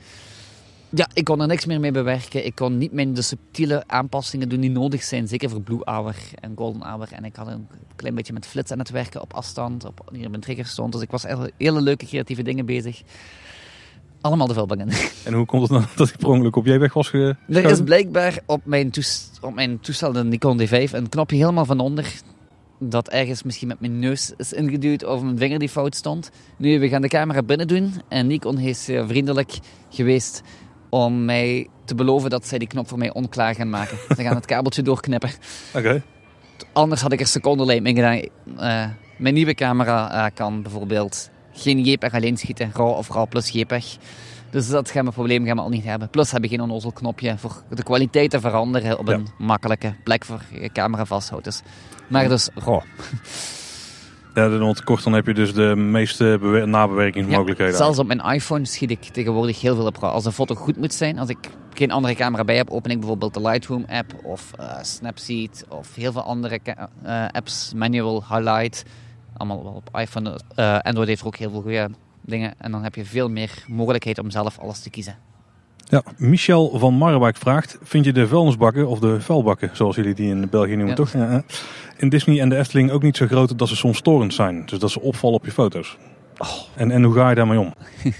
Ja, 0.89 1.07
ik 1.13 1.23
kon 1.23 1.41
er 1.41 1.47
niks 1.47 1.65
meer 1.65 1.79
mee 1.79 1.91
bewerken. 1.91 2.45
Ik 2.45 2.55
kon 2.55 2.77
niet 2.77 2.91
meer 2.91 3.13
de 3.13 3.21
subtiele 3.21 3.83
aanpassingen 3.87 4.49
doen 4.49 4.59
die 4.59 4.69
nodig 4.69 5.03
zijn, 5.03 5.27
zeker 5.27 5.49
voor 5.49 5.61
Blue 5.61 5.81
Hour 5.83 6.15
en 6.39 6.53
Golden 6.55 6.81
Hour. 6.81 7.07
En 7.11 7.25
ik 7.25 7.35
had 7.35 7.47
een 7.47 7.67
klein 7.95 8.15
beetje 8.15 8.33
met 8.33 8.45
flits 8.45 8.71
aan 8.71 8.79
het 8.79 8.89
werken 8.89 9.21
op 9.21 9.33
afstand, 9.33 9.85
op, 9.85 10.09
hier 10.11 10.29
mijn 10.29 10.41
trigger 10.41 10.65
stond. 10.65 10.93
Dus 10.93 11.01
ik 11.01 11.11
was 11.11 11.25
echt 11.25 11.39
hele 11.57 11.81
leuke 11.81 12.05
creatieve 12.05 12.41
dingen 12.41 12.65
bezig. 12.65 13.01
Allemaal 14.21 14.47
de 14.47 14.53
vuilbak 14.53 14.79
in. 14.79 14.89
En 15.25 15.33
hoe 15.33 15.45
komt 15.45 15.61
het 15.61 15.71
dan 15.71 15.85
dat 15.95 16.09
ik 16.09 16.17
per 16.17 16.27
ongeluk 16.27 16.55
op 16.55 16.65
JPEG 16.65 16.93
was 16.93 17.09
ge... 17.09 17.35
Er 17.47 17.65
is 17.65 17.81
blijkbaar 17.81 18.39
op 18.45 18.61
mijn, 18.65 18.91
op 19.41 19.53
mijn 19.53 19.79
toestel, 19.79 20.11
de 20.11 20.23
Nikon 20.23 20.61
D5, 20.61 20.91
een 20.91 21.09
knopje 21.09 21.37
helemaal 21.37 21.65
van 21.65 21.79
onder. 21.79 22.13
Dat 22.79 23.09
ergens 23.09 23.43
misschien 23.43 23.67
met 23.67 23.79
mijn 23.79 23.99
neus 23.99 24.33
is 24.37 24.53
ingeduwd 24.53 25.05
of 25.05 25.21
mijn 25.21 25.37
vinger 25.37 25.59
die 25.59 25.69
fout 25.69 25.95
stond. 25.95 26.31
Nu, 26.57 26.79
we 26.79 26.89
gaan 26.89 27.01
de 27.01 27.07
camera 27.07 27.43
binnen 27.43 27.67
doen. 27.67 27.93
En 28.07 28.27
Nikon 28.27 28.59
is 28.59 28.83
zeer 28.83 29.07
vriendelijk 29.07 29.59
geweest 29.89 30.43
om 30.89 31.25
mij 31.25 31.67
te 31.85 31.95
beloven 31.95 32.29
dat 32.29 32.47
zij 32.47 32.57
die 32.57 32.67
knop 32.67 32.87
voor 32.87 32.97
mij 32.97 33.13
onklaar 33.13 33.55
gaan 33.55 33.69
maken. 33.69 33.97
Ze 34.15 34.23
gaan 34.23 34.35
het 34.35 34.45
kabeltje 34.45 34.81
doorknippen. 34.81 35.29
Oké. 35.73 36.03
Anders 36.73 37.01
had 37.01 37.11
ik 37.11 37.19
er 37.19 37.27
secondenlijm 37.27 37.85
in 37.85 37.95
gedaan. 37.95 38.19
Eh, 38.57 38.85
mijn 39.17 39.33
nieuwe 39.33 39.53
camera 39.53 40.11
eh, 40.25 40.31
kan 40.33 40.61
bijvoorbeeld 40.61 41.29
geen 41.53 41.79
JPEG 41.83 42.13
alleen 42.13 42.37
schieten, 42.37 42.71
RAW 42.73 42.87
of 42.97 43.09
RAW 43.09 43.27
plus 43.29 43.49
JPEG. 43.49 43.97
Dus 44.51 44.69
dat 44.69 44.89
gaan 44.91 45.05
we 45.05 45.11
probleem 45.11 45.45
gaan 45.45 45.55
we 45.55 45.61
al 45.61 45.69
niet 45.69 45.83
hebben. 45.83 46.09
Plus 46.09 46.31
heb 46.31 46.43
je 46.43 46.49
geen 46.49 46.61
onnozel 46.61 46.91
knopje 46.91 47.37
voor 47.37 47.63
de 47.69 47.83
kwaliteit 47.83 48.29
te 48.29 48.39
veranderen 48.39 48.99
op 48.99 49.07
Ja. 49.07 49.13
een 49.13 49.27
makkelijke 49.37 49.93
plek 50.03 50.25
voor 50.25 50.41
je 50.51 50.69
camera 50.71 51.05
vasthoudt. 51.05 51.43
Dus, 51.43 51.61
maar 52.07 52.27
dus 52.29 52.49
RAW. 52.55 52.81
Ja, 54.37 54.49
dan 54.49 54.75
kort 54.83 55.03
dan 55.03 55.13
heb 55.13 55.25
je 55.25 55.33
dus 55.33 55.53
de 55.53 55.75
meeste 55.75 56.37
bewer- 56.39 56.67
nabewerkingsmogelijkheden. 56.67 57.75
Zelfs 57.75 57.99
op 57.99 58.07
mijn 58.07 58.19
iPhone 58.19 58.65
schiet 58.65 58.91
ik 58.91 59.03
tegenwoordig 59.03 59.61
heel 59.61 59.75
veel 59.75 59.85
op. 59.85 59.97
Als 59.97 60.25
een 60.25 60.31
foto 60.31 60.55
goed 60.55 60.77
moet 60.77 60.93
zijn, 60.93 61.19
als 61.19 61.29
ik 61.29 61.37
geen 61.73 61.91
andere 61.91 62.15
camera 62.15 62.43
bij 62.43 62.55
heb, 62.55 62.69
open 62.69 62.91
ik 62.91 62.99
bijvoorbeeld 62.99 63.33
de 63.33 63.41
Lightroom 63.41 63.85
app 63.87 64.13
of 64.23 64.53
eh, 64.53 64.77
Snapseed 64.81 65.65
of 65.69 65.95
heel 65.95 66.11
veel 66.11 66.21
andere 66.21 66.59
eh, 67.03 67.25
apps, 67.31 67.73
Manual, 67.75 68.23
Highlight. 68.29 68.85
Allemaal 69.37 69.57
op 69.57 69.97
iPhone. 69.97 70.39
Eh, 70.55 70.79
Android 70.79 71.07
heeft 71.07 71.21
er 71.21 71.27
ook 71.27 71.35
heel 71.35 71.51
veel 71.51 71.61
goede 71.61 71.89
dingen. 72.21 72.53
En 72.57 72.71
dan 72.71 72.83
heb 72.83 72.95
je 72.95 73.05
veel 73.05 73.29
meer 73.29 73.63
mogelijkheid 73.67 74.19
om 74.19 74.29
zelf 74.29 74.59
alles 74.59 74.79
te 74.79 74.89
kiezen. 74.89 75.17
Ja, 75.89 76.03
Michel 76.17 76.79
van 76.79 76.93
Marwijk 76.93 77.37
vraagt: 77.37 77.77
Vind 77.83 78.05
je 78.05 78.13
de 78.13 78.27
vuilnisbakken 78.27 78.87
of 78.87 78.99
de 78.99 79.21
vuilbakken, 79.21 79.69
zoals 79.73 79.95
jullie 79.95 80.13
die 80.13 80.29
in 80.29 80.49
België 80.49 80.69
noemen, 80.75 80.87
Ja. 80.87 80.93
toch? 80.95 81.11
Ja. 81.13 81.43
In 81.97 82.09
Disney 82.09 82.39
en 82.41 82.49
de 82.49 82.57
Efteling 82.57 82.91
ook 82.91 83.01
niet 83.03 83.17
zo 83.17 83.25
groot 83.27 83.57
dat 83.59 83.67
ze 83.67 83.75
soms 83.75 83.97
storend 83.97 84.33
zijn. 84.33 84.63
Dus 84.65 84.79
dat 84.79 84.91
ze 84.91 85.01
opvallen 85.01 85.35
op 85.37 85.45
je 85.45 85.51
foto's. 85.51 85.97
Oh. 86.37 86.47
En, 86.75 86.91
en 86.91 87.03
hoe 87.03 87.13
ga 87.13 87.29
je 87.29 87.35
daarmee 87.35 87.59
om? 87.59 87.73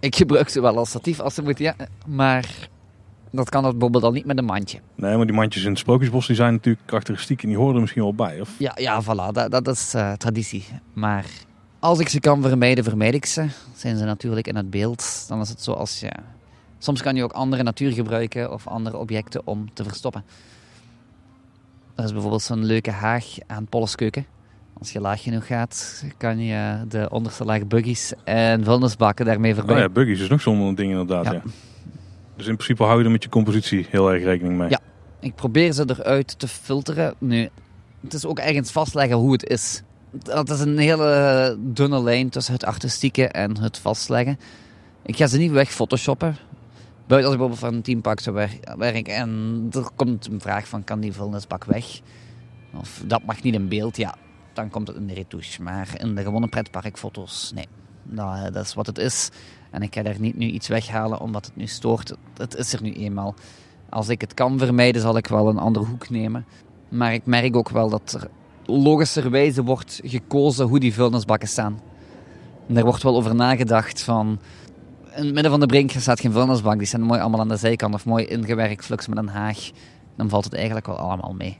Ik 0.00 0.16
gebruik 0.16 0.48
ze 0.48 0.60
wel 0.60 0.76
als 0.76 0.88
statief 0.88 1.20
als 1.20 1.34
ze 1.34 1.42
moeten, 1.42 1.64
ja. 1.64 1.74
Maar 2.06 2.68
dat 3.30 3.48
kan 3.48 3.62
bijvoorbeeld 3.62 4.04
al 4.04 4.12
niet 4.12 4.24
met 4.24 4.38
een 4.38 4.44
mandje. 4.44 4.78
Nee, 4.94 5.16
maar 5.16 5.26
die 5.26 5.34
mandjes 5.34 5.62
in 5.64 5.70
het 5.70 5.78
Sprookjesbos 5.78 6.26
die 6.26 6.36
zijn 6.36 6.52
natuurlijk 6.52 6.86
karakteristiek 6.86 7.42
en 7.42 7.48
die 7.48 7.56
horen 7.56 7.74
er 7.74 7.80
misschien 7.80 8.02
wel 8.02 8.14
bij. 8.14 8.40
Of? 8.40 8.48
Ja, 8.58 8.72
ja 8.74 9.02
voilà, 9.02 9.32
dat, 9.32 9.50
dat 9.50 9.68
is 9.68 9.94
eh, 9.94 10.12
traditie. 10.12 10.64
Maar 10.92 11.24
als 11.78 11.98
ik 11.98 12.08
ze 12.08 12.20
kan 12.20 12.42
vermijden, 12.42 12.84
vermijd 12.84 13.14
ik 13.14 13.26
ze. 13.26 13.46
Zijn 13.74 13.96
ze 13.96 14.04
natuurlijk 14.04 14.46
in 14.46 14.56
het 14.56 14.70
beeld, 14.70 15.24
dan 15.28 15.40
is 15.40 15.48
het 15.48 15.62
zoals 15.62 16.00
je... 16.00 16.10
Soms 16.84 17.02
kan 17.02 17.16
je 17.16 17.24
ook 17.24 17.32
andere 17.32 17.62
natuur 17.62 17.92
gebruiken 17.92 18.52
of 18.52 18.66
andere 18.66 18.96
objecten 18.96 19.46
om 19.46 19.72
te 19.72 19.84
verstoppen. 19.84 20.24
Dat 21.94 22.04
is 22.04 22.12
bijvoorbeeld 22.12 22.42
zo'n 22.42 22.64
leuke 22.64 22.90
haag 22.90 23.24
aan 23.46 23.66
Polleskeuken. 23.66 24.26
Als 24.78 24.92
je 24.92 25.00
laag 25.00 25.22
genoeg 25.22 25.46
gaat, 25.46 26.04
kan 26.16 26.38
je 26.38 26.84
de 26.88 27.08
onderste 27.10 27.44
laag 27.44 27.66
buggies 27.66 28.12
en 28.24 28.64
vuilnisbakken 28.64 29.26
daarmee. 29.26 29.62
Oh 29.62 29.78
ja, 29.78 29.88
buggies 29.88 30.20
is 30.20 30.28
nog 30.28 30.40
zo'n 30.40 30.74
ding 30.74 30.90
inderdaad. 30.90 31.24
Ja. 31.24 31.32
Ja. 31.32 31.42
Dus 32.36 32.46
in 32.46 32.54
principe 32.54 32.82
hou 32.82 32.98
je 32.98 33.04
er 33.04 33.10
met 33.10 33.22
je 33.22 33.28
compositie 33.28 33.86
heel 33.90 34.12
erg 34.12 34.22
rekening 34.22 34.58
mee. 34.58 34.70
Ja. 34.70 34.80
Ik 35.20 35.34
probeer 35.34 35.72
ze 35.72 35.84
eruit 35.86 36.38
te 36.38 36.48
filteren. 36.48 37.14
Nu, 37.18 37.48
het 38.00 38.14
is 38.14 38.24
ook 38.24 38.38
ergens 38.38 38.70
vastleggen 38.70 39.16
hoe 39.16 39.32
het 39.32 39.48
is. 39.48 39.82
Dat 40.10 40.50
is 40.50 40.60
een 40.60 40.78
hele 40.78 41.56
dunne 41.60 42.02
lijn 42.02 42.28
tussen 42.28 42.54
het 42.54 42.64
artistieke 42.64 43.28
en 43.28 43.58
het 43.58 43.78
vastleggen. 43.78 44.38
Ik 45.02 45.16
ga 45.16 45.26
ze 45.26 45.38
niet 45.38 45.50
weg 45.50 45.72
photoshoppen. 45.72 46.36
Buiten 47.06 47.30
als 47.30 47.40
ik 47.40 47.48
bijvoorbeeld 47.48 47.58
van 47.58 47.74
een 47.74 47.82
teampak 47.82 48.20
zou 48.20 48.36
wer- 48.36 48.76
werken 48.78 49.14
en 49.14 49.66
er 49.70 49.88
komt 49.94 50.26
een 50.26 50.40
vraag 50.40 50.68
van 50.68 50.84
kan 50.84 51.00
die 51.00 51.12
vuilnisbak 51.12 51.64
weg? 51.64 52.00
Of 52.74 53.02
dat 53.06 53.24
mag 53.24 53.42
niet 53.42 53.54
in 53.54 53.68
beeld, 53.68 53.96
ja. 53.96 54.14
Dan 54.52 54.70
komt 54.70 54.88
het 54.88 54.96
in 54.96 55.06
de 55.06 55.14
retouche. 55.14 55.62
Maar 55.62 55.88
in 55.96 56.14
de 56.14 56.22
gewone 56.22 56.48
pretparkfoto's, 56.48 57.52
nee. 57.54 57.66
Dat, 58.02 58.54
dat 58.54 58.64
is 58.64 58.74
wat 58.74 58.86
het 58.86 58.98
is. 58.98 59.30
En 59.70 59.82
ik 59.82 59.94
ga 59.94 60.02
daar 60.02 60.20
niet 60.20 60.36
nu 60.36 60.46
iets 60.46 60.68
weghalen 60.68 61.20
omdat 61.20 61.44
het 61.44 61.56
nu 61.56 61.66
stoort. 61.66 62.14
Het 62.36 62.56
is 62.56 62.72
er 62.72 62.82
nu 62.82 62.92
eenmaal. 62.92 63.34
Als 63.88 64.08
ik 64.08 64.20
het 64.20 64.34
kan 64.34 64.58
vermijden, 64.58 65.02
zal 65.02 65.16
ik 65.16 65.26
wel 65.26 65.48
een 65.48 65.58
andere 65.58 65.84
hoek 65.84 66.10
nemen. 66.10 66.46
Maar 66.88 67.14
ik 67.14 67.26
merk 67.26 67.56
ook 67.56 67.68
wel 67.68 67.88
dat 67.88 68.12
er 68.12 68.28
logischerwijze 68.66 69.62
wordt 69.62 70.00
gekozen 70.04 70.66
hoe 70.66 70.80
die 70.80 70.94
vuilnisbakken 70.94 71.48
staan. 71.48 71.80
En 72.68 72.74
daar 72.74 72.84
wordt 72.84 73.02
wel 73.02 73.16
over 73.16 73.34
nagedacht 73.34 74.02
van... 74.02 74.38
In 75.16 75.24
het 75.24 75.34
midden 75.34 75.50
van 75.50 75.60
de 75.60 75.66
brink 75.66 75.90
staat 75.90 76.20
geen 76.20 76.32
vuilnisbak. 76.32 76.78
Die 76.78 76.86
staan 76.86 77.00
mooi 77.00 77.20
allemaal 77.20 77.40
aan 77.40 77.48
de 77.48 77.56
zijkant 77.56 77.94
of 77.94 78.04
mooi 78.04 78.24
ingewerkt 78.24 78.84
flux 78.84 79.06
met 79.08 79.18
een 79.18 79.28
haag. 79.28 79.70
Dan 80.16 80.28
valt 80.28 80.44
het 80.44 80.54
eigenlijk 80.54 80.86
wel 80.86 80.96
allemaal 80.98 81.34
mee. 81.38 81.58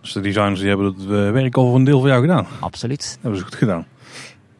Dus 0.00 0.12
de 0.12 0.20
designers 0.20 0.60
die 0.60 0.68
hebben 0.68 0.86
het 0.86 1.00
eh, 1.00 1.08
werk 1.08 1.56
al 1.56 1.66
voor 1.66 1.74
een 1.76 1.84
deel 1.84 1.98
voor 1.98 2.08
jou 2.08 2.20
gedaan. 2.20 2.46
Absoluut. 2.60 2.98
Dat 3.02 3.18
hebben 3.20 3.38
ze 3.38 3.44
goed 3.44 3.54
gedaan. 3.54 3.86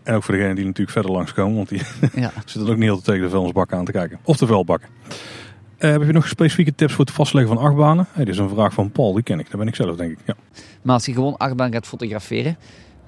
En 0.03 0.15
ook 0.15 0.23
voor 0.23 0.35
degenen 0.35 0.57
die 0.57 0.65
natuurlijk 0.65 0.91
verder 0.91 1.13
langskomen, 1.13 1.57
want 1.57 1.69
die 1.69 1.83
Ja. 2.15 2.33
zitten 2.47 2.73
ook 2.73 2.79
niet 2.79 2.89
altijd 2.89 3.07
tegen 3.07 3.23
de 3.23 3.31
vuilnisbakken 3.31 3.79
aan 3.79 3.85
te 3.85 3.93
kijken. 3.93 4.19
Of 4.25 4.37
de 4.37 4.47
vuilbakken. 4.47 4.89
Eh, 5.79 5.91
heb 5.91 6.03
je 6.03 6.13
nog 6.13 6.29
specifieke 6.29 6.75
tips 6.75 6.93
voor 6.93 7.05
het 7.05 7.15
vastleggen 7.15 7.55
van 7.55 7.65
achtbanen? 7.65 8.07
Hey, 8.13 8.25
dit 8.25 8.35
is 8.35 8.41
een 8.41 8.49
vraag 8.49 8.73
van 8.73 8.91
Paul, 8.91 9.13
die 9.13 9.23
ken 9.23 9.39
ik. 9.39 9.51
Dat 9.51 9.59
ben 9.59 9.69
ik 9.69 9.75
zelf, 9.75 9.97
denk 9.97 10.11
ik. 10.11 10.19
Ja. 10.25 10.35
Maar 10.83 10.95
als 10.95 11.07
je 11.07 11.13
gewoon 11.13 11.37
achtbaan 11.37 11.73
gaat 11.73 11.87
fotograferen, 11.87 12.57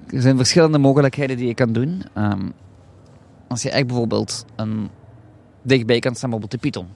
er 0.09 0.21
zijn 0.21 0.37
verschillende 0.37 0.77
mogelijkheden 0.77 1.37
die 1.37 1.47
je 1.47 1.53
kan 1.53 1.73
doen. 1.73 2.03
Ehm, 2.13 2.49
als 3.47 3.61
je 3.61 3.69
echt 3.69 3.87
bijvoorbeeld 3.87 4.45
een 4.55 4.89
dichtbij 5.63 5.99
kan 5.99 6.15
staan, 6.15 6.29
bijvoorbeeld 6.29 6.61
de 6.61 6.69
Python. 6.69 6.87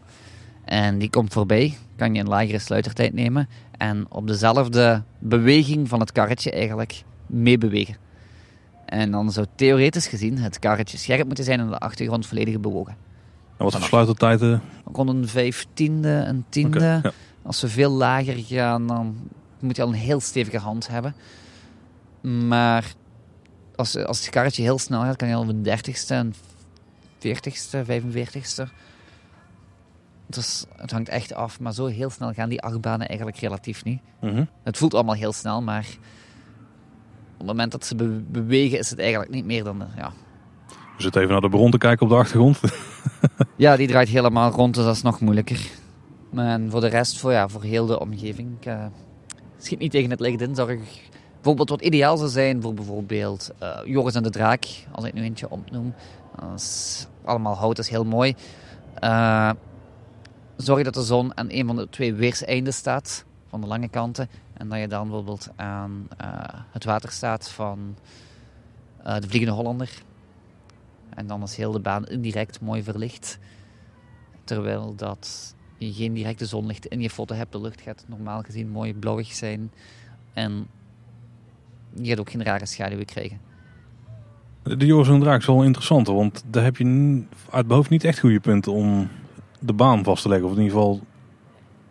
En 0.66 0.98
die 0.98 1.10
komt 1.10 1.34
voorbij, 1.34 1.78
kan 1.96 2.14
je 2.14 2.20
een 2.20 2.28
lagere 2.28 2.60
sluitertijd 2.60 3.14
nemen 3.14 3.50
en 3.78 4.06
op 4.10 4.28
dezelfde 4.28 5.04
beweging 5.20 5.90
van 5.90 6.00
het 6.00 6.12
karretje 6.12 6.52
eigenlijk 6.52 7.04
meebewegen. 7.26 7.96
En 8.86 9.12
dan 9.12 9.32
zou 9.32 9.46
theoretisch 9.56 10.08
gezien 10.08 10.38
het 10.38 10.60
karretje 10.60 10.98
scherp 10.98 11.26
moeten 11.26 11.44
zijn 11.44 11.60
en 11.60 11.68
de 11.68 11.78
achtergrond 11.78 12.28
volledig 12.28 12.60
bewogen. 12.60 12.96
En 13.58 13.64
wat 13.64 13.76
voor 13.76 13.84
sluitertijden? 13.84 14.62
Rond 14.94 15.10
een 15.10 15.28
vijftiende, 15.28 16.10
een 16.10 16.46
tiende. 16.50 17.00
Ja. 17.04 17.12
Als 17.42 17.62
we 17.62 17.68
veel 17.68 17.92
lager 17.92 18.36
gaan, 18.38 18.88
dan 18.88 19.16
moet 19.60 19.76
je 19.76 19.82
al 19.82 19.88
een 19.88 19.94
heel 19.94 20.20
stevige 20.20 20.58
hand 20.58 20.88
hebben. 20.88 21.16
Maar 22.48 22.94
als, 23.76 23.98
als 23.98 24.20
het 24.20 24.30
karretje 24.30 24.64
heel 24.64 24.80
snel 24.80 25.02
gaat, 25.02 25.16
kan 25.16 25.28
je 25.28 25.36
al 25.36 25.42
op 25.42 25.48
een 25.48 25.64
dertigste, 25.64 26.16
een 26.16 26.34
veertigste, 27.20 27.86
vijfenveertigste. 27.86 28.68
Dus 30.28 30.66
het 30.76 30.92
hangt 30.92 31.10
echt 31.10 31.34
af, 31.34 31.60
maar 31.60 31.74
zo 31.74 31.86
heel 31.86 32.10
snel 32.10 32.34
gaan 32.34 32.50
die 32.50 32.62
achtbanen 32.62 33.08
eigenlijk 33.08 33.40
relatief 33.40 33.84
niet. 33.84 34.00
Mhm. 34.22 34.44
Het 34.64 34.78
voelt 34.78 34.94
allemaal 34.94 35.16
heel 35.16 35.34
snel, 35.34 35.62
maar 35.62 35.86
op 37.34 37.38
het 37.38 37.48
moment 37.48 37.72
dat 37.72 37.86
ze 37.86 37.96
be- 37.96 38.22
bewegen 38.28 38.80
is 38.80 38.90
het 38.90 39.00
eigenlijk 39.00 39.32
niet 39.32 39.46
meer 39.46 39.64
dan... 39.64 39.82
eh, 39.82 39.88
Ja. 39.98 40.12
We 40.68 41.04
zitten 41.04 41.22
even 41.22 41.34
naar 41.34 41.42
de 41.42 41.50
bron 41.50 41.72
te 41.72 41.78
kijken 41.78 42.06
op 42.06 42.10
de 42.12 42.18
achtergrond. 42.18 42.60
ja, 43.56 43.76
die 43.76 43.88
draait 43.88 44.08
helemaal 44.10 44.52
rond, 44.52 44.74
dus 44.76 44.84
dat 44.84 44.96
is 44.96 45.02
nog 45.02 45.20
moeilijker. 45.20 45.70
En 46.36 46.70
voor 46.72 46.82
de 46.82 46.88
rest, 46.88 47.20
voor, 47.20 47.32
ja, 47.32 47.48
voor 47.48 47.64
heel 47.64 47.86
de 47.86 48.00
omgeving, 48.00 48.50
ik, 48.60 48.66
eh, 48.66 48.86
schiet 49.58 49.80
niet 49.80 49.92
tegen 49.92 50.10
het 50.10 50.20
licht 50.20 50.42
in. 50.42 50.56
Zorg 50.56 50.80
bijvoorbeeld 51.34 51.70
wat 51.70 51.82
ideaal 51.82 52.18
zou 52.18 52.30
zijn 52.30 52.62
voor 52.62 52.74
bijvoorbeeld 52.74 53.52
eh, 53.60 53.80
Joris 53.86 54.14
en 54.16 54.24
de 54.24 54.30
Draak, 54.30 54.66
als 54.92 55.06
ik 55.06 55.14
nu 55.14 55.22
eentje 55.22 55.50
opnoem. 55.50 55.94
Dat 56.40 56.60
is 56.60 57.08
allemaal 57.24 57.56
hout, 57.56 57.76
dat 57.76 57.86
is 57.86 57.92
heel 57.92 58.06
mooi. 58.06 58.36
Eh, 58.94 59.52
zorg 60.56 60.84
dat 60.84 60.94
de 60.94 61.04
zon 61.04 61.38
aan 61.38 61.48
een 61.50 61.66
van 61.66 61.76
de 61.76 61.90
twee 61.90 62.14
weerseinden 62.14 62.74
staat, 62.74 63.26
van 63.48 63.62
de 63.62 63.68
lange 63.68 63.90
kanten. 63.90 64.30
En 64.54 64.70
dat 64.70 64.80
je 64.80 64.88
dan 64.88 65.08
bijvoorbeeld 65.08 65.50
aan 65.56 66.08
eh, 66.18 66.30
het 66.72 66.84
water 66.84 67.12
staat 67.12 67.50
van 67.50 67.98
eh, 69.04 69.20
de 69.20 69.28
Vliegende 69.28 69.56
Hollander. 69.56 70.02
En 71.10 71.28
dan 71.28 71.44
is 71.44 71.56
heel 71.56 71.72
de 71.72 71.80
baan 71.80 72.08
indirect 72.08 72.62
mooi 72.62 72.84
verlicht. 72.84 73.40
Terwijl 74.44 74.96
dat 74.96 75.56
je 75.78 75.94
geen 75.94 76.14
directe 76.14 76.46
zonlicht 76.46 76.86
in 76.86 77.02
je 77.02 77.10
foto 77.10 77.36
hebt. 77.36 77.52
De 77.52 77.62
lucht 77.62 77.82
gaat 77.82 78.06
normaal 78.08 78.42
gezien 78.42 78.70
mooi 78.70 78.94
blauwig 78.94 79.34
zijn. 79.34 79.72
En 80.34 80.68
je 81.94 82.10
gaat 82.10 82.20
ook 82.20 82.30
geen 82.30 82.44
rare 82.44 82.66
schaduwen 82.66 83.06
krijgen. 83.06 83.47
De 84.78 84.86
Joris 84.86 85.08
en 85.08 85.20
Draak 85.20 85.40
is 85.40 85.46
wel 85.46 85.64
interessant, 85.64 86.08
want 86.08 86.44
daar 86.48 86.64
heb 86.64 86.78
je 86.78 87.24
uit 87.52 87.66
hoofd 87.68 87.90
niet 87.90 88.04
echt 88.04 88.20
goede 88.20 88.40
punten 88.40 88.72
om 88.72 89.10
de 89.60 89.74
baan 89.74 90.04
vast 90.04 90.22
te 90.22 90.30
leggen. 90.30 90.48
Of 90.48 90.56
in 90.56 90.62
ieder 90.62 90.78
geval 90.78 91.02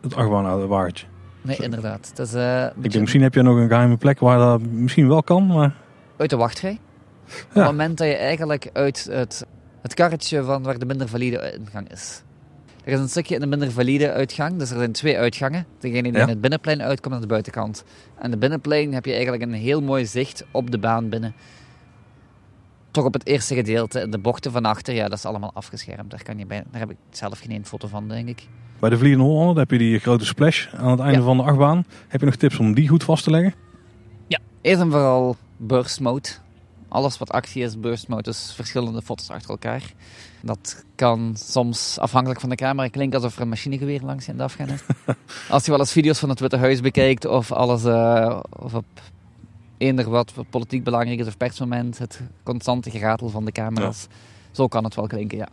het 0.00 0.14
achtbaanwagentje. 0.14 1.06
Nee, 1.42 1.56
inderdaad. 1.56 2.08
Het 2.08 2.18
is, 2.18 2.34
eh, 2.34 2.64
Ik 2.64 2.90
denk, 2.90 2.94
misschien 3.00 3.22
heb 3.22 3.34
je 3.34 3.42
nog 3.42 3.56
een 3.56 3.68
geheime 3.68 3.96
plek 3.96 4.18
waar 4.20 4.38
dat 4.38 4.60
misschien 4.60 5.08
wel 5.08 5.22
kan, 5.22 5.46
maar... 5.46 5.74
uit 6.16 6.30
de 6.30 6.36
wachtrij. 6.36 6.78
Op 7.26 7.54
het 7.54 7.64
moment 7.64 7.98
dat 7.98 8.06
je 8.06 8.14
eigenlijk 8.14 8.70
uit 8.72 9.08
het, 9.10 9.46
het 9.82 9.94
karretje 9.94 10.42
van 10.44 10.62
waar 10.62 10.78
de 10.78 10.86
minder 10.86 11.08
valide 11.08 11.58
ingang 11.58 11.90
is. 11.92 12.22
Er 12.84 12.92
is 12.92 12.98
een 12.98 13.08
stukje 13.08 13.34
in 13.34 13.40
de 13.40 13.46
minder 13.46 13.70
valide 13.72 14.12
uitgang, 14.12 14.56
dus 14.58 14.70
er 14.70 14.78
zijn 14.78 14.92
twee 14.92 15.18
uitgangen. 15.18 15.66
Degene 15.78 16.02
die 16.02 16.12
Ja. 16.12 16.20
in 16.22 16.28
het 16.28 16.40
binnenplein 16.40 16.82
uitkomt 16.82 17.14
aan 17.14 17.20
de 17.20 17.26
buitenkant. 17.26 17.84
En 18.18 18.30
de 18.30 18.36
binnenplein 18.36 18.94
heb 18.94 19.04
je 19.04 19.12
eigenlijk 19.12 19.42
een 19.42 19.52
heel 19.52 19.82
mooi 19.82 20.06
zicht 20.06 20.44
op 20.50 20.70
de 20.70 20.78
baan 20.78 21.08
binnen. 21.08 21.34
Toch 22.96 23.04
op 23.04 23.12
het 23.12 23.26
eerste 23.26 23.54
gedeelte, 23.54 24.08
de 24.08 24.18
bochten 24.18 24.52
van 24.52 24.64
achter, 24.64 24.94
ja, 24.94 25.08
dat 25.08 25.18
is 25.18 25.24
allemaal 25.24 25.50
afgeschermd. 25.54 26.10
Daar, 26.10 26.22
kan 26.22 26.38
je 26.38 26.46
bij, 26.46 26.64
daar 26.70 26.80
heb 26.80 26.90
ik 26.90 26.96
zelf 27.10 27.38
geen 27.38 27.66
foto 27.66 27.88
van, 27.88 28.08
denk 28.08 28.28
ik. 28.28 28.46
Bij 28.78 28.90
de 28.90 28.98
Vliegende 28.98 29.24
Hollander 29.24 29.58
heb 29.58 29.70
je 29.70 29.78
die 29.78 29.98
grote 29.98 30.24
splash 30.24 30.66
aan 30.74 30.90
het 30.90 31.00
einde 31.00 31.18
Ja. 31.18 31.24
van 31.24 31.36
de 31.36 31.42
achtbaan. 31.42 31.84
Heb 32.08 32.20
je 32.20 32.26
nog 32.26 32.36
tips 32.36 32.58
om 32.58 32.74
die 32.74 32.88
goed 32.88 33.04
vast 33.04 33.24
te 33.24 33.30
leggen? 33.30 33.54
Eerst 34.60 34.80
en 34.80 34.90
vooral 34.90 35.36
burst 35.56 36.00
mode. 36.00 36.28
Alles 36.88 37.18
wat 37.18 37.30
actie 37.30 37.62
is, 37.62 37.80
burst 37.80 38.08
mode, 38.08 38.22
dus 38.22 38.52
verschillende 38.54 39.02
foto's 39.02 39.30
achter 39.30 39.50
elkaar. 39.50 39.82
Dat 40.40 40.84
kan 40.94 41.32
soms, 41.38 41.98
afhankelijk 41.98 42.40
van 42.40 42.48
de 42.48 42.56
camera, 42.56 42.88
klinken 42.88 43.18
alsof 43.18 43.36
er 43.36 43.42
een 43.42 43.48
machinegeweer 43.48 44.00
langs 44.02 44.28
aan 44.28 44.34
het 44.34 44.44
afgaan 44.44 44.68
is. 44.68 44.82
Als 45.50 45.64
je 45.64 45.70
wel 45.70 45.80
eens 45.80 45.92
video's 45.92 46.18
van 46.18 46.28
het 46.28 46.40
Witte 46.40 46.56
Huis 46.56 46.80
bekijkt, 46.80 47.24
of 47.24 47.52
alles, 47.52 47.84
eh, 47.84 48.40
of 48.50 48.74
op 48.74 48.84
eender 49.78 50.10
wat, 50.10 50.32
politiek 50.50 50.84
belangrijk 50.84 51.20
is, 51.20 51.26
of 51.26 51.36
persmoment, 51.36 51.98
het 51.98 52.20
constante 52.42 52.90
geratel 52.90 53.28
van 53.28 53.44
de 53.44 53.52
camera's. 53.52 54.06
Zo 54.50 54.68
kan 54.68 54.84
het 54.84 54.94
wel 54.94 55.06
klinken, 55.06 55.38
ja. 55.38 55.48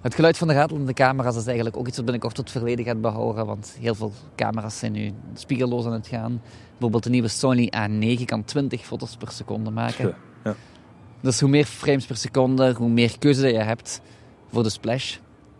Het 0.00 0.14
geluid 0.14 0.38
van 0.38 0.48
de 0.48 0.54
ratelende 0.54 0.92
camera's 0.92 1.36
is 1.36 1.46
eigenlijk 1.46 1.76
ook 1.76 1.86
iets 1.86 1.96
wat 1.96 2.04
binnenkort 2.04 2.34
tot 2.34 2.50
verleden 2.50 2.84
gaat 2.84 3.00
behoren. 3.00 3.46
Want 3.46 3.76
heel 3.80 3.94
veel 3.94 4.12
camera's 4.36 4.78
zijn 4.78 4.92
nu 4.92 5.12
spiegelloos 5.34 5.84
aan 5.84 5.92
het 5.92 6.06
gaan. 6.06 6.42
Bijvoorbeeld 6.70 7.02
de 7.02 7.10
nieuwe 7.10 7.28
Sony 7.28 7.72
A9 7.76 8.24
kan 8.24 8.44
20 8.44 8.84
foto's 8.84 9.16
per 9.16 9.30
seconde 9.30 9.70
maken. 9.70 10.08
Ja, 10.08 10.16
ja. 10.44 10.54
Dus 11.20 11.40
hoe 11.40 11.48
meer 11.48 11.64
frames 11.64 12.06
per 12.06 12.16
seconde, 12.16 12.72
hoe 12.72 12.88
meer 12.88 13.18
keuze 13.18 13.48
je 13.48 13.58
hebt 13.58 14.00
voor 14.50 14.62
de 14.62 14.70
splash. 14.70 15.12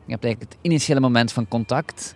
Je 0.05 0.13
hebt 0.13 0.25
eigenlijk 0.25 0.53
het 0.53 0.63
initiële 0.63 1.01
moment 1.01 1.33
van 1.33 1.49
contact. 1.49 2.15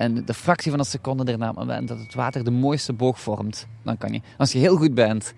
En 0.00 0.24
de 0.24 0.34
fractie 0.34 0.70
van 0.70 0.80
een 0.80 0.86
seconde 0.86 1.24
daarna, 1.24 1.48
op 1.48 1.56
het 1.56 1.66
moment 1.66 1.88
dat 1.88 1.98
het 1.98 2.14
water 2.14 2.44
de 2.44 2.50
mooiste 2.50 2.92
boog 2.92 3.20
vormt, 3.20 3.66
dan 3.82 3.98
kan 3.98 4.12
je. 4.12 4.20
Als 4.38 4.52
je 4.52 4.58
heel 4.58 4.76
goed 4.76 4.94
bent 4.94 5.34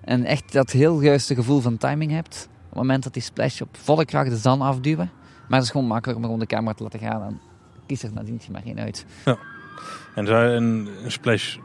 en 0.00 0.24
echt 0.24 0.52
dat 0.52 0.70
heel 0.70 1.00
juiste 1.00 1.34
gevoel 1.34 1.60
van 1.60 1.76
timing 1.76 2.10
hebt, 2.10 2.48
op 2.62 2.68
het 2.68 2.78
moment 2.78 3.02
dat 3.02 3.12
die 3.12 3.22
splash 3.22 3.60
op 3.60 3.68
volle 3.72 4.04
kracht 4.04 4.30
de 4.30 4.36
zand 4.36 4.62
afduwen, 4.62 5.10
maar 5.48 5.58
het 5.58 5.62
is 5.62 5.70
gewoon 5.70 5.86
makkelijk 5.86 6.18
om 6.18 6.24
gewoon 6.24 6.38
de 6.38 6.46
camera 6.46 6.74
te 6.74 6.82
laten 6.82 6.98
gaan 6.98 7.22
en 7.22 7.40
kies 7.86 8.02
er 8.02 8.12
nadien 8.12 8.40
maar 8.52 8.62
geen 8.62 8.80
uit. 8.80 9.06
En 10.14 10.26
zou 10.26 10.46
een, 10.46 10.88
een 11.04 11.12
splash, 11.12 11.56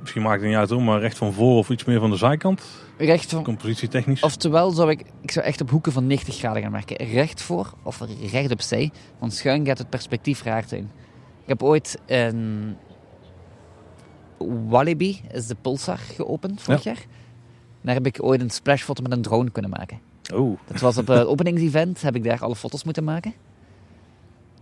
misschien 0.00 0.22
maakt 0.22 0.40
het 0.40 0.48
niet 0.48 0.58
uit 0.58 0.70
hoor, 0.70 0.82
maar 0.82 1.00
recht 1.00 1.18
van 1.18 1.32
voor 1.32 1.56
of 1.56 1.70
iets 1.70 1.84
meer 1.84 2.00
van 2.00 2.10
de 2.10 2.16
zijkant? 2.16 2.62
Recht 2.98 3.30
van, 3.30 3.42
Compositietechnisch? 3.42 4.22
Oftewel 4.22 4.70
zou 4.70 4.90
ik, 4.90 5.04
ik 5.20 5.30
zou 5.30 5.46
echt 5.46 5.60
op 5.60 5.70
hoeken 5.70 5.92
van 5.92 6.06
90 6.06 6.36
graden 6.36 6.62
gaan 6.62 6.72
werken. 6.72 7.06
Recht 7.06 7.42
voor 7.42 7.74
of 7.82 8.02
recht 8.30 8.50
opzij, 8.50 8.90
want 9.18 9.34
schuin 9.34 9.66
gaat 9.66 9.78
het 9.78 9.90
perspectief 9.90 10.42
raar 10.42 10.64
zijn. 10.66 10.90
Ik 11.46 11.52
heb 11.52 11.62
ooit 11.62 11.98
een 12.06 12.76
Walibi, 14.68 15.20
is 15.32 15.46
de 15.46 15.56
Pulsar, 15.60 15.98
geopend 15.98 16.62
vorig 16.62 16.82
jaar. 16.82 17.04
Daar 17.80 17.94
heb 17.94 18.06
ik 18.06 18.22
ooit 18.22 18.40
een 18.40 18.50
splashfoto 18.50 19.02
met 19.02 19.12
een 19.12 19.22
drone 19.22 19.50
kunnen 19.50 19.70
maken. 19.70 20.00
Oh, 20.34 20.58
Dat 20.66 20.80
was 20.80 20.98
op 20.98 21.06
het 21.06 21.26
openingsevent, 21.32 22.02
heb 22.02 22.14
ik 22.16 22.24
daar 22.24 22.42
alle 22.42 22.56
foto's 22.56 22.84
moeten 22.84 23.04
maken. 23.04 23.34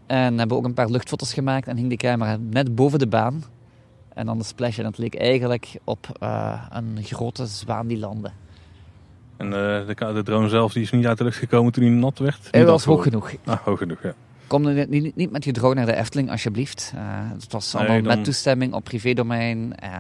En 0.07 0.39
hebben 0.39 0.57
ook 0.57 0.65
een 0.65 0.75
paar 0.75 0.91
luchtfoto's 0.91 1.35
gemaakt 1.35 1.69
en 1.69 1.77
hing 1.77 1.91
de 1.91 1.97
camera 1.97 2.37
net 2.41 2.75
boven 2.75 2.99
de 2.99 3.07
baan. 3.07 3.45
En 4.15 4.27
dan 4.27 4.39
de 4.39 4.45
splash 4.45 4.79
en 4.79 4.85
het 4.85 4.99
leek 4.99 5.15
eigenlijk 5.15 5.77
op 5.85 6.17
eh, 6.21 6.63
een 6.71 6.99
grote 7.03 7.47
zwaan 7.47 7.87
die 7.87 7.99
landde. 7.99 8.31
en 9.37 9.47
eh, 9.47 10.15
de, 10.15 10.23
drone 10.23 10.49
zelf 10.49 10.73
die 10.73 10.83
is 10.83 10.91
niet 10.91 11.07
uit 11.07 11.19
de 11.19 11.25
lucht 11.25 11.39
gekomen 11.39 11.73
toen 11.73 11.85
hij 11.85 11.93
nat 11.93 12.19
werd? 12.19 12.49
Hij 12.51 12.67
was 12.67 12.85
hoog 12.85 13.03
genoeg. 13.03 13.35
Ah, 13.45 13.61
hoog 13.61 13.79
genoeg, 13.79 14.03
ja. 14.03 14.15
Kom 14.47 14.63
nu 14.63 14.73
niet, 14.75 14.89
niet, 15.03 15.17
niet 15.17 15.31
met 15.31 15.45
je 15.45 15.53
drone 15.53 15.75
naar 15.75 15.87
de 15.87 15.97
Efteling, 15.97 16.31
alsjeblieft. 16.31 16.93
Eh, 16.95 17.01
het 17.33 17.53
was 17.53 17.73
Nee, 17.73 17.83
allemaal 17.83 18.03
dan- 18.03 18.17
met 18.17 18.25
toestemming 18.25 18.73
op 18.73 18.85
privédomein. 18.85 19.75
Eh, 19.77 19.91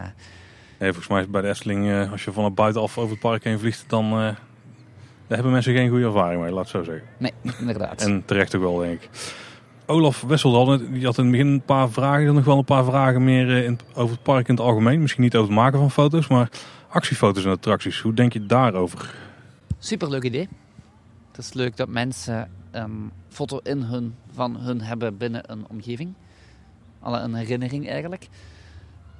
Nee, 0.78 0.88
volgens 0.92 1.08
mij 1.12 1.20
is 1.20 1.28
bij 1.30 1.40
de 1.42 1.48
Efteling, 1.48 1.90
eh, 1.90 2.12
als 2.12 2.24
je 2.24 2.32
vanaf 2.32 2.54
buitenaf 2.54 2.98
over 2.98 3.10
het 3.10 3.20
park 3.20 3.44
heen 3.44 3.58
vliegt, 3.58 3.84
dan 3.86 4.10
daar 4.10 4.36
hebben 5.36 5.52
mensen 5.52 5.74
geen 5.74 5.88
goede 5.90 6.04
ervaring 6.04 6.42
mee, 6.42 6.50
laat 6.52 6.60
het 6.62 6.68
zo 6.70 6.82
zeggen. 6.82 7.04
nee, 7.18 7.32
inderdaad. 7.58 8.02
En 8.02 8.22
terecht 8.24 8.54
ook 8.56 8.62
wel, 8.62 8.76
denk 8.76 9.02
ik. 9.02 9.08
Olaf 9.86 10.20
Wessel 10.20 10.66
die 10.92 11.04
had 11.04 11.18
in 11.18 11.22
het 11.24 11.30
begin 11.32 11.46
een 11.46 11.62
paar 11.62 11.90
vragen, 11.90 12.24
dan 12.26 12.34
nog 12.34 12.44
wel 12.44 12.58
een 12.58 12.64
paar 12.64 12.84
vragen 12.84 13.24
meer 13.24 13.64
in, 13.64 13.78
over 13.94 14.14
het 14.14 14.22
park 14.22 14.48
in 14.48 14.54
het 14.54 14.64
algemeen. 14.64 15.00
Misschien 15.00 15.22
niet 15.22 15.34
over 15.36 15.48
het 15.48 15.58
maken 15.58 15.78
van 15.78 15.90
foto's, 15.90 16.28
maar 16.28 16.48
actiefoto's 16.88 17.44
en 17.44 17.50
attracties. 17.50 18.00
Hoe 18.00 18.14
denk 18.14 18.32
je 18.32 18.46
daarover? 18.46 19.14
Superleuk 19.78 20.22
idee. 20.22 20.48
Het 21.32 21.38
is 21.44 21.52
leuk 21.52 21.76
dat 21.76 21.88
mensen 21.88 22.48
een 22.70 23.10
foto 23.34 23.60
in 23.62 23.80
hun, 23.82 24.14
van 24.32 24.56
hun 24.56 24.80
hebben 24.80 25.16
binnen 25.16 25.52
een 25.52 25.64
omgeving. 25.70 26.14
Alle 27.00 27.18
een 27.18 27.34
herinnering 27.34 27.88
eigenlijk. 27.88 28.28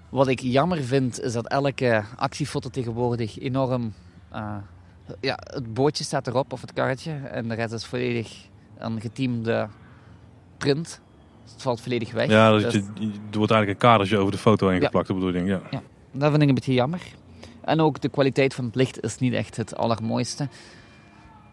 Wat 0.08 0.28
ik 0.28 0.40
jammer 0.40 0.82
vind, 0.82 1.20
is 1.20 1.32
dat 1.32 1.46
elke 1.48 2.02
actiefoto 2.16 2.68
tegenwoordig 2.68 3.38
enorm... 3.38 3.92
eh, 4.32 4.56
ja, 5.20 5.38
het 5.40 5.74
bootje 5.74 6.04
staat 6.04 6.26
erop, 6.26 6.52
of 6.52 6.60
het 6.60 6.72
karretje, 6.72 7.12
en 7.12 7.48
de 7.48 7.54
rest 7.54 7.72
is 7.72 7.84
volledig 7.84 8.46
een 8.78 9.00
geteamde 9.00 9.68
print. 10.58 11.00
Dus 11.42 11.52
het 11.52 11.62
valt 11.62 11.80
volledig 11.80 12.12
weg. 12.12 12.28
Ja, 12.28 12.50
dat 12.50 12.60
Dus- 12.62 12.72
je, 12.72 12.78
je- 12.94 13.06
er 13.30 13.38
wordt 13.38 13.52
eigenlijk 13.52 13.68
een 13.68 13.88
kadertje 13.90 14.18
over 14.18 14.32
de 14.32 14.38
foto 14.38 14.68
heen 14.68 14.78
Ja. 14.78 14.84
geplakt, 14.84 15.06
dat 15.08 15.16
bedoel 15.16 15.32
ik, 15.34 15.46
ja. 15.46 15.60
Dat 16.12 16.30
vind 16.30 16.42
ik 16.42 16.48
een 16.48 16.54
beetje 16.54 16.72
jammer. 16.74 17.00
En 17.60 17.80
ook 17.80 18.00
de 18.00 18.08
kwaliteit 18.08 18.54
van 18.54 18.64
het 18.64 18.74
licht 18.74 19.02
is 19.02 19.18
niet 19.18 19.32
echt 19.32 19.56
het 19.56 19.76
allermooiste. 19.76 20.48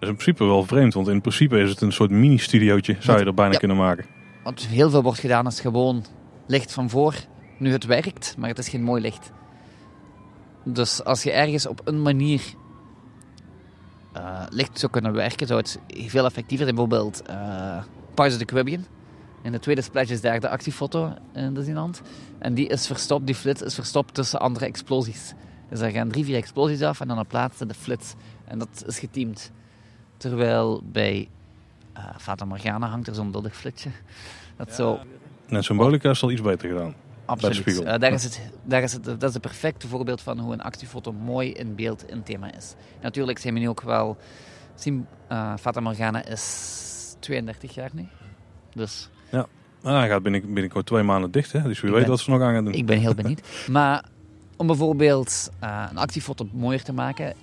Dat 0.01 0.09
is 0.09 0.15
in 0.15 0.23
principe 0.23 0.45
wel 0.45 0.63
vreemd, 0.63 0.93
want 0.93 1.07
in 1.07 1.21
principe 1.21 1.59
is 1.59 1.69
het 1.69 1.81
een 1.81 1.91
soort 1.91 2.09
mini-studiootje, 2.09 2.95
zou 2.99 3.19
je 3.19 3.25
er 3.25 3.33
bijna 3.33 3.51
Ja. 3.51 3.57
kunnen 3.57 3.77
maken. 3.77 4.05
Wat 4.43 4.59
heel 4.61 4.89
veel 4.89 5.03
wordt 5.03 5.19
gedaan 5.19 5.47
is 5.47 5.59
gewoon 5.59 6.05
licht 6.47 6.73
van 6.73 6.89
voor. 6.89 7.15
Nu 7.57 7.71
het 7.71 7.85
werkt, 7.85 8.35
maar 8.37 8.49
het 8.49 8.57
is 8.57 8.69
geen 8.69 8.83
mooi 8.83 9.01
licht. 9.01 9.31
Dus 10.63 11.03
als 11.03 11.23
je 11.23 11.31
ergens 11.31 11.67
op 11.67 11.81
een 11.83 12.01
manier 12.01 12.41
eh, 14.13 14.43
licht 14.49 14.79
zou 14.79 14.91
kunnen 14.91 15.13
werken, 15.13 15.47
zou 15.47 15.59
het 15.59 15.79
veel 15.87 16.25
effectiever 16.25 16.65
zijn. 16.65 16.75
Bijvoorbeeld 16.75 17.21
eh 17.21 17.83
Pirates 18.13 18.33
of 18.33 18.39
the 18.39 18.45
Caribbean. 18.45 18.85
In 19.43 19.51
de 19.51 19.59
tweede 19.59 19.81
splash 19.81 20.09
is 20.09 20.21
daar 20.21 20.39
de 20.39 20.49
actiefoto 20.49 21.13
in 21.33 21.53
de 21.53 21.73
hand. 21.73 22.01
En 22.39 22.53
die 22.53 22.67
is 22.67 22.87
verstopt, 22.87 23.25
die 23.25 23.35
flits 23.35 23.61
is 23.61 23.75
verstopt 23.75 24.13
tussen 24.13 24.39
andere 24.39 24.65
explosies. 24.65 25.33
Dus 25.69 25.79
er 25.79 25.89
gaan 25.91 26.09
drie, 26.09 26.25
vier 26.25 26.35
explosies 26.35 26.81
af 26.81 26.99
en 27.01 27.07
dan 27.07 27.19
op 27.19 27.31
laatste 27.31 27.65
de 27.65 27.73
flits. 27.73 28.13
En 28.45 28.59
dat 28.59 28.83
is 28.87 28.99
geteamd. 28.99 29.51
Terwijl 30.21 30.81
bij 30.85 31.27
eh 31.93 32.03
Fata 32.17 32.45
Morgana 32.45 32.87
hangt 32.87 33.07
er 33.07 33.15
zo'n 33.15 33.31
lullig 33.31 33.55
flitsje. 33.55 33.89
Dat 34.57 34.73
zo 34.73 34.99
En 35.47 35.63
Symbolica 35.63 36.09
is 36.09 36.23
al 36.23 36.31
iets 36.31 36.41
beter 36.41 36.69
gedaan. 36.69 36.93
Absoluut. 37.25 37.81
Eh, 37.83 37.99
daar 37.99 38.11
is 38.11 38.23
het, 38.23 38.41
daar 38.63 38.81
is 38.83 38.93
het, 38.93 39.03
dat 39.03 39.23
is 39.23 39.33
het 39.33 39.41
perfecte 39.41 39.87
voorbeeld 39.87 40.21
van 40.21 40.39
hoe 40.39 40.53
een 40.53 40.61
actiefoto 40.61 41.11
mooi 41.13 41.51
in 41.51 41.75
beeld 41.75 42.09
in 42.09 42.23
thema 42.23 42.53
is. 42.55 42.75
Natuurlijk 43.01 43.39
zijn 43.39 43.53
we 43.53 43.59
nu 43.59 43.69
ook 43.69 43.81
wel... 43.81 44.17
Eh, 45.27 45.53
Fata 45.59 45.79
Morgana 45.79 46.25
is 46.25 47.15
32 47.19 47.73
jaar 47.73 47.89
nu. 47.93 48.07
Dus 48.73 49.09
Ah, 49.83 49.97
hij 49.99 50.07
gaat 50.07 50.23
binnen, 50.23 50.41
binnenkort 50.53 50.85
twee 50.85 51.03
maanden 51.03 51.31
dicht, 51.31 51.51
hè? 51.51 51.61
dus 51.61 51.79
wie 51.79 51.89
Ik 51.89 51.95
weet 51.95 52.01
ben- 52.05 52.11
wat 52.11 52.19
ze 52.19 52.29
nog 52.29 52.41
aan 52.41 52.53
gaan 52.53 52.65
doen. 52.65 52.73
ik 52.73 52.85
ben 52.85 52.99
heel 52.99 53.13
benieuwd. 53.15 53.41
maar 53.71 54.05
om 54.57 54.67
bijvoorbeeld 54.67 55.49
eh, 55.59 55.85
een 55.89 55.97
actiefoto 55.97 56.47
mooier 56.51 56.83
te 56.83 56.93
maken... 56.93 57.33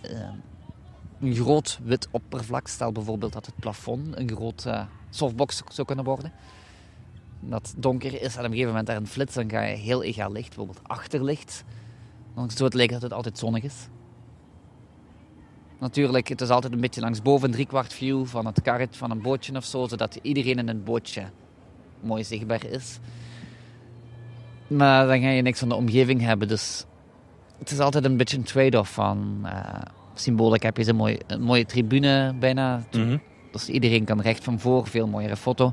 een 1.20 1.34
groot 1.34 1.78
wit 1.82 2.08
oppervlak, 2.10 2.68
stel 2.68 2.92
bijvoorbeeld 2.92 3.32
dat 3.32 3.46
het 3.46 3.54
plafond 3.60 4.18
een 4.18 4.30
groot 4.30 4.66
eh, 4.66 4.82
softbox 5.10 5.62
zou 5.68 5.86
kunnen 5.86 6.04
worden. 6.04 6.32
Dat 7.40 7.74
donker 7.76 8.22
is 8.22 8.34
en 8.34 8.38
op 8.38 8.44
een 8.44 8.50
gegeven 8.50 8.68
moment 8.68 8.86
daar 8.86 8.96
een 8.96 9.06
flits, 9.06 9.34
dan 9.34 9.50
ga 9.50 9.62
je 9.62 9.76
heel 9.76 10.02
egaal 10.02 10.32
licht, 10.32 10.48
bijvoorbeeld 10.48 10.88
achterlicht. 10.88 11.64
Dan 12.34 12.50
zou 12.50 12.78
het 12.78 12.90
dat 12.90 13.02
het 13.02 13.12
altijd 13.12 13.38
zonnig 13.38 13.62
is. 13.62 13.88
Natuurlijk, 15.78 16.28
het 16.28 16.40
is 16.40 16.48
altijd 16.48 16.72
een 16.72 16.80
beetje 16.80 17.00
langs 17.00 17.22
boven, 17.22 17.50
driekwart 17.50 17.92
view 17.92 18.26
van 18.26 18.46
het 18.46 18.62
karret 18.62 18.96
van 18.96 19.10
een 19.10 19.22
bootje 19.22 19.56
of 19.56 19.64
zo, 19.64 19.86
zodat 19.86 20.18
iedereen 20.22 20.58
in 20.58 20.68
het 20.68 20.84
bootje 20.84 21.24
mooi 22.00 22.24
zichtbaar 22.24 22.64
is. 22.64 22.98
Maar 24.66 25.06
dan 25.06 25.20
ga 25.20 25.28
je 25.28 25.42
niks 25.42 25.58
van 25.58 25.68
de 25.68 25.74
omgeving 25.74 26.20
hebben, 26.20 26.48
dus 26.48 26.84
het 27.58 27.70
is 27.70 27.78
altijd 27.78 28.04
een 28.04 28.16
beetje 28.16 28.36
een 28.36 28.42
trade-off 28.42 28.92
van... 28.92 29.40
eh 29.44 29.96
symbolisch 30.20 30.62
heb 30.62 30.76
je 30.76 30.88
een 30.88 30.96
mooie, 30.96 31.20
een 31.26 31.42
mooie 31.42 31.66
tribune 31.66 32.34
bijna, 32.38 32.84
Mhm. 32.92 33.16
dus 33.52 33.68
iedereen 33.68 34.04
kan 34.04 34.20
recht 34.20 34.44
van 34.44 34.60
voor, 34.60 34.86
veel 34.86 35.06
mooiere 35.06 35.36
foto. 35.36 35.72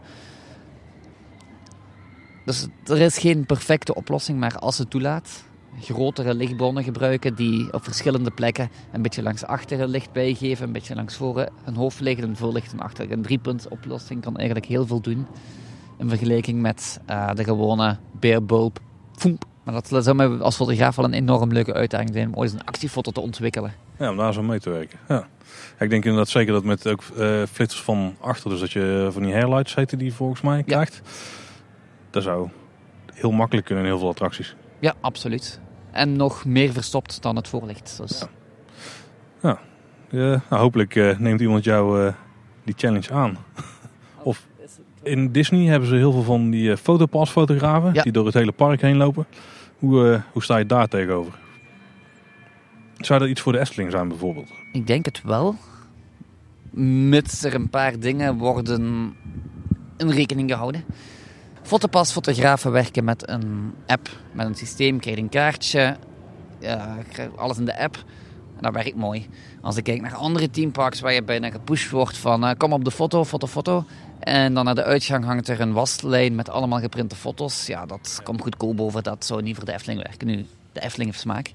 Dus 2.46 2.68
er 2.86 3.02
is 3.02 3.18
geen 3.18 3.46
perfecte 3.46 3.96
oplossing, 3.96 4.40
maar 4.40 4.58
als 4.58 4.78
het 4.78 4.90
toelaat, 4.90 5.44
grotere 5.82 6.34
lichtbronnen 6.34 6.84
gebruiken 6.84 7.36
die 7.36 7.74
op 7.74 7.84
verschillende 7.84 8.32
plekken 8.32 8.70
een 8.92 9.02
beetje 9.02 9.24
langs 9.24 9.44
achteren 9.46 9.88
licht 9.88 10.12
bijgeven, 10.12 10.66
een 10.68 10.72
beetje 10.74 10.96
langs 10.96 11.16
voren 11.16 11.50
een 11.66 11.76
hoofdlicht 11.76 12.22
en 12.22 12.36
voorlicht 12.36 12.72
en 12.72 12.80
achter. 12.80 13.12
Een 13.12 13.22
driepunt 13.22 13.68
oplossing 13.68 14.22
kan 14.22 14.36
eigenlijk 14.38 14.68
heel 14.68 14.86
veel 14.88 15.02
doen 15.02 15.28
in 15.98 16.10
vergelijking 16.10 16.62
met 16.62 17.00
eh, 17.06 17.30
de 17.34 17.44
gewone 17.44 17.98
bare 18.20 18.42
bulb. 18.42 18.80
Foemp. 19.16 19.46
Maar 19.64 19.74
dat 19.74 20.04
zou 20.04 20.16
mij 20.16 20.28
als 20.28 20.56
fotograaf 20.56 20.96
wel 20.96 21.06
een 21.06 21.14
enorm 21.14 21.52
leuke 21.52 21.74
uitdaging 21.74 22.10
zijn 22.14 22.28
om 22.28 22.36
ooit 22.36 22.54
een 22.54 22.66
actiefoto 22.66 23.12
te 23.12 23.20
ontwikkelen. 23.22 23.74
Ja, 23.98 24.10
om 24.10 24.18
daar 24.18 24.34
zo 24.34 24.42
mee 24.44 24.60
te 24.60 24.70
werken. 24.70 25.00
Ja. 25.08 25.28
Ja, 25.80 25.84
Ik 25.84 25.90
denk 25.90 26.04
inderdaad 26.04 26.30
zeker 26.30 26.54
dat 26.54 26.64
met 26.64 26.88
ook 26.88 27.04
eh, 27.18 27.42
flitsers 27.52 27.82
van 27.82 28.16
achter, 28.22 28.50
dus 28.50 28.60
dat 28.60 28.72
je 28.72 29.08
van 29.12 29.24
die 29.24 29.34
hairlights 29.34 29.76
heten 29.76 29.98
die 29.98 30.14
volgens 30.14 30.42
mij 30.42 30.64
krijgt. 30.64 31.02
Dat 32.10 32.24
zou 32.24 32.50
heel 33.14 33.32
makkelijk 33.32 33.66
kunnen 33.68 33.84
in 33.84 33.90
heel 33.90 34.00
veel 34.00 34.10
attracties. 34.10 34.56
Ja, 34.80 34.94
absoluut. 35.02 35.60
En 35.92 36.16
nog 36.16 36.46
meer 36.46 36.72
verstopt 36.72 37.22
dan 37.22 37.36
het 37.36 37.48
voorlicht. 37.48 37.98
Dus 38.02 38.24
Ja, 39.42 39.60
nou, 40.50 40.62
hopelijk 40.62 40.96
eh, 40.96 41.18
neemt 41.18 41.42
iemand 41.42 41.64
jou 41.64 42.06
eh, 42.06 42.14
die 42.64 42.74
challenge 42.78 43.14
aan. 43.14 43.38
Of 44.24 44.46
in 45.04 45.32
Disney 45.32 45.66
hebben 45.66 45.90
ze 45.90 45.96
heel 45.96 46.12
veel 46.12 46.24
van 46.24 46.50
die 46.50 46.72
eh, 46.72 46.78
fotopasfotografen 46.78 47.94
Ja. 47.94 48.02
die 48.04 48.12
door 48.12 48.26
het 48.26 48.34
hele 48.34 48.52
park 48.52 48.82
heen 48.82 48.98
lopen. 48.98 49.26
Hoe, 49.80 50.12
eh, 50.12 50.22
hoe 50.32 50.44
sta 50.44 50.58
je 50.58 50.66
daar 50.66 50.88
tegenover? 50.88 51.34
Zou 53.06 53.20
dat 53.20 53.30
iets 53.30 53.42
voor 53.42 53.52
de 53.52 53.60
Efteling 53.60 53.92
zijn 53.92 54.08
bijvoorbeeld? 54.08 54.50
Ik 54.72 54.88
denk 54.88 55.06
het 55.06 55.22
wel. 55.24 55.56
Mits 57.10 57.44
er 57.44 57.54
een 57.54 57.70
paar 57.70 58.00
dingen 58.00 58.38
worden 58.38 59.16
in 59.98 60.10
rekening 60.10 60.50
gehouden. 60.50 60.84
Fotopasfotografen 61.62 62.72
werken 62.72 63.04
met 63.04 63.30
een 63.30 63.74
app, 63.88 64.10
met 64.32 64.46
een 64.46 64.56
systeem. 64.56 65.00
Krijg 65.00 65.18
een 65.18 65.30
kaartje, 65.30 65.98
alles 67.36 67.58
in 67.58 67.66
de 67.66 67.80
app. 67.80 67.96
En 68.56 68.62
dat 68.62 68.74
werkt 68.74 68.96
mooi. 68.96 69.28
Als 69.62 69.78
ik 69.78 69.84
kijk 69.84 70.02
naar 70.02 70.16
andere 70.16 70.50
teamparks 70.50 71.00
waar 71.00 71.14
je 71.14 71.24
bijna 71.24 71.50
gepusht 71.50 71.90
wordt 71.90 72.18
van 72.18 72.46
eh, 72.46 72.58
kom 72.58 72.74
op 72.74 72.84
de 72.84 72.92
foto, 72.92 73.26
foto, 73.26 73.48
foto. 73.48 73.86
En 74.20 74.54
dan 74.54 74.66
naar 74.66 74.76
de 74.76 74.84
uitgang 74.84 75.26
hangt 75.26 75.48
er 75.48 75.62
een 75.62 75.74
waslijn 75.74 76.36
met 76.36 76.50
allemaal 76.50 76.80
geprinte 76.80 77.16
foto's. 77.16 77.68
Ja, 77.68 77.86
dat 77.86 78.20
komt 78.24 78.42
goedkoop 78.42 78.82
over. 78.82 79.04
Dat 79.04 79.26
zou 79.26 79.42
niet 79.42 79.56
voor 79.56 79.66
de 79.66 79.74
Efteling 79.74 80.04
werken. 80.04 80.28
Nu, 80.28 80.46
de 80.72 80.82
Efteling 80.82 81.10
heeft 81.10 81.22
smaak. 81.22 81.52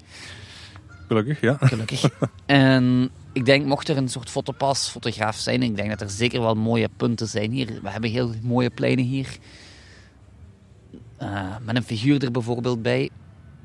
Gelukkig, 1.11 1.41
ja. 1.41 1.57
Gelukkig. 1.59 2.09
en 2.45 3.09
ik 3.31 3.45
denk, 3.45 3.65
mocht 3.65 3.87
er 3.87 3.97
een 3.97 4.09
soort 4.09 4.29
fotopas, 4.29 4.89
fotograaf 4.89 5.35
zijn, 5.35 5.63
ik 5.63 5.75
denk 5.75 5.89
dat 5.89 6.01
er 6.01 6.09
zeker 6.09 6.41
wel 6.41 6.55
mooie 6.55 6.89
punten 6.97 7.27
zijn 7.27 7.51
hier. 7.51 7.79
We 7.81 7.89
hebben 7.89 8.09
heel 8.09 8.31
mooie 8.41 8.69
pleinen 8.69 9.05
hier. 9.05 9.37
Uh, 11.21 11.55
met 11.61 11.75
een 11.75 11.83
figuur 11.83 12.23
er 12.23 12.31
bijvoorbeeld 12.31 12.81
bij, 12.81 13.09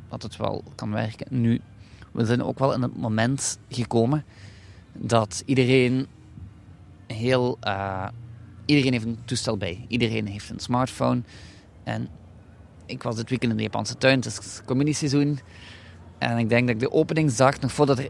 dat 0.09 0.23
het 0.23 0.37
wel 0.37 0.65
kan 0.75 0.91
werken. 0.91 1.27
Nu, 1.31 1.61
we 2.13 2.25
zijn 2.25 2.43
ook 2.43 2.59
wel 2.59 2.75
in 2.75 2.83
het 2.83 2.97
moment 2.97 3.59
gekomen 3.69 4.25
dat 4.93 5.43
iedereen 5.45 6.07
heel... 7.07 7.59
Uh, 7.65 8.09
iedereen 8.65 8.93
heeft 8.93 9.05
een 9.05 9.19
toestel 9.25 9.57
bij. 9.57 9.85
Iedereen 9.89 10.27
heeft 10.27 10.51
een 10.51 10.61
smartphone. 10.61 11.23
En 11.85 12.09
ik 12.87 13.03
was 13.03 13.17
dit 13.17 13.29
weekend 13.29 13.51
in 13.51 13.57
de 13.57 13.63
Japanse 13.63 13.97
tuin, 13.97 14.17
het 14.17 14.27
is 14.27 14.61
communieseizoen. 14.65 15.39
En 16.19 16.39
ik 16.39 16.49
denk 16.49 16.67
dat 16.67 16.77
ik 16.77 16.81
de 16.81 16.93
openingsdag, 16.93 17.61
nog 17.61 17.73
voordat 17.73 17.99
er 17.99 18.09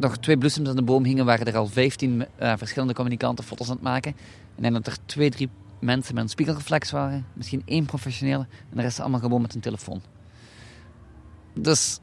nog 0.00 0.18
twee 0.18 0.38
bloesems 0.38 0.68
aan 0.68 0.76
de 0.76 0.82
boom 0.82 1.04
hingen, 1.04 1.24
waren 1.24 1.46
er 1.46 1.56
al 1.56 1.66
15 1.66 2.10
uh, 2.14 2.26
eh, 2.36 2.58
verschillende 2.58 2.94
communicanten 2.94 3.44
foto's 3.44 3.68
aan 3.68 3.74
het 3.74 3.82
maken. 3.82 4.16
En 4.60 4.72
dat 4.72 4.86
er 4.86 4.96
twee, 5.06 5.30
drie 5.30 5.48
mensen 5.80 6.14
met 6.14 6.22
een 6.22 6.30
spiegelreflex 6.30 6.90
waren. 6.90 7.26
Misschien 7.32 7.62
één 7.64 7.84
professionele. 7.84 8.46
En 8.70 8.76
de 8.76 8.82
rest 8.82 9.00
allemaal 9.00 9.20
gewoon 9.20 9.42
met 9.42 9.54
een 9.54 9.60
telefoon. 9.60 10.00
Dus 11.54 12.00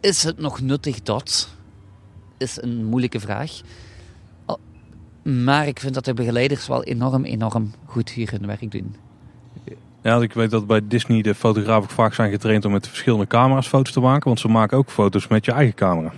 is 0.00 0.22
het 0.22 0.38
nog 0.38 0.60
nuttig 0.60 1.02
dat? 1.02 1.48
Is 2.38 2.62
een 2.62 2.84
moeilijke 2.84 3.20
vraag. 3.20 3.60
Maar 5.22 5.66
ik 5.66 5.80
vind 5.80 5.94
dat 5.94 6.04
de 6.04 6.14
begeleiders 6.14 6.66
wel 6.66 6.84
enorm, 6.84 7.24
enorm 7.24 7.70
goed 7.84 8.10
hier 8.10 8.30
hun 8.30 8.46
werk 8.46 8.70
doen. 8.70 8.96
Ja, 10.02 10.20
ik 10.20 10.32
weet 10.32 10.50
dat 10.50 10.66
bij 10.66 10.80
Disney 10.88 11.22
de 11.22 11.34
fotografen 11.34 11.90
vaak 11.90 12.14
zijn 12.14 12.30
getraind 12.30 12.64
om 12.64 12.72
met 12.72 12.88
verschillende 12.88 13.26
camera's 13.26 13.68
foto's 13.68 13.92
te 13.92 14.00
maken. 14.00 14.26
Want 14.26 14.40
ze 14.40 14.48
maken 14.48 14.78
ook 14.78 14.90
foto's 14.90 15.28
met 15.28 15.44
je 15.44 15.52
eigen 15.52 15.74
camera. 15.74 16.12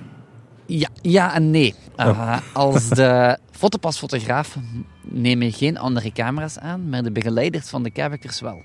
Ja, 0.66 0.88
ja 1.02 1.34
en 1.34 1.50
nee. 1.50 1.74
Oh. 1.96 2.06
Uh, 2.06 2.38
als 2.52 2.88
de 2.88 3.38
fotopasfotograaf 3.50 4.56
neem 5.02 5.42
je 5.42 5.52
geen 5.52 5.78
andere 5.78 6.12
camera's 6.12 6.58
aan, 6.58 6.88
maar 6.88 7.02
de 7.02 7.12
begeleiders 7.12 7.68
van 7.68 7.82
de 7.82 7.90
characters 7.92 8.40
wel. 8.40 8.62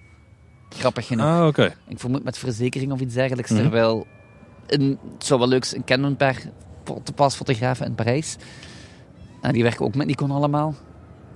Grappig 0.70 1.08
genoeg. 1.08 1.26
Ah, 1.26 1.48
oké. 1.48 1.74
Ik 1.88 2.00
vermoed 2.00 2.24
met 2.24 2.38
verzekering 2.38 2.92
of 2.92 3.00
iets 3.00 3.14
dergelijks. 3.14 3.52
Mm 3.52 3.58
Terwijl, 3.58 4.08
een, 4.68 5.00
het 5.14 5.26
zou 5.26 5.40
wel 5.40 5.50
leuk 5.50 5.66
zijn, 5.66 5.80
ik 5.80 5.86
ken 5.86 6.04
een 6.04 6.16
paar 6.16 6.42
fotopasfotografen 6.84 7.86
in 7.86 7.96
Parijs. 7.96 8.38
En 9.42 9.54
die 9.54 9.64
werken 9.64 9.86
ook 9.86 9.96
met 9.96 10.08
Nikon 10.08 10.32
allemaal. 10.32 10.76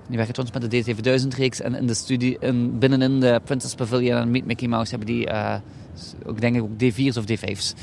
Die 0.08 0.16
werken 0.16 0.34
trouwens 0.34 0.70
met 0.70 0.70
de 0.70 0.94
D7000-reeks. 0.94 1.60
En 1.60 1.74
in 1.74 1.86
de 1.86 1.94
studie, 1.94 2.36
in, 2.40 2.78
binnenin 2.78 3.20
de 3.20 3.40
Princess 3.44 3.74
Pavilion 3.74 4.16
en 4.16 4.30
Meet 4.30 4.44
Mickey 4.44 4.68
Mouse 4.68 4.90
hebben 4.90 5.08
die, 5.08 5.28
uh, 5.28 5.54
ook, 6.26 6.40
denk 6.40 6.56
ik, 6.56 6.62
ook 6.62 6.70
D4's 6.70 7.16
of 7.16 7.24
D5's. 7.24 7.74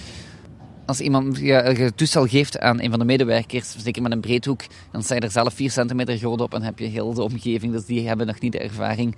Als 0.86 1.00
iemand 1.00 1.38
je 1.38 1.92
toestel 1.96 2.26
geeft 2.26 2.60
aan 2.60 2.82
een 2.82 2.90
van 2.90 3.00
de 3.00 3.06
medewerkers, 3.06 3.76
zeker 3.78 4.02
met 4.02 4.12
een 4.12 4.20
breedhoek, 4.20 4.62
dan 4.92 5.04
sta 5.04 5.16
je 5.16 5.22
er 5.22 5.32
zelf 5.32 5.54
4 5.54 5.72
centimeter 5.72 6.18
groot 6.18 6.42
op 6.42 6.54
en 6.54 6.62
heb 6.62 6.80
je 6.80 6.86
heel 6.86 7.14
de 7.14 7.22
omgeving. 7.22 7.72
Dus 7.72 7.86
die 7.86 8.08
hebben 8.08 8.28
nog 8.28 8.40
niet 8.40 8.52
de 8.52 8.60
ervaring. 8.60 9.16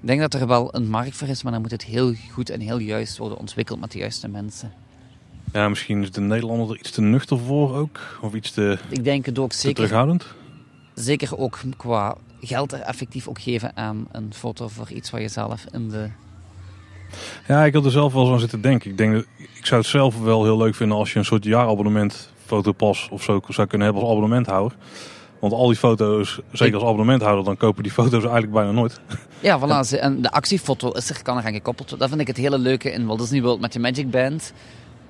Ik 0.00 0.10
denk 0.10 0.20
dat 0.20 0.34
er 0.34 0.46
wel 0.46 0.74
een 0.74 0.88
markt 0.88 1.16
voor 1.16 1.28
is, 1.28 1.42
maar 1.42 1.52
dan 1.52 1.60
moet 1.60 1.70
het 1.70 1.84
heel 1.84 2.14
goed 2.32 2.50
en 2.50 2.60
heel 2.60 2.78
juist 2.78 3.18
worden 3.18 3.38
ontwikkeld 3.38 3.80
met 3.80 3.92
de 3.92 3.98
juiste 3.98 4.28
mensen. 4.28 4.72
Ja, 5.52 5.68
misschien 5.68 6.02
is 6.02 6.10
de 6.10 6.20
Nederlander 6.20 6.70
er 6.70 6.78
iets 6.78 6.90
te 6.90 7.00
nuchter 7.00 7.38
voor 7.38 7.76
ook? 7.76 8.00
Of 8.20 8.34
iets 8.34 8.50
te, 8.50 8.78
ik 8.88 9.04
denk 9.04 9.26
het 9.26 9.38
ook 9.38 9.52
zeker, 9.52 9.74
terughoudend? 9.74 10.26
Zeker 10.94 11.38
ook 11.38 11.58
qua 11.76 12.16
geld 12.40 12.72
er 12.72 12.80
effectief 12.80 13.28
ook 13.28 13.40
geven 13.40 13.76
aan 13.76 14.06
een 14.12 14.34
foto 14.34 14.68
voor 14.68 14.90
iets 14.90 15.10
wat 15.10 15.20
je 15.20 15.28
zelf 15.28 15.64
in 15.72 15.88
de... 15.88 16.08
Ja, 17.46 17.64
ik 17.64 17.74
had 17.74 17.84
er 17.84 17.90
zelf 17.90 18.12
wel 18.12 18.26
zo 18.26 18.32
aan 18.32 18.40
zitten 18.40 18.60
denken. 18.60 18.90
Ik, 18.90 18.96
denk 18.96 19.12
dat, 19.14 19.24
ik 19.36 19.66
zou 19.66 19.80
het 19.80 19.90
zelf 19.90 20.20
wel 20.20 20.44
heel 20.44 20.56
leuk 20.56 20.74
vinden 20.74 20.96
als 20.96 21.12
je 21.12 21.18
een 21.18 21.24
soort 21.24 21.44
jaarabonnement 21.44 22.32
fotopas 22.46 23.08
of 23.10 23.22
zo 23.22 23.40
zou 23.48 23.66
kunnen 23.66 23.86
hebben 23.86 24.04
als 24.04 24.12
abonnementhouder. 24.12 24.76
Want 25.38 25.52
al 25.52 25.66
die 25.66 25.76
foto's, 25.76 26.40
zeker 26.52 26.74
als 26.74 26.84
abonnementhouder, 26.84 27.44
dan 27.44 27.56
kopen 27.56 27.82
die 27.82 27.92
foto's 27.92 28.22
eigenlijk 28.22 28.52
bijna 28.52 28.70
nooit. 28.70 29.00
Ja, 29.40 29.60
voilà. 29.60 29.98
En 29.98 30.22
de 30.22 30.30
actiefoto 30.30 30.90
is 30.90 31.10
er, 31.10 31.22
kan 31.22 31.36
er 31.38 31.44
aan 31.44 31.52
gekoppeld 31.52 31.98
Dat 31.98 32.08
vind 32.08 32.20
ik 32.20 32.26
het 32.26 32.36
hele 32.36 32.58
leuke 32.58 32.92
in 32.92 33.06
Walt 33.06 33.18
Disney 33.18 33.42
World 33.42 33.60
met 33.60 33.72
je 33.72 33.78
Magic 33.78 34.10
Band. 34.10 34.52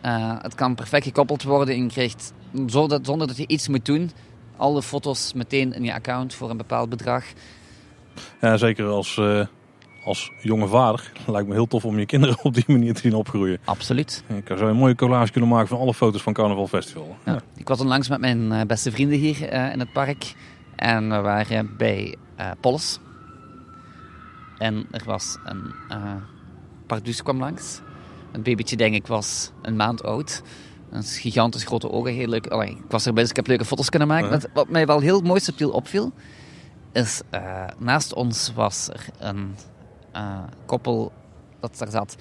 Uh, 0.04 0.32
het 0.42 0.54
kan 0.54 0.74
perfect 0.74 1.04
gekoppeld 1.04 1.42
worden 1.42 1.74
en 1.74 1.82
je 1.82 1.88
krijgt, 1.88 2.32
zonder, 2.66 2.98
zonder 3.02 3.26
dat 3.26 3.36
je 3.36 3.46
iets 3.46 3.68
moet 3.68 3.84
doen, 3.84 4.10
alle 4.56 4.82
foto's 4.82 5.32
meteen 5.32 5.72
in 5.72 5.84
je 5.84 5.94
account 5.94 6.34
voor 6.34 6.50
een 6.50 6.56
bepaald 6.56 6.88
bedrag. 6.88 7.24
Ja, 8.40 8.56
zeker 8.56 8.86
als, 8.86 9.16
uh, 9.16 9.46
als 10.04 10.30
jonge 10.42 10.66
vader. 10.66 11.12
Lijkt 11.26 11.48
me 11.48 11.54
heel 11.54 11.66
tof 11.66 11.84
om 11.84 11.98
je 11.98 12.06
kinderen 12.06 12.36
op 12.42 12.54
die 12.54 12.64
manier 12.66 12.94
te 12.94 13.00
zien 13.00 13.14
opgroeien. 13.14 13.58
Absoluut. 13.64 14.24
Je 14.34 14.42
kan 14.42 14.58
zo 14.58 14.66
een 14.66 14.76
mooie 14.76 14.94
collage 14.94 15.32
kunnen 15.32 15.50
maken 15.50 15.68
van 15.68 15.78
alle 15.78 15.94
foto's 15.94 16.22
van 16.22 16.32
Carnaval 16.32 16.66
Festival. 16.66 17.16
Ja. 17.24 17.40
Ik 17.56 17.68
was 17.68 17.80
onlangs 17.80 18.08
met 18.08 18.20
mijn 18.20 18.52
uh, 18.52 18.60
beste 18.62 18.90
vrienden 18.90 19.18
hier 19.18 19.52
uh, 19.52 19.72
in 19.72 19.78
het 19.78 19.92
park. 19.92 20.34
En 20.76 21.08
we 21.08 21.20
waren 21.20 21.76
bij 21.76 22.16
Polis. 22.60 22.98
En 24.58 24.86
er 24.90 25.02
was 25.04 25.38
een 25.44 25.72
pardus 26.86 27.22
kwam 27.22 27.38
langs. 27.38 27.80
Het 28.32 28.42
babytje, 28.42 28.76
denk 28.76 28.94
ik, 28.94 29.06
was 29.06 29.50
een 29.62 29.76
maand 29.76 30.02
oud. 30.02 30.42
Een 30.94 31.02
gigantisch 31.02 31.64
grote 31.64 31.90
ogen, 31.90 32.12
heel 32.12 32.28
leuk. 32.28 32.46
Allee, 32.46 32.70
ik 32.70 32.90
was 32.90 33.06
erbij, 33.06 33.22
dus 33.22 33.30
ik 33.30 33.36
heb 33.36 33.46
leuke 33.46 33.64
foto's 33.64 33.88
kunnen 33.88 34.08
maken. 34.08 34.38
Uh 34.38 34.44
Wat 34.52 34.68
mij 34.68 34.86
wel 34.86 35.00
heel 35.00 35.20
mooi 35.20 35.40
subtiel 35.40 35.70
opviel, 35.70 36.12
is 36.92 37.22
uh, 37.30 37.64
naast 37.78 38.12
ons 38.12 38.52
was 38.54 38.88
er 38.88 39.06
een 39.18 39.54
uh, 40.16 40.38
koppel 40.66 41.12
dat 41.60 41.78
daar 41.78 41.90
zat. 41.90 42.16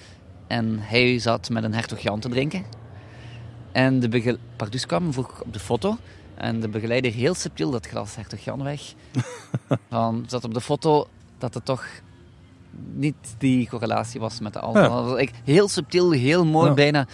En 0.47 0.79
hij 0.79 1.19
zat 1.19 1.49
met 1.49 1.63
een 1.63 1.73
hertog 1.73 1.99
Jan 1.99 2.19
te 2.19 2.29
drinken. 2.29 2.65
En 3.71 3.99
de 3.99 4.09
begeleider... 4.09 4.85
kwam, 4.87 5.13
vroeg 5.13 5.41
op 5.41 5.53
de 5.53 5.59
foto. 5.59 5.97
En 6.35 6.59
de 6.59 6.69
begeleider 6.69 7.11
heel 7.11 7.33
subtiel 7.33 7.71
dat 7.71 7.87
glas 7.87 8.15
hertog 8.15 8.39
Jan 8.39 8.63
weg. 8.63 8.81
Van, 9.89 10.23
zat 10.27 10.43
op 10.43 10.53
de 10.53 10.61
foto 10.61 11.07
dat 11.37 11.53
het 11.53 11.65
toch 11.65 11.85
niet 12.93 13.35
die 13.37 13.69
correlatie 13.69 14.19
was 14.19 14.39
met 14.39 14.53
de 14.53 14.59
allemaal. 14.59 15.19
Ja. 15.19 15.27
Heel 15.43 15.67
subtiel, 15.67 16.11
heel 16.11 16.45
mooi, 16.45 16.71
bijna 16.71 17.07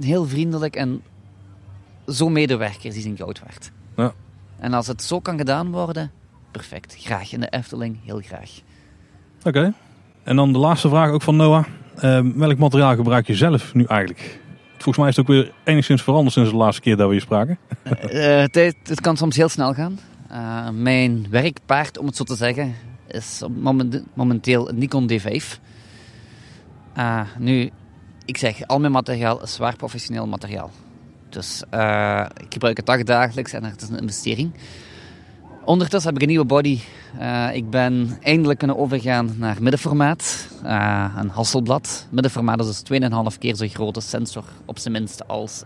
heel 0.00 0.26
vriendelijk 0.26 0.76
en 0.76 1.02
zo 2.08 2.28
medewerkers 2.28 2.94
die 2.94 3.02
zijn 3.02 3.16
goud 3.16 3.40
werd. 3.44 3.70
Ja. 3.96 4.12
En 4.58 4.72
als 4.72 4.86
het 4.86 5.02
zo 5.02 5.20
kan 5.20 5.38
gedaan 5.38 5.70
worden, 5.70 6.10
perfect. 6.50 6.96
Graag 6.98 7.32
in 7.32 7.40
de 7.40 7.48
Efteling, 7.48 7.96
heel 8.04 8.20
graag. 8.20 8.50
Oké. 9.42 9.72
En 10.22 10.36
dan 10.36 10.52
de 10.52 10.58
laatste 10.58 10.88
vraag 10.88 11.10
ook 11.10 11.22
van 11.22 11.36
Noah. 11.36 11.64
Uh, 12.04 12.20
welk 12.34 12.58
materiaal 12.58 12.94
gebruik 12.94 13.26
je 13.26 13.34
zelf 13.34 13.74
nu 13.74 13.84
eigenlijk? 13.84 14.40
Volgens 14.70 14.96
mij 14.96 15.08
is 15.08 15.16
het 15.16 15.28
ook 15.28 15.32
weer 15.32 15.52
enigszins 15.64 16.02
veranderd 16.02 16.32
sinds 16.34 16.50
de 16.50 16.56
laatste 16.56 16.82
keer 16.82 16.96
dat 16.96 17.06
we 17.06 17.12
hier 17.12 17.22
spraken. 17.22 17.58
uh, 17.84 17.92
het, 18.36 18.54
het, 18.82 19.00
kan 19.00 19.16
soms 19.16 19.36
heel 19.36 19.48
snel 19.48 19.74
gaan. 19.74 19.98
Uh, 20.30 20.68
mijn 20.70 21.26
werkpaard, 21.30 21.98
om 21.98 22.06
het 22.06 22.16
zo 22.16 22.24
te 22.24 22.34
zeggen, 22.34 22.74
is 23.08 23.42
momenteel 24.14 24.68
een 24.68 24.78
Nikon 24.78 25.10
D5. 25.12 25.44
Uh, 26.96 27.20
nu, 27.38 27.70
ik 28.30 28.36
zeg, 28.36 28.66
al 28.66 28.80
mijn 28.80 28.92
materiaal 28.92 29.42
is 29.42 29.54
zwaar 29.54 29.76
professioneel 29.76 30.26
materiaal. 30.26 30.70
Dus 31.28 31.62
uh, 31.74 32.26
ik 32.36 32.52
gebruik 32.52 32.76
het 32.76 32.86
dagdagelijks 32.86 33.52
en 33.52 33.64
het 33.64 33.82
is 33.82 33.88
een 33.88 33.98
investering. 33.98 34.52
Ondertussen 35.64 36.08
heb 36.10 36.14
ik 36.20 36.22
een 36.22 36.34
nieuwe 36.34 36.46
body. 36.46 36.80
Uh, 37.20 37.54
ik 37.54 37.70
ben 37.70 38.18
eindelijk 38.22 38.58
kunnen 38.58 38.76
overgaan 38.76 39.34
naar 39.38 39.56
middenformaat. 39.60 40.48
Uh, 40.64 41.14
een 41.16 41.28
Hasselblad. 41.28 42.06
Middenformaat 42.10 42.60
is 42.60 42.82
dus 42.82 43.00
2,5 43.32 43.38
keer 43.38 43.54
zo 43.54 43.66
grote 43.68 44.00
sensor, 44.00 44.44
op 44.64 44.78
zijn 44.78 44.92
minst, 44.92 45.28
als 45.28 45.62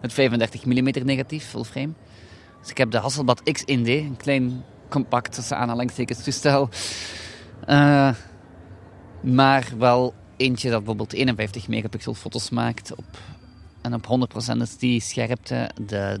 het 0.00 0.12
35 0.12 0.64
mm 0.64 0.90
negatief 1.04 1.44
full 1.44 1.64
frame. 1.64 1.92
Dus 2.60 2.70
ik 2.70 2.78
heb 2.78 2.90
de 2.90 2.98
Hasselblad 2.98 3.40
X1D, 3.40 3.86
een 3.86 4.16
klein 4.16 4.64
compact 4.88 5.32
tussen 5.32 5.56
aanhalingstekens 5.56 6.22
toestel. 6.22 6.68
Maar 9.20 9.68
wel 9.78 10.14
eentje 10.36 10.68
dat 10.68 10.78
bijvoorbeeld 10.78 11.12
51 11.12 11.68
megapixel 11.68 12.14
foto's 12.14 12.50
maakt. 12.50 12.94
Op, 12.94 13.04
en 13.80 13.94
op 13.94 14.28
100% 14.54 14.56
is 14.60 14.76
die 14.76 15.00
scherpte, 15.00 15.70
de, 15.86 16.20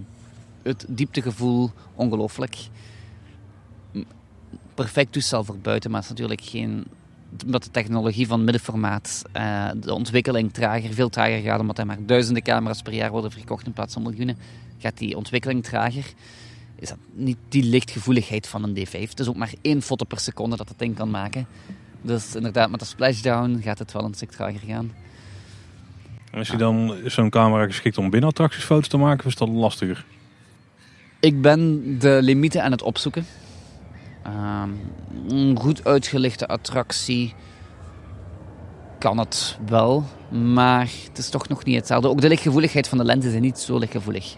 het 0.62 0.84
dieptegevoel 0.88 1.70
ongelooflijk. 1.94 2.56
Perfect 4.74 5.12
toestel 5.12 5.44
voor 5.44 5.58
buiten, 5.58 5.90
maar 5.90 6.00
het 6.00 6.10
is 6.10 6.16
natuurlijk 6.16 6.48
geen... 6.48 6.84
Omdat 7.44 7.64
de 7.64 7.70
technologie 7.70 8.26
van 8.26 8.44
middenformaat, 8.44 9.22
uh, 9.36 9.70
de 9.76 9.94
ontwikkeling 9.94 10.52
trager, 10.52 10.92
veel 10.92 11.08
trager 11.08 11.40
gaat, 11.40 11.60
omdat 11.60 11.78
er 11.78 11.86
maar 11.86 12.06
duizenden 12.06 12.42
camera's 12.42 12.82
per 12.82 12.92
jaar 12.92 13.10
worden 13.10 13.30
verkocht 13.30 13.66
in 13.66 13.72
plaats 13.72 13.92
van 13.92 14.02
miljoenen, 14.02 14.38
gaat 14.78 14.98
die 14.98 15.16
ontwikkeling 15.16 15.64
trager 15.64 16.04
is 16.78 16.88
dat 16.88 16.98
niet 17.12 17.36
die 17.48 17.62
lichtgevoeligheid 17.62 18.46
van 18.46 18.62
een 18.62 18.76
D5. 18.76 18.90
Het 18.90 19.20
is 19.20 19.28
ook 19.28 19.36
maar 19.36 19.52
één 19.60 19.82
foto 19.82 20.04
per 20.04 20.20
seconde 20.20 20.56
dat 20.56 20.68
het 20.68 20.78
ding 20.78 20.94
kan 20.94 21.10
maken. 21.10 21.46
Dus 22.06 22.34
inderdaad, 22.34 22.70
met 22.70 22.80
de 22.80 22.86
splashdown 22.86 23.60
gaat 23.62 23.78
het 23.78 23.92
wel 23.92 24.04
een 24.04 24.14
stuk 24.14 24.30
trager 24.30 24.60
gaan. 24.66 24.92
En 26.30 26.40
is, 26.40 26.48
dan, 26.48 26.94
zo'n 27.04 27.30
camera 27.30 27.64
geschikt 27.66 27.98
om 27.98 28.10
binnen 28.10 28.30
attracties 28.30 28.64
foto's 28.64 28.88
te 28.88 28.96
maken 28.96 29.18
of 29.18 29.26
is 29.26 29.36
dat 29.36 29.48
lastiger? 29.48 30.04
Ik 31.20 31.40
ben 31.40 31.82
de 31.98 32.18
limieten 32.22 32.62
aan 32.62 32.70
het 32.70 32.82
opzoeken. 32.82 33.26
Ehm, 34.22 34.70
een 35.28 35.58
goed 35.58 35.84
uitgelichte 35.84 36.46
attractie 36.46 37.34
kan 38.98 39.18
het 39.18 39.58
wel, 39.66 40.04
maar 40.30 40.88
het 41.08 41.18
is 41.18 41.28
toch 41.28 41.48
nog 41.48 41.64
niet 41.64 41.76
hetzelfde. 41.76 42.08
Ook 42.08 42.20
de 42.20 42.28
lichtgevoeligheid 42.28 42.88
van 42.88 42.98
de 42.98 43.04
lens 43.04 43.24
is 43.24 43.40
niet 43.40 43.58
zo 43.58 43.78
lichtgevoelig. 43.78 44.36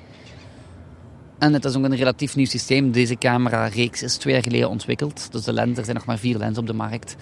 En 1.38 1.52
het 1.52 1.64
is 1.64 1.76
ook 1.76 1.84
een 1.84 1.96
relatief 1.96 2.36
nieuw 2.36 2.46
systeem. 2.46 2.92
Deze 2.92 3.16
camera-reeks 3.16 4.02
is 4.02 4.16
twee 4.16 4.34
jaar 4.34 4.42
geleden 4.42 4.68
ontwikkeld. 4.68 5.32
Dus 5.32 5.44
de 5.44 5.52
lens, 5.52 5.78
er 5.78 5.84
zijn 5.84 5.96
nog 5.96 6.06
maar 6.06 6.18
vier 6.18 6.38
lenzen 6.38 6.62
op 6.62 6.66
de 6.66 6.72
markt. 6.72 7.16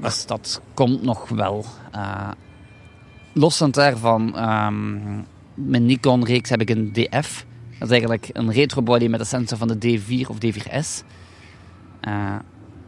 Dus 0.00 0.26
dat 0.26 0.60
komt 0.74 1.02
nog 1.02 1.28
wel. 1.28 1.64
Uh, 1.94 2.30
loszend 3.32 3.74
daarvan, 3.74 4.50
um, 4.50 5.26
mijn 5.54 5.86
Nikon-reeks 5.86 6.50
heb 6.50 6.60
ik 6.60 6.70
een 6.70 6.92
DF. 6.92 7.46
Dat 7.78 7.88
is 7.88 7.90
eigenlijk 7.90 8.30
een 8.32 8.52
retro 8.52 8.82
body 8.82 9.06
met 9.06 9.20
een 9.20 9.26
sensor 9.26 9.58
van 9.58 9.68
de 9.68 9.98
D4 9.98 10.28
of 10.28 10.36
D4S. 10.36 11.04
Uh, 12.08 12.36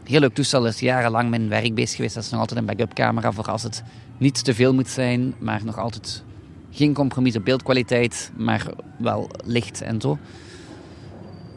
heel 0.05 0.21
leuk 0.21 0.35
toestel, 0.35 0.67
is 0.67 0.81
jarenlang 0.81 1.31
mijn 1.31 1.49
werk 1.49 1.75
bezig 1.75 1.97
geweest. 1.97 2.15
Dat 2.15 2.25
is 2.25 2.31
nog 2.31 2.41
altijd 2.41 2.61
een 2.61 2.67
backup 2.67 2.95
camera 2.95 3.33
voor 3.33 3.51
als 3.51 3.63
het 3.63 3.83
niet 4.19 4.45
te 4.45 4.55
veel 4.55 4.75
moet 4.75 4.89
zijn, 4.89 5.35
maar 5.39 5.65
nog 5.65 5.79
altijd 5.79 6.25
geen 6.71 6.95
compromis 6.95 7.37
op 7.37 7.45
beeldkwaliteit, 7.45 8.33
maar 8.37 8.67
wel 8.99 9.31
licht 9.45 9.83
en 9.83 10.01
zo. 10.01 10.19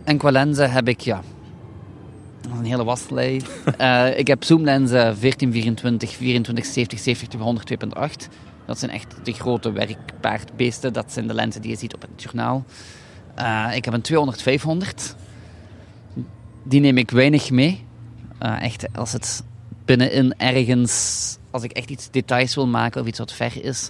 En 0.04 0.18
qua 0.18 0.32
lenzen 0.32 0.72
heb 0.72 0.88
ik, 0.88 1.00
ja, 1.00 1.22
een 2.52 2.66
hele 2.66 2.84
waslijst. 2.84 3.48
uh, 3.82 4.18
ik 4.18 4.28
heb 4.28 4.44
zoomlenzen 4.44 4.98
1424, 4.98 6.10
2470, 6.10 7.00
70 7.00 7.40
100 7.40 7.74
2.8. 8.28 8.34
Dat 8.66 8.80
zijn 8.80 8.92
echt 8.92 9.16
de 9.24 9.34
grote 9.34 9.72
werkpaardbeesten. 9.72 10.94
Dat 10.94 11.12
zijn 11.12 11.28
de 11.28 11.34
lenzen 11.34 11.62
die 11.62 11.72
je 11.72 11.78
ziet 11.78 11.94
op 11.94 12.02
het 12.02 12.24
journaal. 12.24 12.66
Uh, 13.40 13.72
ik 13.76 13.86
heb 13.86 13.94
een 13.94 14.36
200-500. 15.12 15.16
Die 16.64 16.80
neem 16.80 16.98
ik 16.98 17.12
weinig 17.12 17.52
mee. 17.52 17.86
Uh, 18.42 18.62
echt, 18.62 18.86
als 18.94 19.12
het 19.12 19.44
binnenin 19.86 20.34
ergens... 20.38 21.38
Als 21.52 21.64
ik 21.64 21.72
echt 21.72 21.90
iets 21.90 22.10
details 22.12 22.56
wil 22.56 22.68
maken 22.68 23.02
of 23.02 23.08
iets 23.08 23.20
wat 23.20 23.34
ver 23.34 23.64
is... 23.64 23.90